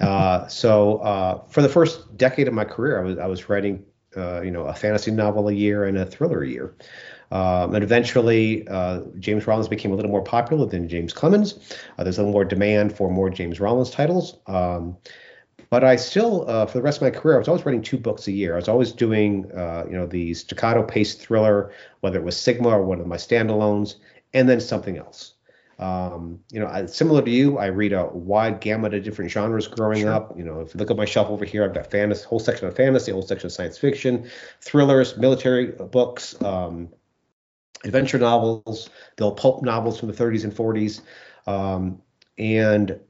Uh, 0.00 0.46
so 0.48 0.98
uh, 0.98 1.42
for 1.48 1.62
the 1.62 1.68
first 1.68 2.16
decade 2.16 2.48
of 2.48 2.54
my 2.54 2.64
career, 2.64 3.00
I 3.00 3.04
was 3.04 3.18
I 3.18 3.26
was 3.26 3.48
writing 3.48 3.84
uh, 4.16 4.40
you 4.40 4.50
know 4.50 4.62
a 4.62 4.74
fantasy 4.74 5.10
novel 5.10 5.48
a 5.48 5.52
year 5.52 5.84
and 5.84 5.98
a 5.98 6.06
thriller 6.06 6.42
a 6.42 6.48
year. 6.48 6.74
Um, 7.32 7.76
and 7.76 7.84
eventually, 7.84 8.66
uh, 8.66 9.02
James 9.20 9.46
Rollins 9.46 9.68
became 9.68 9.92
a 9.92 9.94
little 9.94 10.10
more 10.10 10.22
popular 10.22 10.66
than 10.66 10.88
James 10.88 11.12
Clemens. 11.12 11.54
Uh, 11.96 12.02
there's 12.02 12.18
a 12.18 12.22
little 12.22 12.32
more 12.32 12.44
demand 12.44 12.96
for 12.96 13.08
more 13.08 13.30
James 13.30 13.60
Rollins 13.60 13.90
titles. 13.90 14.38
Um, 14.48 14.96
but 15.68 15.84
I 15.84 15.94
still, 15.94 16.50
uh, 16.50 16.66
for 16.66 16.78
the 16.78 16.82
rest 16.82 16.98
of 16.98 17.02
my 17.02 17.10
career, 17.10 17.36
I 17.36 17.38
was 17.38 17.46
always 17.46 17.64
writing 17.64 17.82
two 17.82 17.98
books 17.98 18.26
a 18.26 18.32
year. 18.32 18.54
I 18.54 18.56
was 18.56 18.66
always 18.66 18.90
doing, 18.90 19.44
you 19.44 19.92
know, 19.96 20.08
the 20.10 20.34
staccato 20.34 20.82
paced 20.82 21.20
thriller, 21.20 21.70
whether 22.00 22.18
it 22.18 22.24
was 22.24 22.36
Sigma 22.36 22.70
or 22.70 22.82
one 22.82 23.00
of 23.00 23.06
my 23.06 23.16
standalones, 23.16 23.94
and 24.34 24.48
then 24.48 24.60
something 24.60 24.98
else. 24.98 25.34
Um, 25.80 26.40
you 26.52 26.60
know, 26.60 26.66
I, 26.66 26.84
similar 26.84 27.22
to 27.22 27.30
you, 27.30 27.56
I 27.56 27.66
read 27.66 27.94
a 27.94 28.04
wide 28.06 28.60
gamut 28.60 28.92
of 28.92 29.02
different 29.02 29.30
genres 29.30 29.66
growing 29.66 30.02
sure. 30.02 30.12
up. 30.12 30.36
You 30.36 30.44
know, 30.44 30.60
if 30.60 30.74
you 30.74 30.78
look 30.78 30.90
at 30.90 30.96
my 30.98 31.06
shelf 31.06 31.30
over 31.30 31.46
here, 31.46 31.64
I've 31.64 31.72
got 31.72 31.90
fantasy, 31.90 32.22
whole 32.26 32.38
section 32.38 32.68
of 32.68 32.76
fantasy, 32.76 33.12
whole 33.12 33.22
section 33.22 33.46
of 33.46 33.52
science 33.52 33.78
fiction, 33.78 34.28
thrillers, 34.60 35.16
military 35.16 35.68
books, 35.68 36.40
um, 36.42 36.90
adventure 37.82 38.18
novels, 38.18 38.90
the 39.16 39.30
pulp 39.30 39.62
novels 39.62 39.98
from 39.98 40.10
the 40.10 40.14
30s 40.14 40.44
and 40.44 40.54
40s. 40.54 41.00
Um, 41.46 42.02
and 42.36 43.00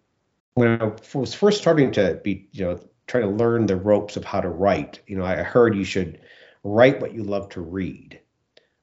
when 0.54 0.80
I 0.80 0.92
was 1.12 1.34
first 1.34 1.60
starting 1.60 1.90
to 1.92 2.20
be, 2.22 2.48
you 2.52 2.64
know, 2.64 2.80
trying 3.08 3.24
to 3.24 3.30
learn 3.30 3.66
the 3.66 3.76
ropes 3.76 4.16
of 4.16 4.24
how 4.24 4.40
to 4.40 4.48
write, 4.48 5.00
you 5.08 5.16
know, 5.16 5.24
I 5.24 5.36
heard 5.36 5.74
you 5.74 5.82
should 5.82 6.20
write 6.62 7.00
what 7.00 7.14
you 7.14 7.24
love 7.24 7.48
to 7.50 7.60
read, 7.60 8.20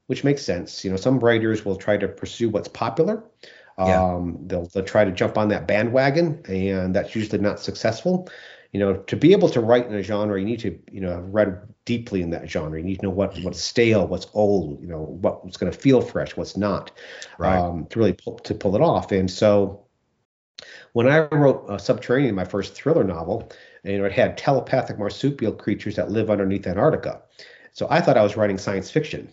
which 0.08 0.26
makes 0.26 0.42
sense. 0.42 0.84
You 0.84 0.92
know, 0.92 0.98
some 0.98 1.20
writers 1.20 1.64
will 1.64 1.78
try 1.78 1.96
to 1.96 2.10
pursue 2.10 2.50
what's 2.50 2.68
popular. 2.68 3.24
Yeah. 3.80 4.04
Um, 4.04 4.40
they'll, 4.48 4.66
they'll 4.68 4.84
try 4.84 5.06
to 5.06 5.12
jump 5.12 5.38
on 5.38 5.50
that 5.50 5.68
bandwagon, 5.68 6.42
and 6.48 6.96
that's 6.96 7.16
usually 7.16 7.40
not 7.40 7.60
successful. 7.60 8.28
You 8.74 8.80
know, 8.80 8.98
to 8.98 9.16
be 9.16 9.32
able 9.32 9.50
to 9.50 9.62
write 9.62 9.88
in 9.88 9.94
a 9.94 10.04
genre, 10.04 10.40
you 10.40 10.46
need 10.46 10.60
to, 10.62 10.78
you 10.92 11.00
know, 11.00 11.12
have 11.12 11.26
read 11.26 11.62
deeply 11.86 12.22
in 12.22 12.32
that 12.32 12.50
genre. 12.50 12.78
You 12.80 12.86
need 12.86 13.00
to 13.00 13.04
know 13.04 13.12
what 13.12 13.38
what's 13.42 13.62
stale, 13.62 14.08
what's 14.08 14.28
old, 14.34 14.82
you 14.82 14.88
know, 14.88 15.18
what's 15.22 15.58
going 15.58 15.72
to 15.72 15.78
feel 15.78 16.02
fresh, 16.02 16.36
what's 16.36 16.58
not, 16.58 16.92
right. 17.38 17.58
um, 17.58 17.86
to 17.92 18.00
really 18.00 18.14
pull, 18.14 18.40
to 18.40 18.54
pull 18.54 18.76
it 18.76 18.82
off. 18.82 19.12
And 19.12 19.30
so, 19.30 19.86
when 20.94 21.08
I 21.08 21.20
wrote 21.28 21.70
uh, 21.70 21.78
Subterranean, 21.78 22.36
my 22.36 22.46
first 22.46 22.74
thriller 22.74 23.04
novel, 23.04 23.52
and, 23.84 23.94
you 23.94 24.00
know, 24.00 24.06
it 24.06 24.12
had 24.12 24.38
telepathic 24.38 24.98
marsupial 24.98 25.54
creatures 25.54 25.96
that 25.96 26.12
live 26.12 26.30
underneath 26.30 26.68
Antarctica. 26.68 27.22
So 27.74 27.88
I 27.90 28.02
thought 28.02 28.18
I 28.18 28.24
was 28.24 28.36
writing 28.36 28.58
science 28.58 28.90
fiction. 28.90 29.32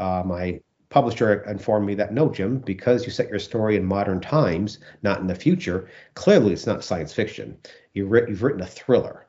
Uh, 0.00 0.22
my 0.24 0.60
publisher 0.92 1.42
informed 1.50 1.86
me 1.86 1.94
that 1.94 2.12
no, 2.12 2.30
Jim, 2.30 2.58
because 2.58 3.06
you 3.06 3.10
set 3.10 3.30
your 3.30 3.38
story 3.38 3.76
in 3.76 3.84
modern 3.84 4.20
times, 4.20 4.78
not 5.02 5.20
in 5.20 5.26
the 5.26 5.34
future, 5.34 5.88
clearly 6.14 6.52
it's 6.52 6.66
not 6.66 6.84
science 6.84 7.12
fiction. 7.12 7.56
You 7.94 8.04
you've 8.28 8.42
written 8.42 8.60
a 8.60 8.66
thriller. 8.66 9.26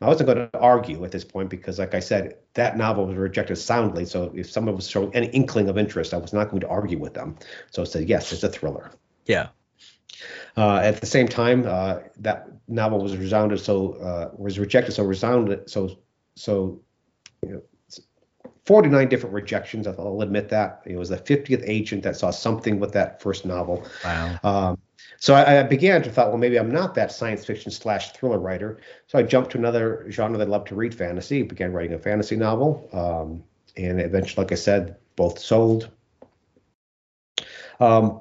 I 0.00 0.06
wasn't 0.06 0.28
going 0.28 0.48
to 0.48 0.58
argue 0.58 1.04
at 1.04 1.10
this 1.10 1.24
point 1.24 1.50
because, 1.50 1.78
like 1.78 1.94
I 1.94 2.00
said, 2.00 2.36
that 2.54 2.78
novel 2.78 3.06
was 3.06 3.16
rejected 3.16 3.56
soundly. 3.56 4.06
So 4.06 4.32
if 4.34 4.50
someone 4.50 4.74
was 4.74 4.88
showing 4.88 5.14
any 5.14 5.26
inkling 5.26 5.68
of 5.68 5.76
interest, 5.76 6.14
I 6.14 6.16
was 6.16 6.32
not 6.32 6.48
going 6.48 6.60
to 6.60 6.68
argue 6.68 6.98
with 6.98 7.12
them. 7.12 7.36
So 7.70 7.82
I 7.82 7.84
said, 7.84 8.08
yes, 8.08 8.32
it's 8.32 8.42
a 8.42 8.48
thriller. 8.48 8.90
Yeah. 9.26 9.48
Uh, 10.56 10.76
at 10.76 11.00
the 11.00 11.06
same 11.06 11.28
time, 11.28 11.66
uh, 11.66 11.98
that 12.20 12.48
novel 12.66 13.00
was 13.00 13.16
resounded 13.16 13.60
so 13.60 13.92
uh, 13.94 14.30
was 14.36 14.58
rejected 14.58 14.92
so 14.92 15.04
resounded 15.04 15.68
so 15.68 15.98
so 16.36 16.80
you 17.42 17.52
know, 17.54 17.62
49 18.66 19.08
different 19.08 19.34
rejections. 19.34 19.86
I'll 19.86 20.22
admit 20.22 20.48
that 20.50 20.82
it 20.84 20.96
was 20.96 21.08
the 21.08 21.16
50th 21.16 21.62
agent 21.66 22.02
that 22.02 22.16
saw 22.16 22.30
something 22.30 22.78
with 22.78 22.92
that 22.92 23.20
first 23.20 23.44
novel. 23.44 23.86
Wow. 24.04 24.38
Um, 24.42 24.78
so 25.18 25.34
I, 25.34 25.60
I, 25.60 25.62
began 25.62 26.02
to 26.02 26.10
thought, 26.10 26.28
well, 26.28 26.38
maybe 26.38 26.58
I'm 26.58 26.70
not 26.70 26.94
that 26.94 27.12
science 27.12 27.44
fiction 27.44 27.70
slash 27.70 28.12
thriller 28.12 28.38
writer. 28.38 28.80
So 29.06 29.18
I 29.18 29.22
jumped 29.22 29.52
to 29.52 29.58
another 29.58 30.06
genre 30.10 30.38
that 30.38 30.48
I 30.48 30.50
love 30.50 30.64
to 30.66 30.74
read, 30.74 30.94
fantasy. 30.94 31.42
Began 31.42 31.72
writing 31.72 31.94
a 31.94 31.98
fantasy 31.98 32.36
novel, 32.36 32.88
um, 32.92 33.42
and 33.76 34.00
eventually, 34.00 34.44
like 34.44 34.52
I 34.52 34.56
said, 34.56 34.96
both 35.16 35.38
sold. 35.38 35.90
Um, 37.80 38.20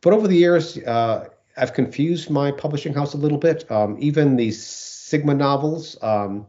but 0.00 0.12
over 0.12 0.28
the 0.28 0.36
years, 0.36 0.78
uh, 0.78 1.28
I've 1.56 1.74
confused 1.74 2.30
my 2.30 2.50
publishing 2.50 2.94
house 2.94 3.14
a 3.14 3.18
little 3.18 3.38
bit. 3.38 3.70
Um, 3.70 3.96
even 3.98 4.36
these 4.36 4.64
Sigma 4.64 5.34
novels, 5.34 5.96
um, 6.02 6.46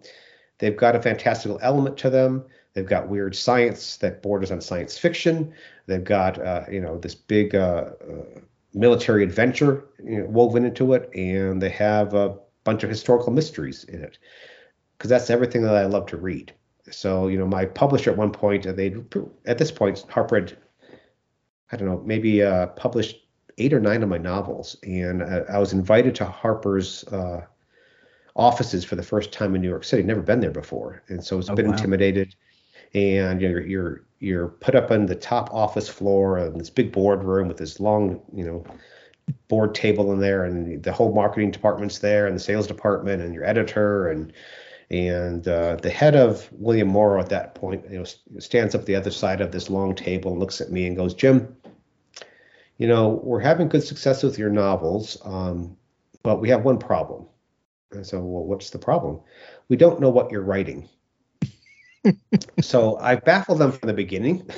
they've 0.60 0.78
got 0.78 0.96
a 0.96 1.02
fantastical 1.02 1.60
element 1.62 1.98
to 1.98 2.10
them. 2.10 2.46
They've 2.80 2.88
got 2.88 3.10
weird 3.10 3.36
science 3.36 3.98
that 3.98 4.22
borders 4.22 4.52
on 4.52 4.62
science 4.62 4.98
fiction. 4.98 5.54
They've 5.86 6.02
got 6.02 6.40
uh, 6.40 6.64
you 6.72 6.80
know 6.80 6.98
this 6.98 7.14
big 7.14 7.54
uh, 7.54 7.90
uh, 8.02 8.40
military 8.74 9.22
adventure 9.22 9.84
you 10.02 10.20
know, 10.20 10.26
woven 10.30 10.64
into 10.64 10.94
it, 10.94 11.10
and 11.14 11.62
they 11.62 11.72
have 11.72 12.14
a 12.14 12.38
bunch 12.64 12.84
of 12.84 12.90
historical 12.90 13.34
mysteries 13.34 13.84
in 13.84 14.02
it. 14.02 14.18
Because 14.98 15.10
that's 15.10 15.30
everything 15.30 15.62
that 15.64 15.76
I 15.76 15.88
love 15.88 16.06
to 16.06 16.16
read. 16.16 16.54
So 16.90 17.28
you 17.28 17.38
know, 17.38 17.46
my 17.46 17.66
publisher 17.66 18.12
at 18.12 18.18
one 18.18 18.32
point, 18.32 18.64
they 18.64 18.96
at 19.46 19.58
this 19.58 19.72
point 19.72 20.06
Harper 20.08 20.36
had, 20.36 20.58
I 21.74 21.76
don't 21.76 21.90
know, 21.90 22.02
maybe 22.06 22.42
uh, 22.42 22.68
published 22.68 23.26
eight 23.58 23.74
or 23.74 23.82
nine 23.82 24.04
of 24.04 24.08
my 24.08 24.20
novels, 24.20 24.78
and 24.84 25.22
uh, 25.22 25.42
I 25.50 25.60
was 25.60 25.74
invited 25.74 26.16
to 26.16 26.26
Harper's 26.26 27.04
uh, 27.10 27.42
offices 28.38 28.86
for 28.86 28.96
the 28.96 29.04
first 29.04 29.34
time 29.34 29.54
in 29.54 29.62
New 29.62 29.68
York 29.68 29.84
City. 29.84 30.02
Never 30.02 30.22
been 30.22 30.40
there 30.40 30.50
before, 30.50 31.04
and 31.10 31.22
so 31.22 31.36
I 31.36 31.38
was 31.38 31.50
a 31.50 31.52
oh, 31.52 31.56
bit 31.56 31.66
wow. 31.66 31.74
intimidated 31.74 32.36
and 32.94 33.42
you're 33.42 33.62
you're 33.62 34.04
you're 34.20 34.48
put 34.48 34.76
up 34.76 34.92
on 34.92 35.06
the 35.06 35.16
top 35.16 35.54
office 35.54 35.88
floor 35.88 36.38
in 36.40 36.58
this 36.58 36.70
big 36.70 36.92
boardroom 36.92 37.48
with 37.48 37.58
this 37.58 37.80
long 37.80 38.22
you 38.34 38.44
know 38.44 38.64
board 39.48 39.76
table 39.76 40.12
in 40.12 40.20
there 40.20 40.44
and 40.44 40.84
the 40.84 40.92
whole 40.92 41.14
marketing 41.14 41.52
department's 41.52 42.00
there 42.00 42.26
and 42.26 42.36
the 42.36 42.40
sales 42.40 42.68
department 42.68 43.22
and 43.22 43.34
your 43.34 43.46
editor 43.46 44.10
and 44.10 44.34
and 44.92 45.48
uh, 45.48 45.76
the 45.76 45.90
head 45.90 46.16
of 46.16 46.50
William 46.54 46.88
Morrow 46.88 47.22
at 47.22 47.30
that 47.30 47.54
point 47.54 47.84
you 47.90 48.00
know 48.00 48.06
stands 48.40 48.74
up 48.74 48.86
the 48.86 48.96
other 48.96 49.12
side 49.12 49.40
of 49.40 49.52
this 49.52 49.70
long 49.70 49.94
table 49.96 50.32
and 50.32 50.40
looks 50.40 50.62
at 50.62 50.72
me 50.72 50.88
and 50.88 50.96
goes 50.96 51.14
Jim 51.14 51.56
you 52.78 52.88
know 52.88 53.22
we're 53.24 53.40
having 53.40 53.70
good 53.70 53.84
success 53.84 54.24
with 54.24 54.38
your 54.38 54.50
novels 54.50 55.18
um, 55.24 55.78
but 56.24 56.42
we 56.42 56.50
have 56.50 56.66
one 56.66 56.80
problem. 56.80 57.26
And 57.92 58.06
so 58.06 58.20
well 58.20 58.44
what's 58.44 58.72
the 58.72 58.80
problem? 58.80 59.20
We 59.68 59.78
don't 59.78 60.00
know 60.00 60.10
what 60.10 60.32
you're 60.32 60.42
writing 60.42 60.90
so 62.62 62.98
I 62.98 63.16
baffled 63.16 63.60
them 63.60 63.72
from 63.72 63.88
the 63.88 63.94
beginning 63.94 64.50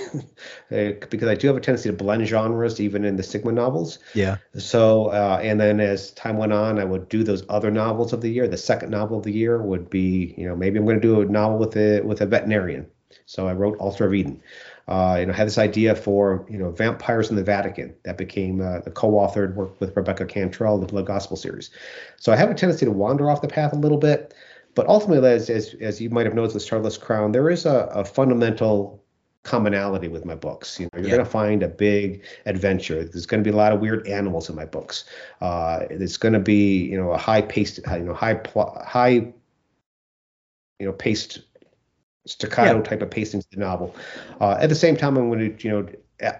uh, 0.71 0.91
because 1.09 1.27
I 1.27 1.35
do 1.35 1.47
have 1.47 1.57
a 1.57 1.61
tendency 1.61 1.89
to 1.89 1.95
blend 1.95 2.25
genres 2.27 2.79
even 2.79 3.03
in 3.03 3.15
the 3.15 3.23
Sigma 3.23 3.51
novels. 3.51 3.99
Yeah. 4.13 4.37
So 4.57 5.07
uh, 5.07 5.39
and 5.41 5.59
then 5.59 5.79
as 5.79 6.11
time 6.11 6.37
went 6.37 6.53
on, 6.53 6.79
I 6.79 6.85
would 6.85 7.09
do 7.09 7.23
those 7.23 7.43
other 7.49 7.71
novels 7.71 8.13
of 8.13 8.21
the 8.21 8.29
year. 8.29 8.47
The 8.47 8.57
second 8.57 8.91
novel 8.91 9.17
of 9.17 9.23
the 9.23 9.31
year 9.31 9.61
would 9.61 9.89
be, 9.89 10.35
you 10.37 10.47
know, 10.47 10.55
maybe 10.55 10.77
I'm 10.77 10.85
going 10.85 11.01
to 11.01 11.07
do 11.07 11.21
a 11.21 11.25
novel 11.25 11.57
with 11.57 11.75
a 11.75 12.01
with 12.01 12.21
a 12.21 12.25
veterinarian. 12.25 12.87
So 13.25 13.47
I 13.47 13.53
wrote 13.53 13.77
Altar 13.77 14.05
of 14.05 14.13
Eden. 14.13 14.41
Uh, 14.87 15.17
you 15.19 15.25
know, 15.25 15.33
I 15.33 15.35
had 15.35 15.47
this 15.47 15.57
idea 15.57 15.95
for 15.95 16.45
you 16.49 16.57
know 16.57 16.71
vampires 16.71 17.29
in 17.29 17.35
the 17.35 17.43
Vatican 17.43 17.95
that 18.03 18.17
became 18.17 18.61
uh, 18.61 18.79
the 18.79 18.91
co-authored 18.91 19.55
work 19.55 19.79
with 19.79 19.95
Rebecca 19.95 20.25
Cantrell, 20.25 20.79
the 20.79 20.87
Blood 20.87 21.05
Gospel 21.05 21.37
series. 21.37 21.69
So 22.17 22.31
I 22.31 22.35
have 22.35 22.49
a 22.51 22.53
tendency 22.53 22.85
to 22.85 22.91
wander 22.91 23.29
off 23.29 23.41
the 23.41 23.47
path 23.47 23.73
a 23.73 23.77
little 23.77 23.97
bit. 23.97 24.33
But 24.75 24.87
ultimately, 24.87 25.29
as, 25.29 25.49
as, 25.49 25.75
as 25.81 26.01
you 26.01 26.09
might 26.09 26.25
have 26.25 26.35
noticed 26.35 26.53
with 26.53 26.63
Starless 26.63 26.97
Crown, 26.97 27.31
there 27.31 27.49
is 27.49 27.65
a, 27.65 27.89
a 27.93 28.05
fundamental 28.05 29.03
commonality 29.43 30.07
with 30.07 30.23
my 30.23 30.35
books. 30.35 30.79
You 30.79 30.85
know, 30.85 30.99
you're 30.99 31.07
yeah. 31.07 31.15
going 31.15 31.25
to 31.25 31.31
find 31.31 31.63
a 31.63 31.67
big 31.67 32.23
adventure. 32.45 33.03
There's 33.03 33.25
going 33.25 33.43
to 33.43 33.49
be 33.49 33.53
a 33.53 33.57
lot 33.57 33.71
of 33.71 33.79
weird 33.79 34.07
animals 34.07 34.49
in 34.49 34.55
my 34.55 34.65
books. 34.65 35.05
Uh, 35.41 35.79
it's 35.89 36.17
going 36.17 36.33
to 36.33 36.39
be, 36.39 36.85
you 36.85 36.97
know, 36.97 37.11
a 37.11 37.17
high 37.17 37.41
paced, 37.41 37.79
you 37.91 37.99
know, 37.99 38.13
high 38.13 38.35
pl- 38.35 38.81
high, 38.85 39.09
you 39.09 39.33
know, 40.79 40.93
paced 40.93 41.41
staccato 42.27 42.77
yeah. 42.77 42.83
type 42.83 43.01
of 43.01 43.09
pacing 43.09 43.41
to 43.41 43.47
the 43.51 43.57
novel. 43.57 43.95
Uh, 44.39 44.57
at 44.59 44.69
the 44.69 44.75
same 44.75 44.95
time, 44.95 45.17
I'm 45.17 45.29
going 45.29 45.57
to, 45.57 45.63
you 45.67 45.71
know, 45.71 45.89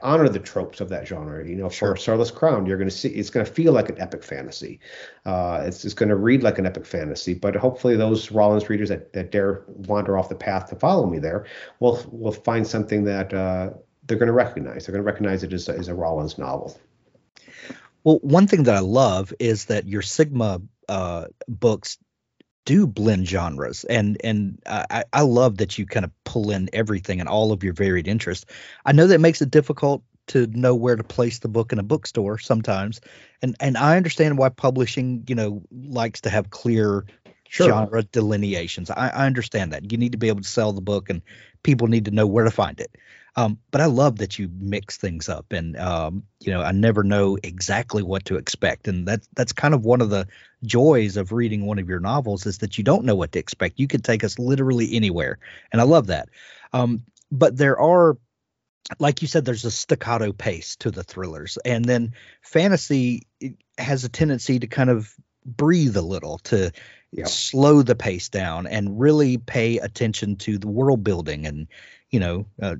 honor 0.02 0.30
the 0.30 0.40
tropes 0.40 0.82
of 0.82 0.90
that 0.90 1.08
genre. 1.08 1.48
You 1.48 1.56
know, 1.56 1.70
sure. 1.70 1.96
for 1.96 1.98
Starless 1.98 2.32
Crown, 2.32 2.66
you're 2.66 2.78
going 2.78 2.90
to 2.90 2.96
see 2.96 3.10
it's 3.10 3.30
going 3.30 3.46
to 3.46 3.52
feel 3.52 3.74
like 3.74 3.90
an 3.90 4.00
epic 4.00 4.24
fantasy. 4.24 4.80
Uh, 5.26 5.64
it's 5.66 5.86
it's 5.86 5.94
going 5.94 6.10
to 6.10 6.16
read 6.16 6.44
like 6.44 6.60
an 6.60 6.66
epic 6.66 6.86
fantasy. 6.86 7.34
But 7.34 7.56
hopefully, 7.56 7.96
those 7.96 8.32
Rollins 8.32 8.70
readers 8.70 8.90
that, 8.90 9.14
that 9.14 9.32
dare 9.32 9.64
wander 9.68 10.18
off 10.18 10.30
the 10.30 10.36
path 10.36 10.70
to 10.70 10.76
follow 10.76 11.08
me 11.08 11.20
there 11.20 11.46
will 11.80 12.04
will 12.12 12.32
find 12.32 12.66
something 12.66 13.06
that 13.06 13.34
uh, 13.34 13.72
they're 14.08 14.18
going 14.18 14.28
to 14.28 14.34
recognize. 14.34 14.86
They're 14.86 14.94
going 14.94 15.04
to 15.04 15.12
recognize 15.12 15.44
it 15.44 15.54
as 15.54 15.70
a, 15.70 15.78
as 15.78 15.88
a 15.88 15.96
Rollins 15.96 16.38
novel. 16.38 16.80
Well, 18.04 18.20
one 18.22 18.48
thing 18.48 18.64
that 18.64 18.76
I 18.76 18.80
love 18.80 19.34
is 19.40 19.66
that 19.66 19.88
your 19.88 20.02
Sigma 20.02 20.62
uh, 20.90 21.26
books 21.48 21.98
do 22.66 22.88
blend 22.88 23.28
genres. 23.28 23.84
And 23.86 24.18
and 24.24 24.62
I, 24.66 25.04
I 25.14 25.22
love 25.22 25.58
that 25.58 25.78
you 25.78 25.86
kind 25.86 26.06
of 26.06 26.12
pull 26.24 26.52
in 26.52 26.70
everything 26.74 27.20
and 27.20 27.30
all 27.30 27.52
of 27.52 27.64
your 27.64 27.74
varied 27.74 28.08
interests. 28.08 28.46
I 28.86 28.92
know 28.92 29.08
that 29.08 29.22
makes 29.22 29.42
it 29.42 29.52
difficult 29.52 30.04
to 30.28 30.48
know 30.48 30.76
where 30.76 30.96
to 30.96 31.04
place 31.04 31.40
the 31.40 31.48
book 31.48 31.74
in 31.74 31.80
a 31.80 31.84
bookstore 31.84 32.38
sometimes. 32.38 33.02
And 33.42 33.56
and 33.60 33.78
i 33.78 33.98
understand 33.98 34.38
why 34.38 34.50
publishing 34.50 35.24
you 35.28 35.36
know 35.36 35.64
likes 35.72 36.22
to 36.22 36.30
have 36.30 36.52
clear 36.52 37.06
sure. 37.50 37.68
genre 37.68 38.04
delineations. 38.04 38.90
I, 38.90 39.10
I 39.10 39.26
understand 39.26 39.74
that. 39.74 39.92
You 39.92 39.98
need 39.98 40.12
to 40.12 40.18
be 40.18 40.28
able 40.28 40.42
to 40.42 40.48
sell 40.48 40.74
the 40.74 40.82
book 40.82 41.10
and 41.10 41.22
people 41.64 41.88
need 41.88 42.06
to 42.06 42.12
know 42.12 42.28
where 42.28 42.46
to 42.46 42.52
find 42.52 42.80
it 42.80 42.96
um, 43.36 43.60
but 43.72 43.80
I 43.80 43.86
love 43.86 44.18
that 44.18 44.38
you 44.38 44.50
mix 44.60 44.98
things 44.98 45.30
up, 45.30 45.54
and 45.54 45.78
um, 45.78 46.24
you 46.42 46.52
know 46.52 46.62
I 46.62 46.74
never 46.74 47.04
know 47.04 47.38
exactly 47.42 48.04
what 48.04 48.26
to 48.26 48.36
expect, 48.36 48.88
and 48.88 49.08
that's 49.08 49.28
that's 49.36 49.54
kind 49.54 49.74
of 49.74 49.86
one 49.86 50.02
of 50.02 50.10
the 50.10 50.28
joys 50.64 51.16
of 51.16 51.32
reading 51.32 51.66
one 51.66 51.80
of 51.80 51.88
your 51.88 52.02
novels 52.02 52.46
is 52.46 52.58
that 52.58 52.78
you 52.78 52.84
don't 52.84 53.06
know 53.06 53.16
what 53.16 53.32
to 53.32 53.40
expect. 53.40 53.80
You 53.80 53.88
could 53.88 54.04
take 54.04 54.26
us 54.26 54.38
literally 54.38 54.94
anywhere, 54.96 55.40
and 55.72 55.80
I 55.80 55.86
love 55.86 56.08
that. 56.08 56.28
Um, 56.74 57.06
but 57.32 57.56
there 57.56 57.80
are, 57.80 58.18
like 59.00 59.22
you 59.22 59.30
said, 59.30 59.46
there's 59.46 59.66
a 59.66 59.72
staccato 59.72 60.34
pace 60.34 60.76
to 60.78 60.92
the 60.92 61.04
thrillers, 61.04 61.58
and 61.64 61.86
then 61.86 62.14
fantasy 62.42 63.28
has 63.78 64.04
a 64.04 64.10
tendency 64.10 64.60
to 64.60 64.68
kind 64.68 64.90
of 64.90 65.14
breathe 65.46 65.96
a 65.96 66.02
little 66.02 66.38
to 66.40 66.72
yeah. 67.14 67.26
slow 67.26 67.82
the 67.82 67.96
pace 67.96 68.28
down 68.28 68.68
and 68.68 69.00
really 69.00 69.38
pay 69.38 69.78
attention 69.78 70.36
to 70.36 70.58
the 70.58 70.68
world 70.68 71.04
building 71.04 71.46
and 71.46 71.68
you 72.10 72.20
know 72.20 72.46
uh, 72.62 72.76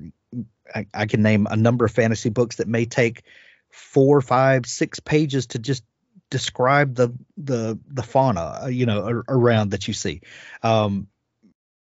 I, 0.74 0.86
I 0.94 1.06
can 1.06 1.22
name 1.22 1.46
a 1.50 1.56
number 1.56 1.84
of 1.84 1.92
fantasy 1.92 2.30
books 2.30 2.56
that 2.56 2.68
may 2.68 2.86
take 2.86 3.22
four, 3.70 4.20
five, 4.20 4.66
six 4.66 5.00
pages 5.00 5.46
to 5.48 5.58
just 5.58 5.84
describe 6.30 6.94
the 6.94 7.12
the 7.36 7.78
the 7.88 8.02
fauna 8.02 8.60
uh, 8.62 8.66
you 8.66 8.86
know 8.86 9.22
around 9.28 9.72
that 9.72 9.86
you 9.86 9.92
see. 9.94 10.22
Um 10.62 11.08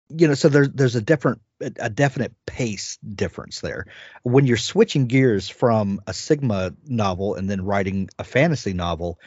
you 0.10 0.28
know 0.28 0.34
so 0.34 0.50
there's 0.50 0.70
there's 0.72 0.96
a 0.96 1.02
different 1.02 1.42
a 1.62 1.90
definite 1.90 2.34
pace 2.46 2.98
difference 2.98 3.62
there. 3.62 3.86
When 4.24 4.46
you're 4.46 4.58
switching 4.58 5.08
gears 5.08 5.48
from 5.48 6.02
a 6.06 6.14
sigma 6.14 6.74
novel 6.86 7.36
and 7.36 7.50
then 7.50 7.64
writing 7.64 8.10
a 8.20 8.26
fantasy 8.26 8.74
novel 8.74 9.20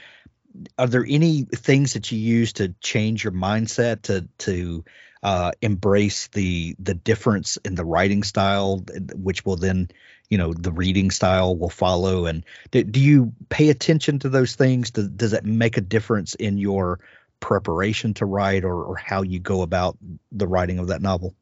are 0.79 0.87
there 0.87 1.07
any 1.09 1.43
things 1.43 1.95
that 1.95 2.13
you 2.13 2.19
use 2.19 2.53
to 2.55 2.75
change 2.81 3.25
your 3.25 3.33
mindset 3.33 4.03
to 4.03 4.29
to 4.39 4.85
uh, 5.25 5.53
embrace 5.63 6.29
the 6.29 6.77
the 6.79 6.95
difference 6.95 7.57
in 7.65 7.75
the 7.75 7.85
writing 7.85 8.23
style, 8.23 8.85
which 9.15 9.45
will 9.45 9.57
then 9.57 9.89
you 10.29 10.37
know 10.37 10.53
the 10.53 10.71
reading 10.71 11.11
style 11.11 11.57
will 11.57 11.71
follow. 11.71 12.27
And 12.27 12.45
do, 12.71 12.85
do 12.85 13.01
you 13.01 13.33
pay 13.49 13.71
attention 13.71 14.19
to 14.21 14.29
those 14.29 14.55
things? 14.55 14.91
Does, 14.91 15.09
does 15.09 15.31
that 15.33 15.47
make 15.47 15.79
a 15.79 15.81
difference 15.81 16.35
in 16.35 16.59
your 16.59 17.01
preparation 17.41 18.15
to 18.15 18.27
write 18.27 18.65
or, 18.65 18.85
or 18.85 18.97
how 18.97 19.23
you 19.23 19.39
go 19.39 19.63
about 19.63 19.97
the 20.31 20.47
writing 20.47 20.79
of 20.79 20.89
that 20.89 21.03
novel? 21.03 21.35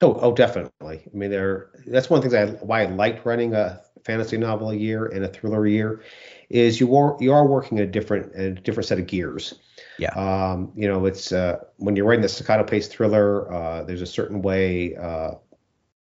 Oh, 0.00 0.18
oh, 0.20 0.32
definitely. 0.32 1.02
I 1.06 1.16
mean, 1.16 1.30
there. 1.30 1.70
That's 1.86 2.08
one 2.08 2.18
of 2.18 2.24
the 2.24 2.30
things 2.30 2.52
I 2.52 2.64
why 2.64 2.82
I 2.82 2.86
liked 2.86 3.26
running 3.26 3.54
a 3.54 3.80
fantasy 4.04 4.36
novel 4.36 4.70
a 4.70 4.74
year 4.74 5.06
and 5.06 5.24
a 5.24 5.28
thriller 5.28 5.66
a 5.66 5.70
year, 5.70 6.02
is 6.48 6.78
you 6.78 6.94
are 6.96 7.16
you 7.18 7.32
are 7.32 7.46
working 7.46 7.80
a 7.80 7.86
different 7.86 8.34
a 8.36 8.52
different 8.52 8.86
set 8.86 9.00
of 9.00 9.06
gears. 9.08 9.54
Yeah. 9.98 10.10
Um, 10.10 10.72
you 10.74 10.88
know, 10.88 11.06
it's 11.06 11.32
uh, 11.32 11.58
when 11.76 11.96
you're 11.96 12.06
writing 12.06 12.22
the 12.22 12.28
staccato 12.28 12.64
paced 12.64 12.92
thriller, 12.92 13.52
uh, 13.52 13.84
there's 13.84 14.02
a 14.02 14.06
certain 14.06 14.42
way 14.42 14.96
uh, 14.96 15.34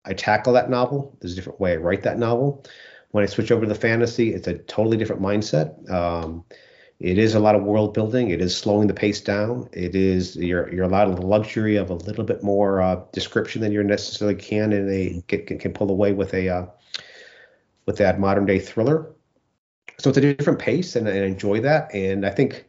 I 0.04 0.14
tackle 0.14 0.52
that 0.54 0.70
novel. 0.70 1.16
There's 1.20 1.32
a 1.32 1.36
different 1.36 1.60
way 1.60 1.72
I 1.72 1.76
write 1.76 2.02
that 2.04 2.18
novel. 2.18 2.64
When 3.10 3.24
I 3.24 3.26
switch 3.26 3.50
over 3.50 3.62
to 3.62 3.68
the 3.68 3.74
fantasy, 3.78 4.34
it's 4.34 4.46
a 4.46 4.54
totally 4.54 4.96
different 4.96 5.22
mindset. 5.22 5.90
Um, 5.90 6.44
it 6.98 7.18
is 7.18 7.34
a 7.34 7.40
lot 7.40 7.54
of 7.54 7.62
world 7.62 7.92
building. 7.92 8.30
It 8.30 8.40
is 8.40 8.56
slowing 8.56 8.88
the 8.88 8.94
pace 8.94 9.20
down. 9.20 9.68
It 9.72 9.94
is 9.94 10.36
you're 10.36 10.72
you're 10.72 10.84
allowed 10.84 11.14
the 11.14 11.26
luxury 11.26 11.76
of 11.76 11.90
a 11.90 11.94
little 11.94 12.24
bit 12.24 12.42
more 12.42 12.80
uh, 12.80 13.02
description 13.12 13.60
than 13.60 13.72
you 13.72 13.82
necessarily 13.82 14.36
can 14.36 14.72
in 14.72 14.88
a 14.90 15.22
can, 15.28 15.58
can 15.58 15.72
pull 15.72 15.90
away 15.90 16.12
with 16.12 16.32
a 16.32 16.48
uh, 16.48 16.66
with 17.84 17.98
that 17.98 18.18
modern 18.18 18.46
day 18.46 18.58
thriller. 18.58 19.12
So 19.98 20.10
it's 20.10 20.18
a 20.18 20.34
different 20.34 20.58
pace, 20.58 20.96
and 20.96 21.08
I 21.08 21.12
enjoy 21.12 21.60
that. 21.60 21.94
And 21.94 22.24
I 22.24 22.30
think 22.30 22.66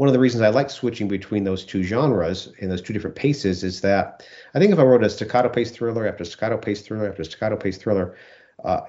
one 0.00 0.08
of 0.08 0.12
the 0.14 0.18
reasons 0.18 0.42
I 0.42 0.48
like 0.48 0.70
switching 0.70 1.08
between 1.08 1.44
those 1.44 1.64
two 1.64 1.82
genres 1.82 2.52
and 2.60 2.70
those 2.70 2.82
two 2.82 2.92
different 2.92 3.16
paces 3.16 3.62
is 3.62 3.82
that 3.82 4.24
I 4.54 4.58
think 4.58 4.72
if 4.72 4.78
I 4.78 4.82
wrote 4.82 5.04
a 5.04 5.10
staccato 5.10 5.48
pace 5.48 5.70
thriller 5.70 6.06
after 6.08 6.24
staccato 6.24 6.56
pace 6.56 6.82
thriller 6.82 7.08
after 7.08 7.22
staccato 7.22 7.56
pace 7.56 7.76
thriller, 7.76 8.16
uh, 8.64 8.80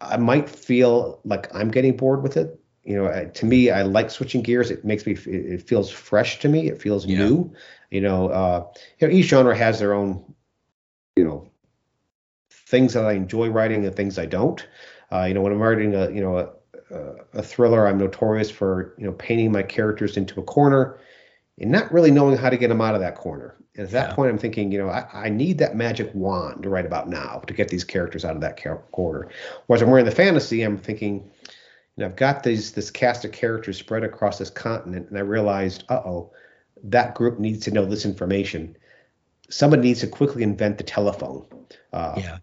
I 0.00 0.16
might 0.16 0.48
feel 0.48 1.20
like 1.24 1.54
I'm 1.54 1.70
getting 1.70 1.96
bored 1.96 2.22
with 2.22 2.36
it 2.36 2.60
you 2.82 2.96
know, 2.96 3.30
to 3.34 3.46
me, 3.46 3.70
I 3.70 3.82
like 3.82 4.10
switching 4.10 4.42
gears. 4.42 4.70
It 4.70 4.84
makes 4.84 5.04
me, 5.04 5.12
it 5.12 5.62
feels 5.62 5.90
fresh 5.90 6.38
to 6.40 6.48
me. 6.48 6.68
It 6.68 6.80
feels 6.80 7.06
yeah. 7.06 7.18
new. 7.18 7.52
You 7.90 8.00
know, 8.00 8.28
uh, 8.28 8.66
you 8.98 9.06
know, 9.06 9.14
each 9.14 9.26
genre 9.26 9.56
has 9.56 9.78
their 9.78 9.92
own, 9.92 10.34
you 11.14 11.24
know, 11.24 11.50
things 12.50 12.94
that 12.94 13.04
I 13.04 13.12
enjoy 13.12 13.48
writing 13.48 13.84
and 13.84 13.94
things 13.94 14.18
I 14.18 14.26
don't. 14.26 14.66
Uh, 15.12 15.24
you 15.24 15.34
know, 15.34 15.42
when 15.42 15.52
I'm 15.52 15.60
writing 15.60 15.94
a, 15.94 16.10
you 16.10 16.20
know, 16.20 16.38
a, 16.38 16.50
a 16.90 17.42
thriller, 17.42 17.86
I'm 17.86 17.98
notorious 17.98 18.50
for, 18.50 18.94
you 18.98 19.04
know, 19.04 19.12
painting 19.12 19.52
my 19.52 19.62
characters 19.62 20.16
into 20.16 20.40
a 20.40 20.42
corner 20.42 20.98
and 21.58 21.70
not 21.70 21.92
really 21.92 22.10
knowing 22.10 22.36
how 22.36 22.50
to 22.50 22.56
get 22.56 22.68
them 22.68 22.80
out 22.80 22.94
of 22.94 23.00
that 23.00 23.16
corner. 23.16 23.56
And 23.76 23.86
at 23.86 23.92
that 23.92 24.10
yeah. 24.10 24.14
point, 24.14 24.30
I'm 24.30 24.38
thinking, 24.38 24.72
you 24.72 24.78
know, 24.78 24.88
I, 24.88 25.06
I, 25.12 25.28
need 25.28 25.58
that 25.58 25.76
magic 25.76 26.10
wand 26.14 26.64
to 26.64 26.68
write 26.68 26.86
about 26.86 27.08
now 27.08 27.42
to 27.46 27.54
get 27.54 27.68
these 27.68 27.84
characters 27.84 28.24
out 28.24 28.34
of 28.34 28.40
that 28.40 28.60
corner. 28.90 29.28
Whereas 29.66 29.80
I'm 29.82 29.90
wearing 29.90 30.06
the 30.06 30.10
fantasy, 30.10 30.62
I'm 30.62 30.76
thinking, 30.76 31.30
you 31.96 32.02
know, 32.02 32.06
I've 32.06 32.16
got 32.16 32.42
these 32.42 32.72
this 32.72 32.90
cast 32.90 33.24
of 33.24 33.32
characters 33.32 33.78
spread 33.78 34.02
across 34.02 34.38
this 34.38 34.50
continent, 34.50 35.08
and 35.08 35.18
I 35.18 35.22
realized, 35.22 35.84
uh 35.88 36.02
oh, 36.04 36.32
that 36.82 37.14
group 37.14 37.38
needs 37.38 37.64
to 37.66 37.70
know 37.70 37.84
this 37.84 38.04
information. 38.04 38.76
Someone 39.50 39.80
needs 39.80 40.00
to 40.00 40.06
quickly 40.06 40.42
invent 40.42 40.78
the 40.78 40.84
telephone. 40.84 41.46
Uh, 41.92 42.14
yeah. 42.16 42.38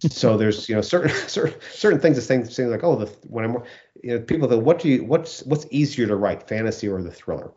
so 0.08 0.36
there's 0.36 0.68
you 0.68 0.74
know 0.74 0.80
certain 0.80 1.10
certain 1.28 1.60
certain 1.72 2.00
things 2.00 2.16
that 2.16 2.52
saying 2.52 2.70
like 2.70 2.84
oh 2.84 2.96
the 2.96 3.06
when 3.28 3.44
I'm 3.44 3.56
you 4.04 4.10
know 4.10 4.20
people 4.20 4.46
go 4.46 4.58
what 4.58 4.80
do 4.80 4.88
you 4.90 5.04
what's 5.04 5.42
what's 5.44 5.66
easier 5.70 6.06
to 6.06 6.14
write 6.14 6.46
fantasy 6.46 6.88
or 6.88 7.02
the 7.02 7.10
thriller? 7.10 7.52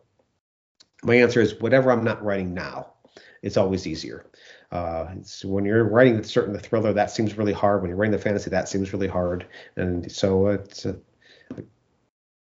My 1.04 1.16
answer 1.16 1.42
is 1.42 1.60
whatever 1.60 1.92
I'm 1.92 2.06
not 2.06 2.24
writing 2.24 2.54
now. 2.54 2.94
It's 3.42 3.58
always 3.58 3.86
easier. 3.86 4.26
Uh, 4.72 5.08
when 5.44 5.66
you're 5.66 5.84
writing 5.84 6.24
certain 6.24 6.54
the 6.54 6.60
thriller, 6.60 6.94
that 6.94 7.12
seems 7.12 7.38
really 7.38 7.54
hard. 7.54 7.82
When 7.82 7.90
you're 7.90 7.98
writing 7.98 8.14
the 8.14 8.18
fantasy, 8.18 8.50
that 8.50 8.70
seems 8.70 8.94
really 8.94 9.08
hard. 9.08 9.46
And 9.76 10.10
so 10.10 10.48
it's 10.48 10.86
uh, 10.86 10.94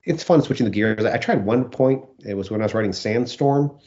it's 0.04 0.22
fun 0.22 0.42
switching 0.42 0.64
the 0.64 0.70
gears. 0.70 1.06
I 1.06 1.16
tried 1.16 1.46
one 1.46 1.70
point. 1.70 2.04
It 2.24 2.34
was 2.34 2.50
when 2.50 2.60
I 2.60 2.64
was 2.64 2.74
writing 2.74 2.92
Sandstorm, 2.92 3.78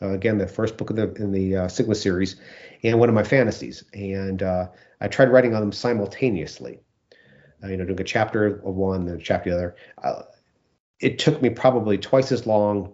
uh, 0.00 0.08
again 0.08 0.38
the 0.38 0.46
first 0.46 0.78
book 0.78 0.88
of 0.88 0.96
the 0.96 1.12
in 1.22 1.32
the 1.32 1.56
uh, 1.56 1.68
Sigma 1.68 1.94
series, 1.94 2.36
and 2.82 2.98
one 2.98 3.10
of 3.10 3.14
my 3.14 3.24
fantasies. 3.24 3.84
And 3.92 4.42
uh, 4.42 4.68
I 5.02 5.08
tried 5.08 5.30
writing 5.30 5.54
on 5.54 5.60
them 5.60 5.72
simultaneously. 5.72 6.80
Uh, 7.62 7.68
you 7.68 7.76
know, 7.76 7.84
doing 7.84 8.00
a 8.00 8.04
chapter 8.04 8.46
of 8.46 8.74
one, 8.74 9.04
then 9.04 9.16
a 9.16 9.20
chapter 9.20 9.50
of 9.50 9.56
the 9.56 9.58
other. 9.58 9.76
Uh, 10.02 10.22
it 11.00 11.18
took 11.18 11.40
me 11.42 11.50
probably 11.50 11.98
twice 11.98 12.32
as 12.32 12.46
long 12.46 12.92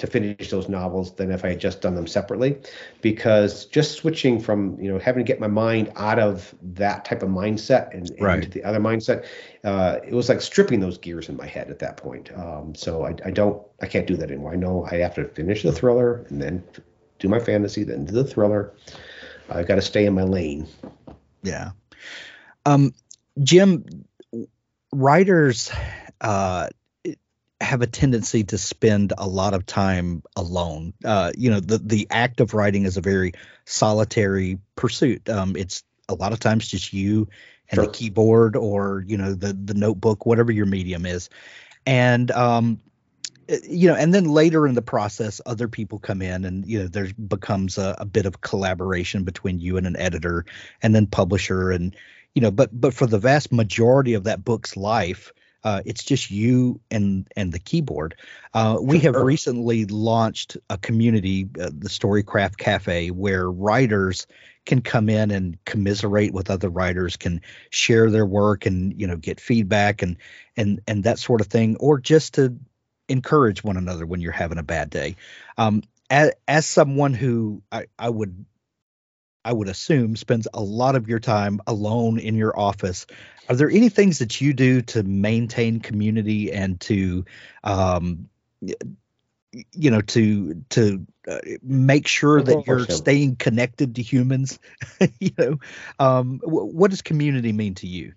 to 0.00 0.06
finish 0.06 0.48
those 0.50 0.66
novels 0.68 1.14
than 1.16 1.30
if 1.30 1.44
I 1.44 1.50
had 1.50 1.60
just 1.60 1.82
done 1.82 1.94
them 1.94 2.06
separately, 2.06 2.56
because 3.02 3.66
just 3.66 3.92
switching 3.92 4.40
from 4.40 4.80
you 4.80 4.90
know 4.90 4.98
having 4.98 5.24
to 5.24 5.28
get 5.30 5.40
my 5.40 5.46
mind 5.46 5.92
out 5.96 6.18
of 6.18 6.54
that 6.62 7.04
type 7.04 7.22
of 7.22 7.28
mindset 7.28 7.92
and, 7.92 8.08
and 8.10 8.22
right. 8.22 8.36
into 8.36 8.48
the 8.48 8.64
other 8.64 8.80
mindset, 8.80 9.26
uh, 9.62 9.98
it 10.02 10.14
was 10.14 10.30
like 10.30 10.40
stripping 10.40 10.80
those 10.80 10.96
gears 10.96 11.28
in 11.28 11.36
my 11.36 11.46
head 11.46 11.70
at 11.70 11.78
that 11.80 11.98
point. 11.98 12.32
Um, 12.34 12.74
so 12.74 13.04
I, 13.04 13.14
I, 13.26 13.30
don't 13.30 13.62
I 13.82 13.86
can't 13.86 14.06
do 14.06 14.16
that 14.16 14.30
anymore. 14.30 14.52
I 14.52 14.56
know 14.56 14.88
I 14.90 14.96
have 14.96 15.14
to 15.16 15.28
finish 15.28 15.62
the 15.62 15.72
thriller 15.72 16.24
and 16.30 16.40
then 16.40 16.64
do 17.18 17.28
my 17.28 17.38
fantasy, 17.38 17.84
then 17.84 18.06
do 18.06 18.12
the 18.12 18.24
thriller. 18.24 18.72
I've 19.50 19.68
got 19.68 19.74
to 19.74 19.82
stay 19.82 20.06
in 20.06 20.14
my 20.14 20.22
lane. 20.22 20.66
Yeah. 21.42 21.72
Um, 22.64 22.94
Jim, 23.42 23.84
writers. 24.92 25.70
Uh, 26.20 26.68
have 27.60 27.82
a 27.82 27.86
tendency 27.86 28.42
to 28.44 28.56
spend 28.56 29.12
a 29.18 29.28
lot 29.28 29.52
of 29.52 29.66
time 29.66 30.22
alone. 30.34 30.94
Uh, 31.04 31.30
you 31.36 31.50
know, 31.50 31.60
the 31.60 31.78
the 31.78 32.06
act 32.10 32.40
of 32.40 32.54
writing 32.54 32.84
is 32.84 32.96
a 32.96 33.02
very 33.02 33.32
solitary 33.66 34.58
pursuit. 34.76 35.28
Um, 35.28 35.56
it's 35.56 35.84
a 36.08 36.14
lot 36.14 36.32
of 36.32 36.40
times 36.40 36.66
just 36.66 36.92
you 36.92 37.28
and 37.70 37.76
sure. 37.76 37.86
the 37.86 37.92
keyboard 37.92 38.56
or 38.56 39.04
you 39.06 39.16
know 39.16 39.34
the 39.34 39.52
the 39.52 39.74
notebook, 39.74 40.24
whatever 40.26 40.50
your 40.50 40.66
medium 40.66 41.04
is, 41.04 41.28
and 41.84 42.30
um, 42.30 42.80
eh, 43.48 43.58
you 43.68 43.88
know, 43.88 43.94
and 43.94 44.14
then 44.14 44.24
later 44.24 44.66
in 44.66 44.74
the 44.74 44.82
process, 44.82 45.40
other 45.44 45.68
people 45.68 45.98
come 45.98 46.22
in, 46.22 46.44
and 46.46 46.66
you 46.66 46.80
know, 46.80 46.88
there 46.88 47.08
becomes 47.28 47.76
a, 47.76 47.94
a 47.98 48.06
bit 48.06 48.24
of 48.24 48.40
collaboration 48.40 49.24
between 49.24 49.58
you 49.58 49.76
and 49.76 49.86
an 49.86 49.96
editor, 49.98 50.46
and 50.82 50.94
then 50.94 51.06
publisher, 51.06 51.70
and 51.70 51.94
you 52.34 52.42
know, 52.42 52.50
but 52.50 52.70
but 52.72 52.94
for 52.94 53.06
the 53.06 53.18
vast 53.18 53.52
majority 53.52 54.14
of 54.14 54.24
that 54.24 54.44
book's 54.44 54.76
life 54.76 55.32
uh, 55.62 55.82
it's 55.84 56.04
just 56.04 56.30
you 56.30 56.80
and 56.90 57.28
and 57.36 57.52
the 57.52 57.58
keyboard. 57.58 58.16
Uh, 58.54 58.78
we 58.80 58.98
have 59.00 59.14
recently 59.14 59.84
launched 59.84 60.56
a 60.70 60.78
community, 60.78 61.48
uh, 61.60 61.70
the 61.72 61.88
Storycraft 61.88 62.56
Cafe, 62.56 63.10
where 63.10 63.50
writers 63.50 64.26
can 64.64 64.80
come 64.80 65.08
in 65.08 65.30
and 65.30 65.62
commiserate 65.64 66.32
with 66.32 66.50
other 66.50 66.68
writers, 66.68 67.16
can 67.16 67.42
share 67.70 68.10
their 68.10 68.26
work, 68.26 68.66
and 68.66 68.98
you 68.98 69.06
know 69.06 69.16
get 69.16 69.40
feedback 69.40 70.02
and 70.02 70.16
and 70.56 70.80
and 70.86 71.04
that 71.04 71.18
sort 71.18 71.40
of 71.40 71.48
thing, 71.48 71.76
or 71.76 71.98
just 71.98 72.34
to 72.34 72.56
encourage 73.08 73.62
one 73.62 73.76
another 73.76 74.06
when 74.06 74.20
you're 74.20 74.32
having 74.32 74.58
a 74.58 74.62
bad 74.62 74.88
day. 74.88 75.16
Um, 75.58 75.82
as, 76.08 76.32
as 76.48 76.66
someone 76.66 77.12
who 77.12 77.62
I, 77.70 77.86
I 77.98 78.08
would 78.08 78.46
I 79.44 79.52
would 79.52 79.68
assume 79.68 80.16
spends 80.16 80.46
a 80.52 80.60
lot 80.60 80.96
of 80.96 81.08
your 81.08 81.18
time 81.18 81.60
alone 81.66 82.18
in 82.18 82.36
your 82.36 82.58
office. 82.58 83.06
Are 83.48 83.54
there 83.54 83.70
any 83.70 83.88
things 83.88 84.18
that 84.18 84.40
you 84.40 84.52
do 84.52 84.82
to 84.82 85.02
maintain 85.02 85.80
community 85.80 86.52
and 86.52 86.80
to, 86.82 87.24
um, 87.64 88.28
you 89.72 89.90
know, 89.90 90.00
to 90.02 90.62
to 90.70 91.06
uh, 91.26 91.38
make 91.62 92.06
sure 92.06 92.42
that 92.42 92.66
you're 92.66 92.86
staying 92.88 93.36
connected 93.36 93.96
to 93.96 94.02
humans? 94.02 94.58
you 95.20 95.30
know, 95.38 95.58
um, 95.98 96.38
w- 96.44 96.66
what 96.66 96.90
does 96.90 97.02
community 97.02 97.52
mean 97.52 97.74
to 97.76 97.86
you? 97.86 98.12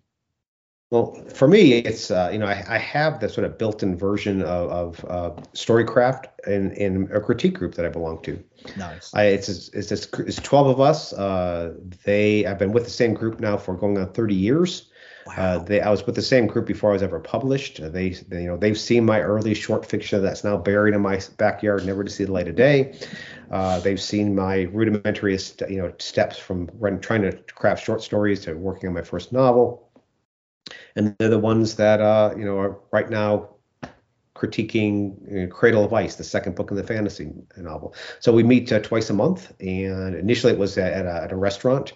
Well, 0.94 1.16
for 1.34 1.48
me, 1.48 1.80
it's 1.80 2.12
uh, 2.12 2.30
you 2.32 2.38
know 2.38 2.46
I, 2.46 2.64
I, 2.70 2.78
have 2.78 3.20
the 3.20 3.28
sort 3.28 3.46
of 3.46 3.58
built-in 3.58 3.98
version 3.98 4.44
of, 4.44 4.70
of 4.70 5.06
uh, 5.10 5.32
Storycraft 5.54 6.26
in, 6.46 6.72
in 6.74 7.10
a 7.12 7.20
critique 7.20 7.56
group 7.56 7.74
that 7.74 7.86
I 7.88 7.90
belong 7.90 8.22
to. 8.22 8.44
Nice. 8.78 9.12
I, 9.16 9.24
it's 9.24 9.50
it's 9.50 9.92
it's, 9.92 10.36
twelve 10.44 10.68
of 10.68 10.80
us. 10.80 11.12
Uh, 11.12 11.74
they 12.06 12.46
I've 12.46 12.60
been 12.60 12.74
with 12.74 12.84
the 12.84 12.92
same 12.92 13.16
group 13.16 13.40
now 13.40 13.58
for 13.58 13.74
going 13.74 13.98
on 13.98 14.14
thirty 14.14 14.36
years. 14.36 14.92
Wow. 15.26 15.34
Uh, 15.36 15.58
they 15.64 15.82
I 15.82 15.90
was 15.90 16.06
with 16.06 16.14
the 16.14 16.22
same 16.22 16.46
group 16.46 16.68
before 16.68 16.92
I 16.92 16.94
was 16.94 17.02
ever 17.02 17.20
published. 17.20 17.80
They, 17.82 18.10
they, 18.10 18.44
you 18.44 18.48
know 18.50 18.58
they've 18.58 18.80
seen 18.80 19.04
my 19.04 19.20
early 19.20 19.56
short 19.56 19.88
fiction 19.88 20.22
that's 20.22 20.44
now 20.44 20.58
buried 20.58 20.94
in 20.94 21.02
my 21.02 21.20
backyard, 21.38 21.88
never 21.88 22.04
to 22.04 22.12
see 22.12 22.26
the 22.26 22.32
light 22.32 22.48
of 22.48 22.56
day. 22.56 22.96
Uh, 23.50 23.80
they've 23.80 24.00
seen 24.00 24.36
my 24.36 24.68
rudimentary 24.72 25.40
you 25.70 25.78
know 25.78 25.92
steps 25.98 26.38
from 26.38 26.70
trying 27.02 27.24
to 27.24 27.32
craft 27.56 27.84
short 27.84 28.04
stories 28.04 28.42
to 28.42 28.54
working 28.54 28.90
on 28.90 28.94
my 28.94 29.02
first 29.02 29.34
novel 29.34 29.90
and 30.96 31.16
they're 31.20 31.30
the 31.30 31.40
ones 31.40 31.76
that 31.76 32.02
uh, 32.02 32.34
you 32.38 32.46
know 32.46 32.58
are 32.58 32.80
right 32.92 33.10
now 33.10 33.50
critiquing 34.36 35.16
you 35.32 35.42
know, 35.42 35.48
Cradle 35.48 35.86
of 35.86 35.94
Ice, 35.94 36.16
the 36.16 36.24
second 36.24 36.56
book 36.56 36.72
in 36.72 36.78
the 36.78 36.84
fantasy 36.84 37.32
novel. 37.58 37.96
So 38.20 38.34
we 38.34 38.44
meet 38.44 38.72
uh, 38.72 38.80
twice 38.80 39.10
a 39.10 39.14
month, 39.14 39.54
and 39.60 40.16
initially 40.16 40.54
it 40.54 40.60
was 40.60 40.78
at 40.78 41.06
a, 41.06 41.24
at 41.24 41.32
a 41.32 41.36
restaurant. 41.36 41.94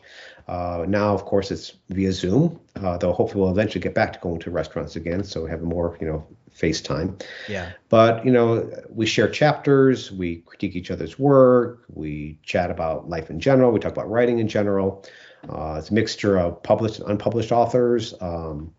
Uh, 0.47 0.86
now, 0.88 1.13
of 1.13 1.26
course, 1.26 1.51
it's 1.51 1.74
via 1.89 2.11
Zoom. 2.11 2.59
Uh, 2.82 2.97
though 2.97 3.11
hopefully 3.11 3.41
we'll 3.41 3.51
eventually 3.51 3.82
get 3.82 3.93
back 3.93 4.13
to 4.13 4.20
going 4.20 4.39
to 4.39 4.51
restaurants 4.51 4.95
again, 4.95 5.24
so 5.24 5.43
we 5.43 5.49
have 5.49 5.61
more, 5.61 5.97
you 5.99 6.07
know, 6.07 6.26
FaceTime. 6.55 7.22
Yeah. 7.49 7.72
But 7.89 8.26
you 8.26 8.32
know, 8.32 8.72
we 8.89 9.05
share 9.05 9.28
chapters, 9.28 10.11
we 10.11 10.38
critique 10.38 10.76
each 10.76 10.89
other's 10.89 11.20
work, 11.20 11.84
we 11.89 12.39
chat 12.43 12.72
about 12.72 13.09
life 13.09 13.30
in 13.30 13.39
general, 13.39 13.72
we 13.72 13.80
talk 13.80 13.91
about 13.91 14.09
writing 14.09 14.39
in 14.39 14.47
general. 14.47 15.05
Uh, 15.50 15.76
it's 15.78 15.89
a 15.89 15.93
mixture 15.93 16.38
of 16.38 16.62
published 16.64 17.00
and 17.00 17.10
unpublished 17.10 17.52
authors. 17.52 18.14
Um, 18.22 18.74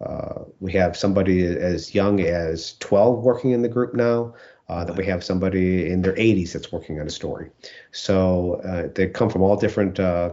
uh, 0.00 0.44
we 0.60 0.72
have 0.72 0.96
somebody 0.96 1.44
as 1.44 1.94
young 1.94 2.20
as 2.20 2.76
12 2.78 3.22
working 3.22 3.52
in 3.52 3.62
the 3.62 3.68
group 3.68 3.94
now. 3.94 4.34
Uh, 4.68 4.84
that 4.84 4.96
we 4.96 5.04
have 5.04 5.22
somebody 5.22 5.90
in 5.90 6.00
their 6.00 6.14
80s 6.14 6.52
that's 6.52 6.72
working 6.72 6.98
on 6.98 7.06
a 7.06 7.10
story. 7.10 7.50
So 7.90 8.54
uh, 8.64 8.88
they 8.94 9.06
come 9.08 9.28
from 9.28 9.42
all 9.42 9.56
different 9.56 10.00
uh, 10.00 10.32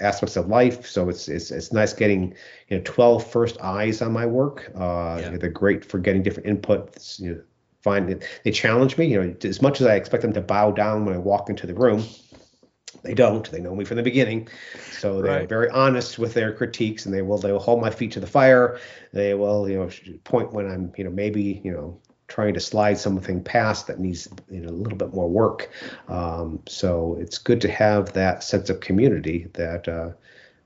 aspects 0.00 0.36
of 0.36 0.48
life. 0.48 0.86
So 0.86 1.08
it's 1.08 1.28
it's 1.28 1.50
it's 1.50 1.72
nice 1.72 1.92
getting 1.92 2.34
you 2.68 2.76
know 2.76 2.82
12 2.84 3.26
first 3.26 3.58
eyes 3.60 4.02
on 4.02 4.12
my 4.12 4.26
work. 4.26 4.70
Uh, 4.74 5.18
Yeah. 5.20 5.36
They're 5.38 5.50
great 5.50 5.84
for 5.84 5.98
getting 5.98 6.22
different 6.22 6.48
inputs. 6.48 7.20
You 7.20 7.34
know, 7.34 7.40
find 7.82 8.10
it, 8.10 8.24
they 8.44 8.50
challenge 8.50 8.98
me. 8.98 9.06
You 9.06 9.22
know, 9.22 9.34
as 9.44 9.62
much 9.62 9.80
as 9.80 9.86
I 9.86 9.94
expect 9.94 10.22
them 10.22 10.32
to 10.34 10.40
bow 10.40 10.70
down 10.72 11.04
when 11.04 11.14
I 11.14 11.18
walk 11.18 11.48
into 11.48 11.66
the 11.66 11.74
room, 11.74 12.02
they 13.02 13.14
don't. 13.14 13.50
They 13.50 13.60
know 13.60 13.74
me 13.74 13.84
from 13.84 13.96
the 13.96 14.02
beginning, 14.02 14.48
so 14.90 15.22
they're 15.22 15.40
Right. 15.40 15.48
very 15.48 15.68
honest 15.70 16.18
with 16.18 16.34
their 16.34 16.52
critiques, 16.52 17.06
and 17.06 17.14
they 17.14 17.22
will 17.22 17.38
they 17.38 17.52
will 17.52 17.60
hold 17.60 17.80
my 17.80 17.90
feet 17.90 18.12
to 18.12 18.20
the 18.20 18.26
fire. 18.26 18.78
They 19.12 19.34
will 19.34 19.68
you 19.68 19.78
know 19.78 19.90
point 20.24 20.52
when 20.52 20.70
I'm 20.70 20.92
you 20.96 21.04
know 21.04 21.10
maybe 21.10 21.60
you 21.64 21.72
know 21.72 21.98
trying 22.26 22.54
to 22.54 22.60
slide 22.60 22.98
something 22.98 23.42
past 23.44 23.86
that 23.86 24.00
needs 24.00 24.28
you 24.50 24.60
know 24.60 24.70
a 24.70 24.72
little 24.72 24.98
bit 24.98 25.12
more 25.14 25.28
work. 25.28 25.70
Um, 26.08 26.60
so 26.66 27.16
it's 27.20 27.38
good 27.38 27.60
to 27.62 27.70
have 27.70 28.12
that 28.14 28.42
sense 28.42 28.70
of 28.70 28.80
community 28.80 29.48
that 29.54 29.84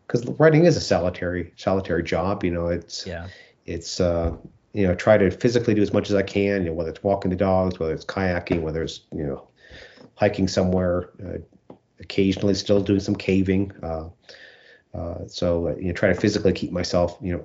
because 0.07 0.27
writing 0.39 0.65
is 0.65 0.77
a 0.77 0.81
solitary 0.81 1.53
solitary 1.57 2.03
job. 2.03 2.45
You 2.45 2.51
know, 2.53 2.69
it's 2.69 3.07
Yeah. 3.07 3.29
it's 3.67 4.01
uh, 4.01 4.37
you 4.73 4.87
know 4.87 4.95
try 4.95 5.19
to 5.19 5.31
physically 5.31 5.75
do 5.75 5.83
as 5.83 5.93
much 5.93 6.11
as 6.11 6.17
I 6.17 6.23
can. 6.23 6.63
You 6.63 6.71
know, 6.71 6.75
whether 6.75 6.91
it's 6.91 7.03
walking 7.03 7.31
the 7.31 7.37
dogs, 7.37 7.79
whether 7.79 7.93
it's 7.93 8.05
kayaking, 8.05 8.63
whether 8.63 8.83
it's 8.83 9.01
you 9.13 9.25
know 9.25 9.49
hiking 10.15 10.49
somewhere. 10.49 11.11
Uh, 11.25 11.39
occasionally, 12.01 12.55
still 12.55 12.81
doing 12.81 13.01
some 13.01 13.17
caving. 13.17 13.73
Uh, 13.83 14.09
uh, 14.95 15.27
so 15.27 15.69
uh, 15.69 15.77
you 15.77 15.89
know, 15.89 15.93
try 15.93 16.09
to 16.09 16.21
physically 16.21 16.53
keep 16.53 16.73
myself 16.73 17.19
you 17.21 17.33
know 17.33 17.45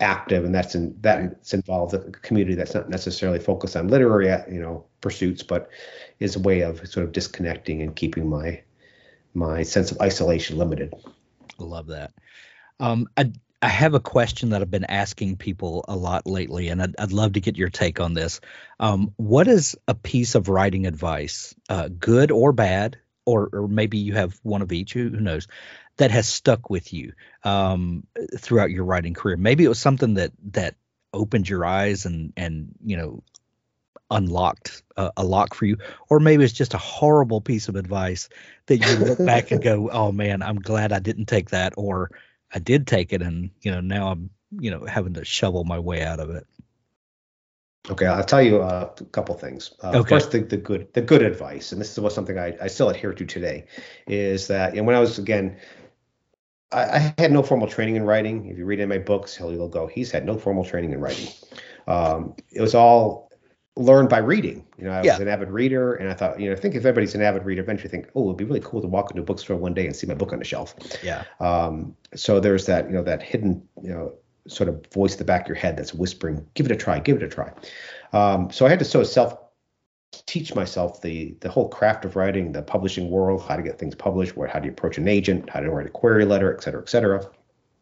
active, 0.00 0.44
and 0.44 0.54
that's 0.54 0.74
in 0.74 0.96
that's 1.00 1.54
involved 1.54 1.94
a 1.94 1.98
community 2.10 2.54
that's 2.54 2.74
not 2.74 2.88
necessarily 2.88 3.38
focused 3.38 3.76
on 3.76 3.88
literary 3.88 4.30
uh, 4.30 4.42
you 4.50 4.60
know 4.60 4.84
pursuits, 5.00 5.42
but 5.42 5.70
is 6.20 6.36
a 6.36 6.40
way 6.40 6.60
of 6.60 6.86
sort 6.88 7.04
of 7.04 7.12
disconnecting 7.12 7.82
and 7.82 7.96
keeping 7.96 8.28
my 8.28 8.62
my 9.34 9.62
sense 9.62 9.90
of 9.90 10.00
isolation 10.00 10.56
limited. 10.58 10.94
I 11.58 11.64
love 11.64 11.88
that. 11.88 12.12
Um, 12.80 13.08
I 13.16 13.32
I 13.64 13.68
have 13.68 13.94
a 13.94 14.00
question 14.00 14.50
that 14.50 14.60
I've 14.60 14.70
been 14.70 14.84
asking 14.84 15.36
people 15.36 15.86
a 15.88 15.96
lot 15.96 16.26
lately, 16.26 16.68
and 16.68 16.82
I'd, 16.82 16.94
I'd 16.98 17.12
love 17.12 17.32
to 17.32 17.40
get 17.40 17.56
your 17.56 17.70
take 17.70 17.98
on 17.98 18.12
this. 18.12 18.42
Um, 18.78 19.14
what 19.16 19.48
is 19.48 19.74
a 19.88 19.94
piece 19.94 20.34
of 20.34 20.50
writing 20.50 20.86
advice, 20.86 21.54
uh, 21.70 21.88
good 21.88 22.30
or 22.30 22.52
bad, 22.52 22.98
or 23.26 23.48
or 23.52 23.68
maybe 23.68 23.98
you 23.98 24.14
have 24.14 24.38
one 24.42 24.62
of 24.62 24.72
each? 24.72 24.92
Who, 24.92 25.08
who 25.08 25.20
knows? 25.20 25.46
That 25.96 26.10
has 26.10 26.28
stuck 26.28 26.70
with 26.70 26.92
you 26.92 27.12
um, 27.44 28.06
throughout 28.36 28.70
your 28.70 28.84
writing 28.84 29.14
career. 29.14 29.36
Maybe 29.36 29.64
it 29.64 29.68
was 29.68 29.78
something 29.78 30.14
that 30.14 30.32
that 30.52 30.74
opened 31.12 31.48
your 31.48 31.64
eyes 31.64 32.06
and 32.06 32.32
and 32.36 32.74
you 32.84 32.96
know 32.96 33.22
unlocked 34.10 34.82
uh, 34.96 35.10
a 35.16 35.24
lock 35.24 35.54
for 35.54 35.66
you, 35.66 35.78
or 36.08 36.20
maybe 36.20 36.44
it's 36.44 36.52
just 36.52 36.74
a 36.74 36.78
horrible 36.78 37.40
piece 37.40 37.68
of 37.68 37.76
advice 37.76 38.28
that 38.66 38.78
you 38.78 38.96
look 38.96 39.18
back 39.26 39.50
and 39.50 39.62
go, 39.62 39.88
"Oh 39.90 40.12
man, 40.12 40.42
I'm 40.42 40.58
glad 40.58 40.92
I 40.92 40.98
didn't 40.98 41.26
take 41.26 41.50
that," 41.50 41.74
or 41.76 42.10
I 42.52 42.58
did 42.58 42.86
take 42.86 43.12
it, 43.12 43.22
and 43.22 43.50
you 43.62 43.70
know 43.70 43.80
now 43.80 44.10
I'm 44.10 44.30
you 44.58 44.70
know 44.70 44.84
having 44.84 45.14
to 45.14 45.24
shovel 45.24 45.64
my 45.64 45.78
way 45.78 46.02
out 46.02 46.20
of 46.20 46.30
it. 46.30 46.46
Okay, 47.90 48.06
I'll 48.06 48.24
tell 48.24 48.40
you 48.40 48.62
a 48.62 48.90
couple 49.12 49.34
things. 49.34 49.74
Uh, 49.82 49.98
Okay. 49.98 50.14
First, 50.16 50.30
the, 50.30 50.40
the 50.40 50.56
good 50.56 50.92
the 50.94 51.02
good 51.02 51.22
advice, 51.22 51.72
and 51.72 51.80
this 51.80 51.92
is 51.92 52.00
what 52.00 52.12
something 52.12 52.38
I, 52.38 52.56
I 52.62 52.68
still 52.68 52.88
adhere 52.88 53.12
to 53.12 53.24
today, 53.26 53.66
is 54.06 54.46
that 54.48 54.74
know, 54.80 54.84
when 54.84 54.96
I 54.96 55.00
was 55.00 55.18
again, 55.18 55.58
I, 56.72 56.82
I 56.96 57.14
had 57.18 57.30
no 57.30 57.42
formal 57.42 57.68
training 57.68 57.96
in 57.96 58.04
writing. 58.04 58.46
If 58.46 58.56
you 58.56 58.64
read 58.64 58.80
in 58.80 58.88
my 58.88 58.98
books, 58.98 59.36
he'll, 59.36 59.50
he'll 59.50 59.68
go, 59.68 59.86
he's 59.86 60.10
had 60.10 60.24
no 60.24 60.38
formal 60.38 60.64
training 60.64 60.92
in 60.92 61.00
writing. 61.00 61.28
Um, 61.86 62.34
it 62.50 62.62
was 62.62 62.74
all 62.74 63.30
learned 63.76 64.08
by 64.08 64.18
reading. 64.18 64.64
You 64.78 64.84
know, 64.84 64.92
I 64.92 65.02
Yeah. 65.02 65.12
was 65.12 65.20
an 65.20 65.28
avid 65.28 65.50
reader, 65.50 65.94
and 65.94 66.08
I 66.08 66.14
thought, 66.14 66.40
you 66.40 66.48
know, 66.48 66.56
I 66.56 66.58
think 66.58 66.74
if 66.74 66.86
everybody's 66.86 67.14
an 67.14 67.22
avid 67.22 67.44
reader, 67.44 67.60
eventually 67.60 67.90
think, 67.90 68.08
oh, 68.14 68.24
it'd 68.26 68.38
be 68.38 68.44
really 68.44 68.60
cool 68.60 68.80
to 68.80 68.88
walk 68.88 69.10
into 69.10 69.20
a 69.22 69.24
bookstore 69.24 69.56
one 69.56 69.74
day 69.74 69.86
and 69.86 69.94
see 69.94 70.06
my 70.06 70.14
book 70.14 70.32
on 70.32 70.38
the 70.38 70.44
shelf. 70.44 70.74
Yeah, 71.02 71.24
Um, 71.38 71.96
so 72.14 72.40
there's 72.40 72.64
that, 72.66 72.86
you 72.86 72.92
know, 72.92 73.02
that 73.02 73.22
hidden, 73.22 73.68
you 73.82 73.90
know, 73.90 74.14
sort 74.46 74.68
of 74.68 74.86
voice 74.92 75.16
the 75.16 75.24
back 75.24 75.42
of 75.42 75.48
your 75.48 75.56
head 75.56 75.76
that's 75.76 75.94
whispering, 75.94 76.46
give 76.54 76.66
it 76.66 76.72
a 76.72 76.76
try, 76.76 76.98
give 76.98 77.16
it 77.16 77.22
a 77.22 77.28
try. 77.28 77.52
Um, 78.12 78.50
so 78.50 78.66
I 78.66 78.68
had 78.68 78.78
to 78.78 78.84
sort 78.84 79.04
of 79.04 79.10
self 79.10 79.38
teach 80.26 80.54
myself 80.54 81.02
the 81.02 81.34
the 81.40 81.48
whole 81.48 81.68
craft 81.68 82.04
of 82.04 82.16
writing, 82.16 82.52
the 82.52 82.62
publishing 82.62 83.10
world, 83.10 83.42
how 83.42 83.56
to 83.56 83.62
get 83.62 83.78
things 83.78 83.94
published, 83.94 84.36
where 84.36 84.48
how 84.48 84.58
do 84.58 84.66
you 84.66 84.72
approach 84.72 84.98
an 84.98 85.08
agent, 85.08 85.50
how 85.50 85.60
to 85.60 85.70
write 85.70 85.86
a 85.86 85.90
query 85.90 86.24
letter, 86.24 86.54
et 86.54 86.62
cetera, 86.62 86.80
et 86.80 86.88
cetera. 86.88 87.26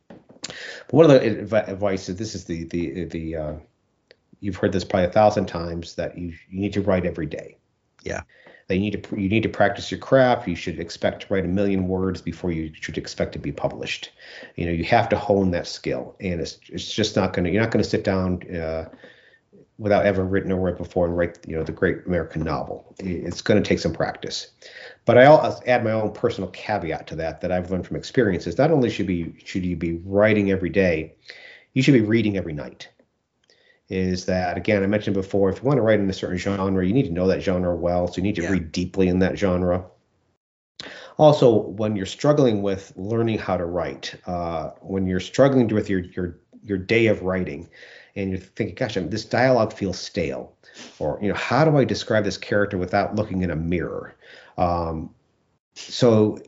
But 0.09 0.93
one 0.93 1.11
of 1.11 1.11
the 1.11 1.41
adv- 1.41 1.69
advice 1.69 2.09
is 2.09 2.17
this 2.17 2.35
is 2.35 2.45
the 2.45 2.65
the 2.65 3.05
the 3.05 3.37
uh, 3.37 3.55
you've 4.41 4.57
heard 4.57 4.73
this 4.73 4.85
probably 4.85 5.09
a 5.09 5.13
thousand 5.13 5.47
times 5.47 5.95
that 5.97 6.17
you 6.17 6.35
you 6.51 6.61
need 6.61 6.73
to 6.75 6.83
write 6.83 7.07
every 7.07 7.27
day. 7.27 7.59
Yeah. 8.03 8.23
That 8.69 8.77
you 8.77 8.81
need 8.81 9.03
to 9.03 9.21
you 9.21 9.29
need 9.29 9.43
to 9.43 9.49
practice 9.49 9.91
your 9.91 10.01
craft. 10.01 10.49
You 10.49 10.57
should 10.57 10.79
expect 10.79 11.23
to 11.23 11.35
write 11.35 11.45
a 11.45 11.49
million 11.49 11.89
words 11.89 12.21
before 12.23 12.53
you 12.53 12.73
should 12.81 12.97
expect 12.97 13.33
to 13.33 13.39
be 13.39 13.53
published. 13.53 14.11
You 14.57 14.67
know, 14.67 14.73
you 14.73 14.85
have 14.85 15.09
to 15.11 15.19
hone 15.19 15.51
that 15.51 15.67
skill, 15.67 16.17
and 16.21 16.41
it's 16.41 16.59
it's 16.69 16.93
just 16.93 17.17
not 17.17 17.33
gonna. 17.33 17.49
You're 17.51 17.63
not 17.63 17.71
gonna 17.71 17.85
sit 17.85 18.05
down 18.05 18.43
uh, 18.57 18.89
without 19.79 20.07
ever 20.07 20.25
written 20.25 20.53
a 20.53 20.57
word 20.57 20.79
before 20.79 21.07
and 21.07 21.17
write 21.17 21.39
you 21.47 21.57
know 21.57 21.65
the 21.65 21.73
great 21.73 22.07
American 22.07 22.43
novel. 22.43 22.95
It's 23.01 23.43
going 23.43 23.61
to 23.61 23.69
take 23.69 23.81
some 23.81 23.93
practice. 23.93 24.49
But 25.05 25.19
I 25.19 25.27
also 25.27 25.61
add 25.67 25.83
my 25.83 25.91
own 25.91 26.13
personal 26.13 26.51
caveat 26.51 27.09
to 27.09 27.17
that 27.17 27.41
that 27.41 27.51
I've 27.51 27.71
learned 27.71 27.87
from 27.87 27.97
experiences. 27.97 28.59
Not 28.59 28.71
only 28.71 28.91
should 28.91 29.09
be 29.09 29.35
should 29.45 29.65
you 29.65 29.77
be 29.77 29.95
writing 30.05 30.51
every 30.51 30.71
day, 30.71 31.15
you 31.75 31.83
should 31.83 31.95
be 31.95 32.01
reading 32.01 32.37
every 32.37 32.53
night. 32.53 32.89
Is 33.93 34.25
that 34.25 34.57
again? 34.57 34.83
I 34.83 34.87
mentioned 34.87 35.13
before. 35.13 35.51
If 35.51 35.59
you 35.59 35.65
want 35.65 35.77
to 35.77 35.83
write 35.83 36.01
in 36.01 36.09
a 36.09 36.15
certain 36.15 36.39
genre, 36.39 36.87
you 36.87 36.95
need 36.95 37.05
to 37.05 37.13
know 37.13 37.27
that 37.27 37.43
genre 37.43 37.77
well. 37.77 38.09
So 38.09 38.17
you 38.17 38.23
need 38.23 38.37
to 38.37 38.43
Yeah. 38.43 38.51
read 38.51 38.73
deeply 38.73 39.09
in 39.09 39.19
that 39.19 39.39
genre. 39.39 39.85
Also, 41.19 41.55
when 41.55 41.95
you're 41.95 42.07
struggling 42.07 42.63
with 42.63 42.95
learning 42.97 43.39
how 43.39 43.59
to 43.59 43.67
write, 43.67 44.15
uh, 44.27 44.71
when 44.81 45.07
you're 45.07 45.21
struggling 45.21 45.69
with 45.69 45.91
your 45.91 46.01
your 46.01 46.39
your 46.65 46.79
day 46.79 47.09
of 47.09 47.21
writing, 47.21 47.69
and 48.17 48.31
you're 48.31 48.39
thinking, 48.39 48.77
"Gosh, 48.77 48.97
I 48.97 49.01
mean, 49.01 49.11
this 49.11 49.27
dialogue 49.27 49.75
feels 49.75 49.99
stale," 49.99 50.57
or 50.99 51.19
you 51.21 51.29
know, 51.29 51.35
how 51.35 51.63
do 51.63 51.77
I 51.77 51.85
describe 51.85 52.25
this 52.25 52.39
character 52.39 52.79
without 52.79 53.15
looking 53.15 53.43
in 53.43 53.51
a 53.51 53.57
mirror? 53.57 54.15
Um, 54.57 55.11
so 55.75 56.39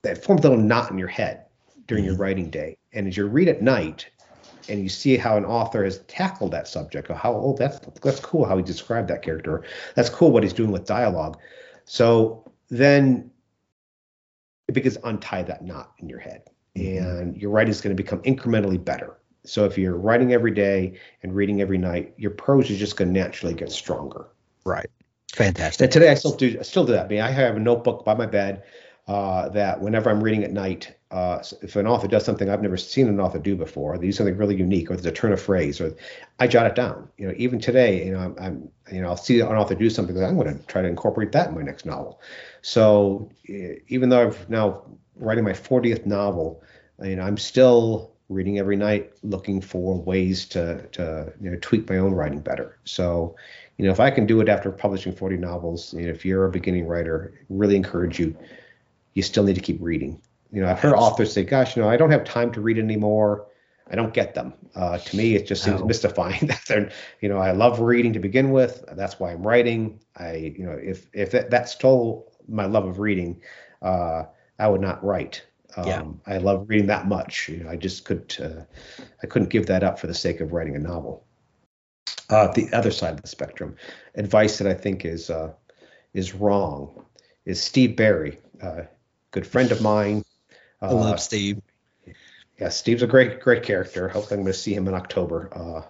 that 0.00 0.24
forms 0.24 0.42
a 0.42 0.48
little 0.48 0.64
knot 0.64 0.90
in 0.90 0.96
your 0.96 1.08
head 1.08 1.44
during 1.86 2.06
your 2.06 2.16
writing 2.16 2.48
day, 2.48 2.78
and 2.94 3.06
as 3.06 3.14
you 3.18 3.26
read 3.26 3.48
at 3.48 3.60
night, 3.60 4.06
and 4.68 4.82
you 4.82 4.88
see 4.88 5.16
how 5.16 5.36
an 5.36 5.44
author 5.44 5.84
has 5.84 5.98
tackled 6.00 6.52
that 6.52 6.68
subject, 6.68 7.10
or 7.10 7.14
how 7.14 7.34
oh 7.34 7.56
that's 7.58 7.78
that's 8.02 8.20
cool 8.20 8.44
how 8.44 8.56
he 8.56 8.62
described 8.62 9.08
that 9.08 9.22
character, 9.22 9.64
that's 9.94 10.10
cool 10.10 10.30
what 10.30 10.42
he's 10.42 10.52
doing 10.52 10.70
with 10.70 10.86
dialogue. 10.86 11.38
So 11.84 12.50
then 12.68 13.30
it 14.68 14.72
begins 14.72 14.98
untie 15.04 15.42
that 15.42 15.64
knot 15.64 15.92
in 15.98 16.08
your 16.08 16.18
head, 16.18 16.42
mm-hmm. 16.76 17.06
and 17.06 17.36
your 17.36 17.50
writing 17.50 17.70
is 17.70 17.80
going 17.80 17.96
to 17.96 18.02
become 18.02 18.20
incrementally 18.22 18.82
better. 18.82 19.18
So 19.44 19.64
if 19.64 19.78
you're 19.78 19.96
writing 19.96 20.32
every 20.32 20.50
day 20.50 20.98
and 21.22 21.34
reading 21.34 21.62
every 21.62 21.78
night, 21.78 22.12
your 22.18 22.32
prose 22.32 22.70
is 22.70 22.78
just 22.78 22.96
going 22.96 23.12
to 23.14 23.18
naturally 23.18 23.54
get 23.54 23.70
stronger. 23.72 24.26
right. 24.64 24.90
Fantastic. 25.32 25.84
And 25.84 25.92
today 25.92 26.10
I 26.10 26.14
still 26.14 26.34
do 26.34 26.56
I 26.58 26.62
still 26.62 26.84
do 26.84 26.92
that. 26.92 27.06
I 27.06 27.08
mean, 27.08 27.20
I 27.20 27.30
have 27.30 27.56
a 27.56 27.60
notebook 27.60 28.04
by 28.04 28.14
my 28.14 28.26
bed 28.26 28.62
uh, 29.08 29.48
that 29.48 29.80
whenever 29.80 30.10
I'm 30.10 30.22
reading 30.22 30.44
at 30.44 30.52
night, 30.52 30.94
uh, 31.10 31.42
if 31.62 31.76
an 31.76 31.86
author 31.86 32.06
does 32.06 32.24
something 32.24 32.50
I've 32.50 32.60
never 32.60 32.76
seen 32.76 33.08
an 33.08 33.18
author 33.18 33.38
do 33.38 33.56
before, 33.56 33.96
they 33.96 34.06
do 34.06 34.12
something 34.12 34.36
really 34.36 34.56
unique, 34.56 34.90
or 34.90 34.94
there's 34.94 35.06
a 35.06 35.12
turn 35.12 35.32
of 35.32 35.40
phrase, 35.40 35.80
or 35.80 35.96
I 36.38 36.46
jot 36.46 36.66
it 36.66 36.74
down. 36.74 37.08
You 37.16 37.28
know, 37.28 37.34
even 37.38 37.58
today, 37.58 38.04
you 38.04 38.12
know, 38.12 38.18
I'm, 38.18 38.36
I'm 38.38 38.68
you 38.92 39.00
know, 39.00 39.08
I'll 39.08 39.16
see 39.16 39.40
an 39.40 39.48
author 39.48 39.74
do 39.74 39.88
something 39.88 40.22
I'm 40.22 40.36
going 40.36 40.58
to 40.58 40.66
try 40.66 40.82
to 40.82 40.88
incorporate 40.88 41.32
that 41.32 41.48
in 41.48 41.54
my 41.54 41.62
next 41.62 41.86
novel. 41.86 42.20
So 42.60 43.30
even 43.46 44.10
though 44.10 44.26
I've 44.26 44.50
now 44.50 44.82
writing 45.16 45.44
my 45.44 45.52
40th 45.52 46.04
novel, 46.04 46.62
you 47.02 47.16
know, 47.16 47.22
I'm 47.22 47.38
still 47.38 48.12
reading 48.28 48.58
every 48.58 48.76
night, 48.76 49.12
looking 49.22 49.62
for 49.62 49.98
ways 50.02 50.44
to 50.48 50.86
to 50.88 51.32
you 51.40 51.50
know 51.50 51.58
tweak 51.62 51.88
my 51.88 51.96
own 51.96 52.12
writing 52.12 52.40
better. 52.40 52.78
So 52.84 53.36
you 53.78 53.86
know, 53.86 53.92
if 53.92 54.00
I 54.00 54.10
can 54.10 54.26
do 54.26 54.40
it 54.40 54.48
after 54.48 54.70
publishing 54.70 55.14
40 55.14 55.36
novels, 55.36 55.94
you 55.94 56.02
know, 56.02 56.10
if 56.10 56.24
you're 56.24 56.44
a 56.44 56.50
beginning 56.50 56.86
writer, 56.86 57.32
really 57.48 57.76
encourage 57.76 58.18
you. 58.18 58.36
You 59.18 59.22
still 59.22 59.42
need 59.42 59.56
to 59.56 59.60
keep 59.60 59.78
reading. 59.80 60.22
You 60.52 60.62
know, 60.62 60.68
I've 60.68 60.78
heard 60.78 60.94
authors 60.94 61.32
say, 61.32 61.42
"Gosh, 61.42 61.76
you 61.76 61.82
know, 61.82 61.88
I 61.88 61.96
don't 61.96 62.12
have 62.12 62.22
time 62.22 62.52
to 62.52 62.60
read 62.60 62.78
anymore. 62.78 63.48
I 63.90 63.96
don't 63.96 64.14
get 64.14 64.34
them." 64.36 64.54
Uh, 64.76 64.98
to 64.98 65.16
me, 65.16 65.34
it 65.34 65.44
just 65.44 65.64
seems 65.64 65.80
No. 65.80 65.86
mystifying 65.88 66.46
that 66.46 66.62
they're, 66.68 66.92
you 67.20 67.28
know, 67.28 67.38
I 67.38 67.50
love 67.50 67.80
reading 67.80 68.12
to 68.12 68.20
begin 68.20 68.52
with. 68.52 68.84
That's 68.92 69.18
why 69.18 69.32
I'm 69.32 69.44
writing. 69.44 69.98
I, 70.16 70.54
you 70.56 70.64
know, 70.64 70.78
if 70.80 71.08
if 71.12 71.32
that, 71.32 71.50
that 71.50 71.68
stole 71.68 72.32
my 72.46 72.66
love 72.66 72.86
of 72.86 73.00
reading, 73.00 73.42
uh, 73.82 74.22
I 74.60 74.68
would 74.68 74.80
not 74.80 75.02
write. 75.02 75.44
Um, 75.76 75.86
Yeah. 75.86 76.34
I 76.34 76.38
love 76.38 76.68
reading 76.68 76.86
that 76.86 77.08
much. 77.08 77.48
You 77.48 77.64
know, 77.64 77.70
I 77.70 77.76
just 77.76 78.04
could, 78.04 78.36
uh, 78.40 79.02
I 79.20 79.26
couldn't 79.26 79.50
give 79.50 79.66
that 79.66 79.82
up 79.82 79.98
for 79.98 80.06
the 80.06 80.14
sake 80.14 80.40
of 80.40 80.52
writing 80.52 80.76
a 80.76 80.78
novel 80.78 81.26
uh, 82.30 82.52
the 82.52 82.72
other 82.72 82.90
side 82.90 83.14
of 83.14 83.22
the 83.22 83.28
spectrum. 83.28 83.76
Advice 84.14 84.58
that 84.58 84.68
I 84.68 84.74
think 84.74 85.04
is 85.04 85.30
uh, 85.30 85.52
is 86.14 86.34
wrong 86.34 87.04
is 87.44 87.62
Steve 87.62 87.96
Berry, 87.96 88.38
uh, 88.62 88.82
good 89.30 89.46
friend 89.46 89.72
of 89.72 89.80
mine. 89.82 90.22
Uh, 90.80 90.86
I 90.86 90.92
love 90.92 91.20
Steve. 91.20 91.60
yeah, 92.60 92.68
Steve's 92.68 93.02
a 93.02 93.06
great 93.06 93.40
great 93.40 93.62
character. 93.62 94.08
Hopefully, 94.08 94.38
I'm 94.38 94.44
going 94.44 94.52
to 94.52 94.58
see 94.58 94.74
him 94.74 94.88
in 94.88 94.94
October. 94.94 95.48
Uh, 95.52 95.82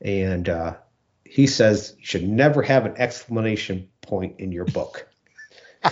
and 0.00 0.48
uh, 0.48 0.74
he 1.24 1.46
says 1.46 1.94
you 1.98 2.04
should 2.04 2.28
never 2.28 2.62
have 2.62 2.86
an 2.86 2.94
exclamation 2.96 3.88
point 4.02 4.40
in 4.40 4.52
your 4.52 4.66
book. 4.66 5.08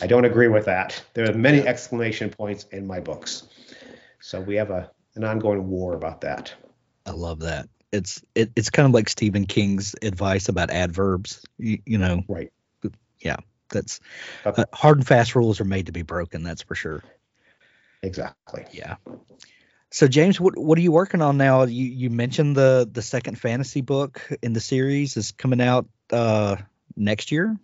I 0.00 0.06
don't 0.06 0.24
agree 0.24 0.48
with 0.48 0.66
that. 0.66 1.02
There 1.14 1.28
are 1.28 1.34
many 1.34 1.66
exclamation 1.66 2.30
points 2.30 2.64
in 2.64 2.86
my 2.86 3.00
books. 3.00 3.48
So 4.20 4.40
we 4.40 4.56
have 4.56 4.70
a 4.70 4.90
an 5.14 5.24
ongoing 5.24 5.68
war 5.68 5.94
about 5.94 6.20
that. 6.20 6.54
I 7.06 7.12
love 7.12 7.40
that. 7.40 7.68
It's 7.92 8.22
it, 8.34 8.50
it's 8.54 8.70
kind 8.70 8.86
of 8.86 8.92
like 8.92 9.08
Stephen 9.08 9.46
King's 9.46 9.94
advice 10.02 10.48
about 10.48 10.70
adverbs. 10.70 11.42
You, 11.56 11.78
you 11.86 11.98
know, 11.98 12.22
Right. 12.28 12.52
yeah, 13.20 13.36
that's 13.70 14.00
Okay. 14.46 14.62
uh, 14.62 14.64
hard 14.76 14.98
and 14.98 15.06
fast 15.06 15.34
rules 15.34 15.60
are 15.60 15.64
made 15.64 15.86
to 15.86 15.92
be 15.92 16.02
broken. 16.02 16.42
That's 16.42 16.62
for 16.62 16.74
sure. 16.74 17.02
Exactly. 18.02 18.64
Yeah. 18.72 18.96
So 19.90 20.06
James, 20.06 20.40
what 20.40 20.56
what 20.58 20.76
are 20.78 20.82
you 20.82 20.92
working 20.92 21.22
on 21.22 21.38
now? 21.38 21.64
You 21.64 21.86
you 21.86 22.10
mentioned 22.10 22.56
the 22.56 22.88
the 22.90 23.02
second 23.02 23.38
fantasy 23.38 23.80
book 23.80 24.20
in 24.42 24.52
the 24.52 24.60
series 24.60 25.16
is 25.16 25.32
coming 25.32 25.60
out 25.60 25.86
uh 26.12 26.56
next 26.96 27.32
year. 27.32 27.56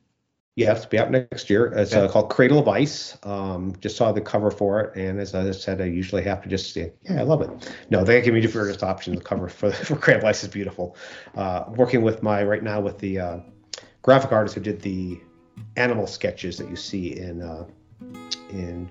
Yeah, 0.57 0.73
it's 0.73 0.87
be 0.87 1.01
out 1.01 1.11
next 1.11 1.51
year. 1.51 1.67
It's 1.67 1.93
uh, 1.93 2.09
called 2.09 2.31
Cradle 2.31 2.61
of 2.61 2.69
Ice. 2.69 3.19
Um, 3.25 3.75
just 3.81 3.97
saw 3.97 4.13
the 4.13 4.21
cover 4.21 4.53
for 4.53 4.83
it, 4.83 4.97
and 4.97 5.19
as 5.19 5.35
I 5.35 5.51
said, 5.51 5.81
I 5.81 5.87
usually 5.87 6.23
have 6.23 6.43
to 6.43 6.49
just 6.49 6.73
say, 6.73 6.93
yeah, 7.03 7.19
I 7.19 7.23
love 7.25 7.43
it. 7.43 7.75
No, 7.91 8.05
they 8.05 8.23
give 8.23 8.35
me 8.35 8.41
different 8.41 8.81
options. 8.81 9.19
The 9.19 9.25
cover 9.25 9.49
for 9.49 9.73
for 9.73 9.97
Cradle 9.97 10.23
of 10.23 10.29
Ice 10.29 10.45
is 10.45 10.51
beautiful. 10.51 10.97
Uh, 11.35 11.65
working 11.71 12.03
with 12.03 12.23
my 12.23 12.45
right 12.45 12.63
now 12.63 12.81
with 12.81 13.01
the 13.01 13.19
uh, 13.19 13.39
graphic 14.03 14.31
artist 14.31 14.55
who 14.55 14.61
did 14.61 14.81
the 14.81 15.21
animal 15.77 16.07
sketches 16.07 16.57
that 16.59 16.69
you 16.69 16.77
see 16.77 17.19
in 17.19 17.43
uh, 17.43 17.65
in 18.51 18.91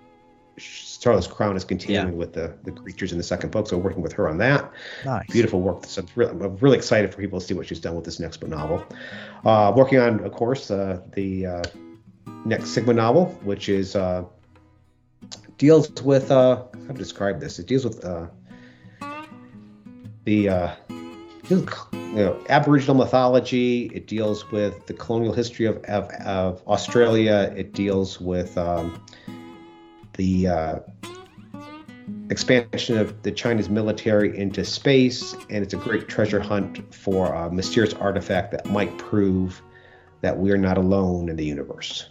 Starless 0.57 1.27
Crown 1.27 1.57
is 1.57 1.63
continuing 1.63 2.15
with 2.15 2.33
the 2.33 2.55
the 2.63 2.71
creatures 2.71 3.11
in 3.11 3.17
the 3.17 3.23
second 3.23 3.51
book. 3.51 3.67
So 3.67 3.77
working 3.77 4.01
with 4.01 4.13
her 4.13 4.29
on 4.29 4.37
that. 4.37 4.71
Nice. 5.05 5.27
Beautiful 5.29 5.61
work. 5.61 5.85
So 5.85 6.01
it's 6.01 6.15
really, 6.15 6.31
I'm 6.31 6.57
really 6.57 6.77
excited 6.77 7.11
for 7.11 7.19
people 7.19 7.39
to 7.39 7.45
see 7.45 7.53
what 7.53 7.67
she's 7.67 7.79
done 7.79 7.95
with 7.95 8.05
this 8.05 8.19
next 8.19 8.37
book 8.37 8.49
novel. 8.49 8.85
Uh, 9.43 9.73
working 9.75 9.99
on, 9.99 10.23
of 10.23 10.31
course, 10.31 10.69
uh, 10.69 11.01
the 11.13 11.45
uh, 11.45 11.63
next 12.45 12.69
Sigma 12.69 12.93
novel, 12.93 13.25
which 13.43 13.67
is 13.67 13.95
uh, 13.95 14.23
deals 15.57 15.89
with 16.01 16.29
uh, 16.31 16.63
how 16.87 16.93
to 16.93 16.93
describe 16.93 17.39
this. 17.39 17.59
It 17.59 17.67
deals 17.67 17.85
with 17.85 18.05
uh, 18.05 18.27
the 20.25 20.49
uh, 20.49 20.75
deals 21.47 21.65
with, 21.65 21.92
you 22.13 22.19
know, 22.19 22.39
Aboriginal 22.49 22.95
mythology. 22.95 23.89
It 23.93 24.05
deals 24.05 24.51
with 24.51 24.85
the 24.85 24.93
colonial 24.93 25.33
history 25.33 25.65
of 25.65 25.77
of, 25.85 26.11
of 26.25 26.61
Australia. 26.67 27.51
It 27.57 27.73
deals 27.73 28.21
with 28.21 28.55
um, 28.55 29.03
the 30.13 30.47
uh, 30.47 30.79
expansion 32.29 32.99
of 32.99 33.23
the 33.23 33.31
China's 33.31 33.67
military 33.67 34.37
into 34.37 34.63
space, 34.63 35.33
and 35.49 35.63
it's 35.63 35.73
a 35.73 35.77
great 35.77 36.07
treasure 36.07 36.39
hunt 36.39 36.93
for 36.93 37.33
a 37.33 37.51
mysterious 37.51 37.95
artifact 37.95 38.51
that 38.51 38.67
might 38.67 38.95
prove 38.99 39.59
that 40.21 40.37
we're 40.37 40.57
not 40.57 40.77
alone 40.77 41.29
in 41.29 41.35
the 41.35 41.45
universe. 41.45 42.09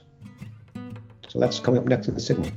So 1.28 1.38
that's 1.38 1.61
coming 1.61 1.80
up 1.80 1.86
next 1.86 2.09
in 2.09 2.14
the 2.14 2.20
Sigma. 2.20 2.50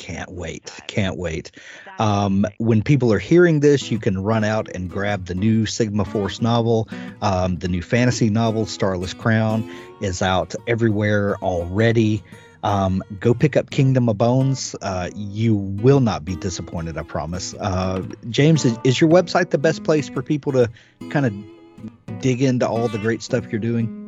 Can't 0.00 0.32
wait. 0.32 0.72
Can't 0.86 1.18
wait. 1.18 1.50
Um, 1.98 2.46
when 2.56 2.82
people 2.82 3.12
are 3.12 3.18
hearing 3.18 3.60
this, 3.60 3.90
you 3.90 3.98
can 3.98 4.18
run 4.18 4.44
out 4.44 4.70
and 4.74 4.88
grab 4.88 5.26
the 5.26 5.34
new 5.34 5.66
Sigma 5.66 6.06
Force 6.06 6.40
novel. 6.40 6.88
Um, 7.20 7.56
the 7.56 7.68
new 7.68 7.82
fantasy 7.82 8.30
novel, 8.30 8.64
Starless 8.64 9.12
Crown, 9.12 9.70
is 10.00 10.22
out 10.22 10.54
everywhere 10.66 11.36
already. 11.42 12.22
Um, 12.62 13.02
go 13.20 13.34
pick 13.34 13.58
up 13.58 13.68
Kingdom 13.68 14.08
of 14.08 14.16
Bones. 14.16 14.74
Uh, 14.80 15.10
you 15.14 15.54
will 15.54 16.00
not 16.00 16.24
be 16.24 16.34
disappointed, 16.34 16.96
I 16.96 17.02
promise. 17.02 17.54
Uh, 17.60 18.02
James, 18.30 18.64
is, 18.64 18.78
is 18.84 18.98
your 19.02 19.10
website 19.10 19.50
the 19.50 19.58
best 19.58 19.84
place 19.84 20.08
for 20.08 20.22
people 20.22 20.52
to 20.52 20.70
kind 21.10 21.26
of 21.26 22.20
dig 22.22 22.40
into 22.40 22.66
all 22.66 22.88
the 22.88 22.98
great 22.98 23.20
stuff 23.20 23.52
you're 23.52 23.60
doing? 23.60 24.00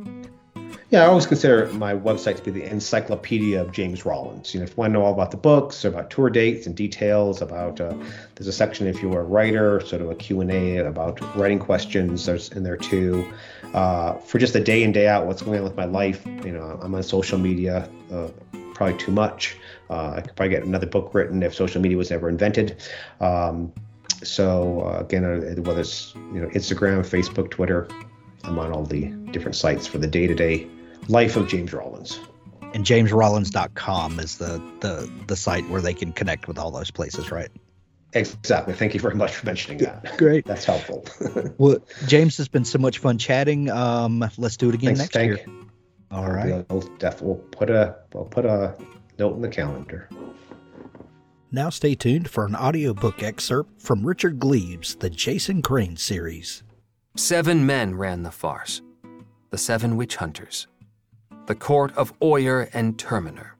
Yeah, 0.93 1.05
I 1.05 1.07
always 1.07 1.24
consider 1.24 1.72
my 1.72 1.95
website 1.95 2.36
to 2.36 2.43
be 2.43 2.51
the 2.51 2.70
encyclopedia 2.70 3.59
of 3.59 3.72
James 3.72 4.05
Rollins. 4.05 4.53
You 4.53 4.61
know, 4.61 4.64
if 4.64 4.72
you 4.72 4.76
want 4.76 4.90
to 4.90 4.99
know 4.99 5.07
all 5.07 5.14
about 5.14 5.30
the 5.30 5.38
books, 5.38 5.86
about 5.86 6.11
tour 6.11 6.28
dates 6.28 6.66
and 6.66 6.76
details, 6.76 7.40
about 7.40 7.80
uh, 7.80 7.95
there's 8.34 8.47
a 8.47 8.53
section 8.53 8.86
if 8.86 9.01
you're 9.01 9.20
a 9.20 9.24
writer, 9.24 9.80
sort 9.80 10.03
of 10.03 10.11
a 10.11 10.14
Q&A 10.14 10.76
about 10.76 11.18
writing 11.34 11.59
questions. 11.59 12.26
There's 12.26 12.51
in 12.51 12.62
there 12.62 12.76
too. 12.76 13.26
Uh, 13.72 14.18
for 14.18 14.38
just 14.38 14.53
the 14.53 14.61
day 14.61 14.82
in 14.82 14.93
day 14.93 15.09
out, 15.09 15.24
what's 15.24 15.40
going 15.40 15.57
on 15.57 15.64
with 15.64 15.78
my 15.78 15.86
life. 15.86 16.26
You 16.26 16.53
know, 16.53 16.78
I'm 16.82 16.95
on 16.95 17.03
social 17.03 17.38
media, 17.38 17.88
uh, 18.12 18.28
probably 18.74 18.99
too 18.99 19.12
much. 19.12 19.57
Uh, 19.88 20.16
I 20.16 20.20
could 20.20 20.36
probably 20.36 20.51
get 20.51 20.64
another 20.64 20.86
book 20.86 21.14
written 21.14 21.43
if 21.43 21.55
social 21.55 21.80
media 21.80 21.97
was 21.97 22.11
ever 22.11 22.28
invented. 22.28 22.82
Um, 23.18 23.72
so 24.22 24.82
uh, 24.82 25.01
again, 25.01 25.24
uh, 25.24 25.62
whether 25.62 25.80
it's 25.80 26.14
you 26.14 26.43
know 26.43 26.49
Instagram, 26.49 26.99
Facebook, 27.01 27.51
Twitter, 27.51 27.88
I'm 28.45 28.59
on 28.59 28.72
all 28.72 28.84
the 28.84 29.07
different 29.30 29.57
sites 29.57 29.86
for 29.86 29.97
the 29.97 30.07
day 30.07 30.26
to 30.26 30.34
day 30.34 30.68
life 31.09 31.37
of 31.37 31.49
James 31.49 31.73
Rollins. 31.73 32.21
And 32.75 32.85
jamesrollins.com 32.85 34.19
is 34.19 34.39
the, 34.39 34.63
the 34.81 35.11
the 35.27 35.37
site 35.37 35.69
where 35.69 35.83
they 35.83 35.93
can 35.93 36.13
connect 36.13 36.49
with 36.49 36.59
all 36.59 36.71
those 36.71 36.91
places, 36.91 37.31
right? 37.31 37.51
Exactly. 38.15 38.75
Thank 38.75 38.95
you 38.95 39.01
very 39.01 39.15
much 39.15 39.35
for 39.35 39.47
mentioning 39.47 39.79
that. 39.79 40.17
Great. 40.19 40.45
That's 40.45 40.65
helpful. 40.65 41.05
Well, 41.59 41.79
James 42.07 42.37
has 42.39 42.49
been 42.49 42.65
so 42.65 42.79
much 42.79 42.99
fun 42.99 43.19
chatting. 43.19 43.71
Um, 43.71 44.25
let's 44.37 44.57
do 44.57 44.69
it 44.69 44.75
again 44.75 44.97
Thanks, 44.97 45.01
next 45.01 45.13
Tank. 45.13 45.37
year. 45.39 45.47
All 46.11 46.31
right. 46.31 46.65
We'll, 46.71 46.81
def- 46.99 47.23
we'll 47.23 47.37
put 47.37 47.71
a 47.71 47.97
we'll 48.13 48.25
put 48.25 48.45
a 48.45 48.75
note 49.19 49.37
in 49.37 49.43
the 49.43 49.49
calendar. 49.49 50.09
Now 51.51 51.69
stay 51.69 51.95
tuned 51.95 52.31
for 52.31 52.47
an 52.47 52.57
audiobook 52.57 53.23
excerpt 53.23 53.81
from 53.83 54.07
Richard 54.07 54.39
Gleaves' 54.39 54.95
The 54.95 55.11
Jason 55.11 55.61
Crane 55.63 55.97
series. 55.97 56.63
Seven 57.17 57.67
men 57.67 57.95
ran 57.95 58.23
the 58.23 58.31
farce 58.31 58.81
the 59.51 59.59
seven 59.59 59.97
witch 59.99 60.17
hunters, 60.17 60.67
the 61.47 61.55
court 61.55 61.93
of 61.97 62.12
Oyer 62.22 62.68
and 62.72 62.97
Terminer. 62.99 63.57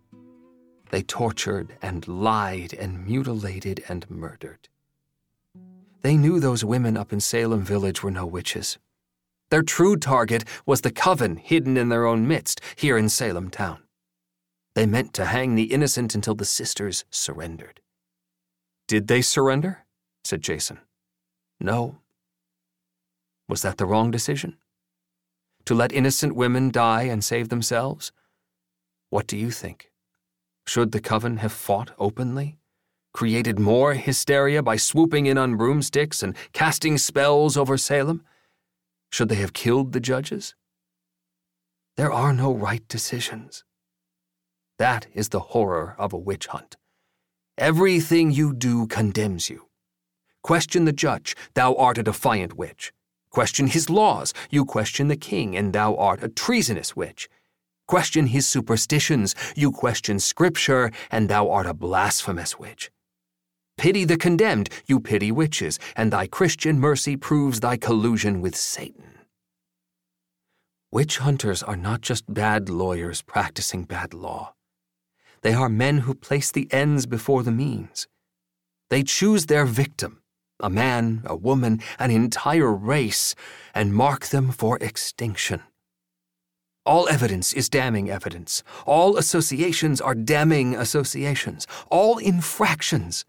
They 0.91 1.03
tortured 1.03 1.75
and 1.83 2.07
lied 2.07 2.75
and 2.75 3.05
mutilated 3.05 3.83
and 3.89 4.09
murdered. 4.09 4.69
They 6.03 6.17
knew 6.17 6.39
those 6.39 6.65
women 6.65 6.97
up 6.97 7.13
in 7.13 7.21
Salem 7.21 7.63
village 7.63 8.03
were 8.03 8.11
no 8.11 8.27
witches. 8.27 8.79
Their 9.51 9.63
true 9.63 9.97
target 9.97 10.45
was 10.65 10.81
the 10.81 10.93
coven 10.93 11.37
hidden 11.37 11.77
in 11.77 11.89
their 11.89 12.07
own 12.07 12.27
midst 12.29 12.61
here 12.77 12.97
in 12.97 13.09
Salem 13.09 13.51
town. 13.51 13.83
They 14.75 14.87
meant 14.87 15.13
to 15.15 15.27
hang 15.27 15.55
the 15.55 15.73
innocent 15.73 16.15
until 16.15 16.35
the 16.35 16.45
sisters 16.45 17.05
surrendered. 17.11 17.81
Did 18.87 19.09
they 19.09 19.23
surrender? 19.23 19.85
said 20.25 20.43
Jason. 20.43 20.79
No. 21.61 21.99
Was 23.49 23.63
that 23.63 23.77
the 23.77 23.87
wrong 23.87 24.11
decision? 24.11 24.57
To 25.67 25.75
let 25.75 25.93
innocent 25.93 26.35
women 26.35 26.71
die 26.71 27.05
and 27.05 27.23
save 27.23 27.49
themselves? 27.49 28.13
What 29.11 29.27
do 29.27 29.37
you 29.37 29.51
think? 29.51 29.91
Should 30.67 30.93
the 30.93 31.01
coven 31.01 31.39
have 31.39 31.53
fought 31.53 31.91
openly? 31.99 32.59
Created 33.13 33.59
more 33.59 33.95
hysteria 33.95 34.63
by 34.63 34.77
swooping 34.77 35.27
in 35.27 35.37
on 35.37 35.57
broomsticks 35.57 36.23
and 36.23 36.35
casting 36.53 36.99
spells 36.99 37.57
over 37.57 37.77
Salem? 37.77 38.25
Should 39.11 39.29
they 39.29 39.37
have 39.37 39.53
killed 39.53 39.93
the 39.93 40.01
judges? 40.01 40.55
There 41.97 42.11
are 42.11 42.33
no 42.33 42.53
right 42.55 42.87
decisions. 42.89 43.65
That 44.79 45.07
is 45.13 45.29
the 45.29 45.41
horror 45.41 45.95
of 45.99 46.13
a 46.13 46.19
witch 46.19 46.47
hunt. 46.47 46.77
Everything 47.59 48.31
you 48.31 48.55
do 48.55 48.87
condemns 48.87 49.51
you. 49.51 49.69
Question 50.43 50.87
the 50.87 50.93
judge, 50.93 51.37
thou 51.55 51.75
art 51.75 51.99
a 51.99 52.03
defiant 52.03 52.57
witch. 52.57 52.93
Question 53.33 53.67
his 53.67 53.89
laws, 53.89 54.35
you 54.51 54.67
question 54.67 55.09
the 55.09 55.17
king, 55.17 55.57
and 55.57 55.73
thou 55.73 55.97
art 55.97 56.23
a 56.23 56.29
treasonous 56.29 56.95
witch. 56.95 57.31
Question 57.89 58.27
his 58.27 58.47
superstitions, 58.47 59.35
you 59.57 59.73
question 59.73 60.21
scripture, 60.21 60.91
and 61.11 61.29
thou 61.29 61.51
art 61.51 61.67
a 61.67 61.73
blasphemous 61.73 62.59
witch. 62.59 62.91
Pity 63.79 64.05
the 64.05 64.19
condemned, 64.19 64.69
you 64.87 65.01
pity 65.01 65.33
witches, 65.33 65.79
and 65.97 66.13
thy 66.13 66.27
Christian 66.27 66.79
mercy 66.79 67.17
proves 67.17 67.61
thy 67.61 67.79
collusion 67.79 68.43
with 68.43 68.55
Satan. 68.55 69.19
Witch 70.91 71.17
hunters 71.19 71.63
are 71.63 71.77
not 71.77 72.03
just 72.03 72.33
bad 72.33 72.69
lawyers 72.69 73.23
practicing 73.23 73.85
bad 73.85 74.13
law. 74.13 74.53
They 75.41 75.55
are 75.55 75.71
men 75.71 75.99
who 75.99 76.15
place 76.15 76.53
the 76.53 76.71
ends 76.71 77.07
before 77.07 77.43
the 77.43 77.51
means. 77.51 78.07
They 78.91 79.03
choose 79.03 79.47
their 79.47 79.65
victim, 79.65 80.22
a 80.63 80.71
man, 80.71 81.23
a 81.27 81.37
woman, 81.37 81.81
an 81.99 82.11
entire 82.11 82.73
race, 82.73 83.35
and 83.75 83.95
mark 83.95 84.27
them 84.27 84.51
for 84.51 84.79
extinction. 84.79 85.63
All 86.85 87.09
evidence 87.09 87.53
is 87.53 87.69
damning 87.69 88.11
evidence. 88.11 88.63
All 88.87 89.17
associations 89.17 90.01
are 90.01 90.15
damning 90.15 90.75
associations. 90.75 91.67
All 91.91 92.19
infractions, 92.19 93.25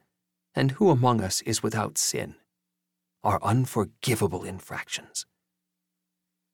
and 0.56 0.72
who 0.72 0.90
among 0.90 1.22
us 1.22 1.42
is 1.42 1.62
without 1.62 1.98
sin, 1.98 2.36
are 3.24 3.40
unforgivable 3.44 4.44
infractions. 4.44 5.26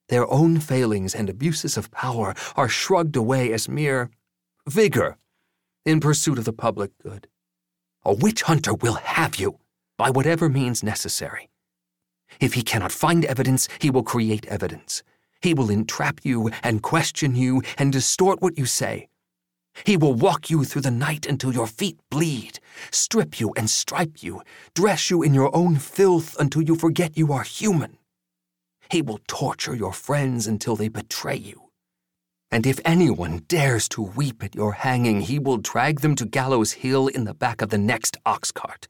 Their 0.08 0.30
own 0.30 0.60
failings 0.60 1.14
and 1.14 1.30
abuses 1.30 1.76
of 1.76 1.90
power 1.90 2.34
are 2.56 2.68
shrugged 2.68 3.16
away 3.16 3.52
as 3.52 3.68
mere 3.68 4.10
vigor 4.66 5.16
in 5.86 6.00
pursuit 6.00 6.38
of 6.38 6.44
the 6.44 6.52
public 6.52 6.90
good. 7.02 7.28
A 8.04 8.12
witch 8.12 8.42
hunter 8.42 8.74
will 8.74 8.94
have 8.94 9.36
you 9.36 9.58
by 10.00 10.08
whatever 10.08 10.48
means 10.48 10.82
necessary. 10.82 11.50
If 12.40 12.54
he 12.54 12.62
cannot 12.62 12.90
find 12.90 13.22
evidence, 13.26 13.68
he 13.80 13.90
will 13.90 14.02
create 14.02 14.46
evidence. 14.46 15.02
He 15.42 15.52
will 15.52 15.68
entrap 15.68 16.20
you 16.24 16.50
and 16.62 16.82
question 16.82 17.36
you 17.36 17.60
and 17.76 17.92
distort 17.92 18.40
what 18.40 18.56
you 18.56 18.64
say. 18.64 19.08
He 19.84 19.98
will 19.98 20.14
walk 20.14 20.48
you 20.48 20.64
through 20.64 20.86
the 20.88 20.90
night 20.90 21.26
until 21.26 21.52
your 21.52 21.66
feet 21.66 21.98
bleed, 22.10 22.60
strip 22.90 23.38
you 23.40 23.52
and 23.58 23.68
stripe 23.68 24.22
you, 24.22 24.40
dress 24.74 25.10
you 25.10 25.22
in 25.22 25.34
your 25.34 25.54
own 25.54 25.76
filth 25.76 26.34
until 26.40 26.62
you 26.62 26.76
forget 26.76 27.18
you 27.18 27.30
are 27.34 27.42
human. 27.42 27.98
He 28.90 29.02
will 29.02 29.20
torture 29.28 29.76
your 29.76 29.92
friends 29.92 30.46
until 30.46 30.76
they 30.76 30.88
betray 30.88 31.36
you. 31.36 31.68
And 32.50 32.66
if 32.66 32.80
anyone 32.86 33.44
dares 33.48 33.86
to 33.90 34.00
weep 34.00 34.42
at 34.42 34.54
your 34.54 34.72
hanging, 34.72 35.20
he 35.20 35.38
will 35.38 35.58
drag 35.58 36.00
them 36.00 36.14
to 36.16 36.24
Gallows 36.24 36.72
Hill 36.72 37.08
in 37.08 37.24
the 37.24 37.34
back 37.34 37.60
of 37.60 37.68
the 37.68 37.78
next 37.92 38.16
ox 38.24 38.50
cart. 38.50 38.88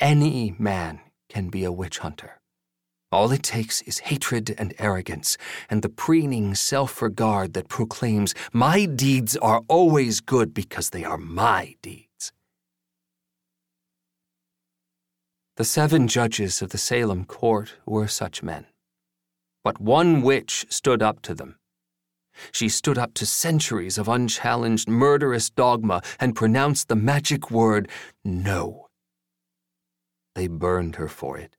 Any 0.00 0.54
man 0.58 1.00
can 1.28 1.50
be 1.50 1.62
a 1.62 1.70
witch 1.70 1.98
hunter. 1.98 2.40
All 3.12 3.32
it 3.32 3.42
takes 3.42 3.82
is 3.82 3.98
hatred 3.98 4.54
and 4.56 4.72
arrogance, 4.78 5.36
and 5.68 5.82
the 5.82 5.90
preening 5.90 6.54
self 6.54 7.02
regard 7.02 7.52
that 7.52 7.68
proclaims, 7.68 8.34
My 8.50 8.86
deeds 8.86 9.36
are 9.36 9.60
always 9.68 10.20
good 10.20 10.54
because 10.54 10.88
they 10.90 11.04
are 11.04 11.18
my 11.18 11.74
deeds. 11.82 12.32
The 15.58 15.64
seven 15.66 16.08
judges 16.08 16.62
of 16.62 16.70
the 16.70 16.78
Salem 16.78 17.26
court 17.26 17.74
were 17.84 18.08
such 18.08 18.42
men. 18.42 18.64
But 19.62 19.82
one 19.82 20.22
witch 20.22 20.64
stood 20.70 21.02
up 21.02 21.20
to 21.22 21.34
them. 21.34 21.56
She 22.52 22.70
stood 22.70 22.96
up 22.96 23.12
to 23.14 23.26
centuries 23.26 23.98
of 23.98 24.08
unchallenged 24.08 24.88
murderous 24.88 25.50
dogma 25.50 26.00
and 26.18 26.34
pronounced 26.34 26.88
the 26.88 26.96
magic 26.96 27.50
word, 27.50 27.90
No. 28.24 28.89
They 30.34 30.48
burned 30.48 30.96
her 30.96 31.08
for 31.08 31.38
it. 31.38 31.56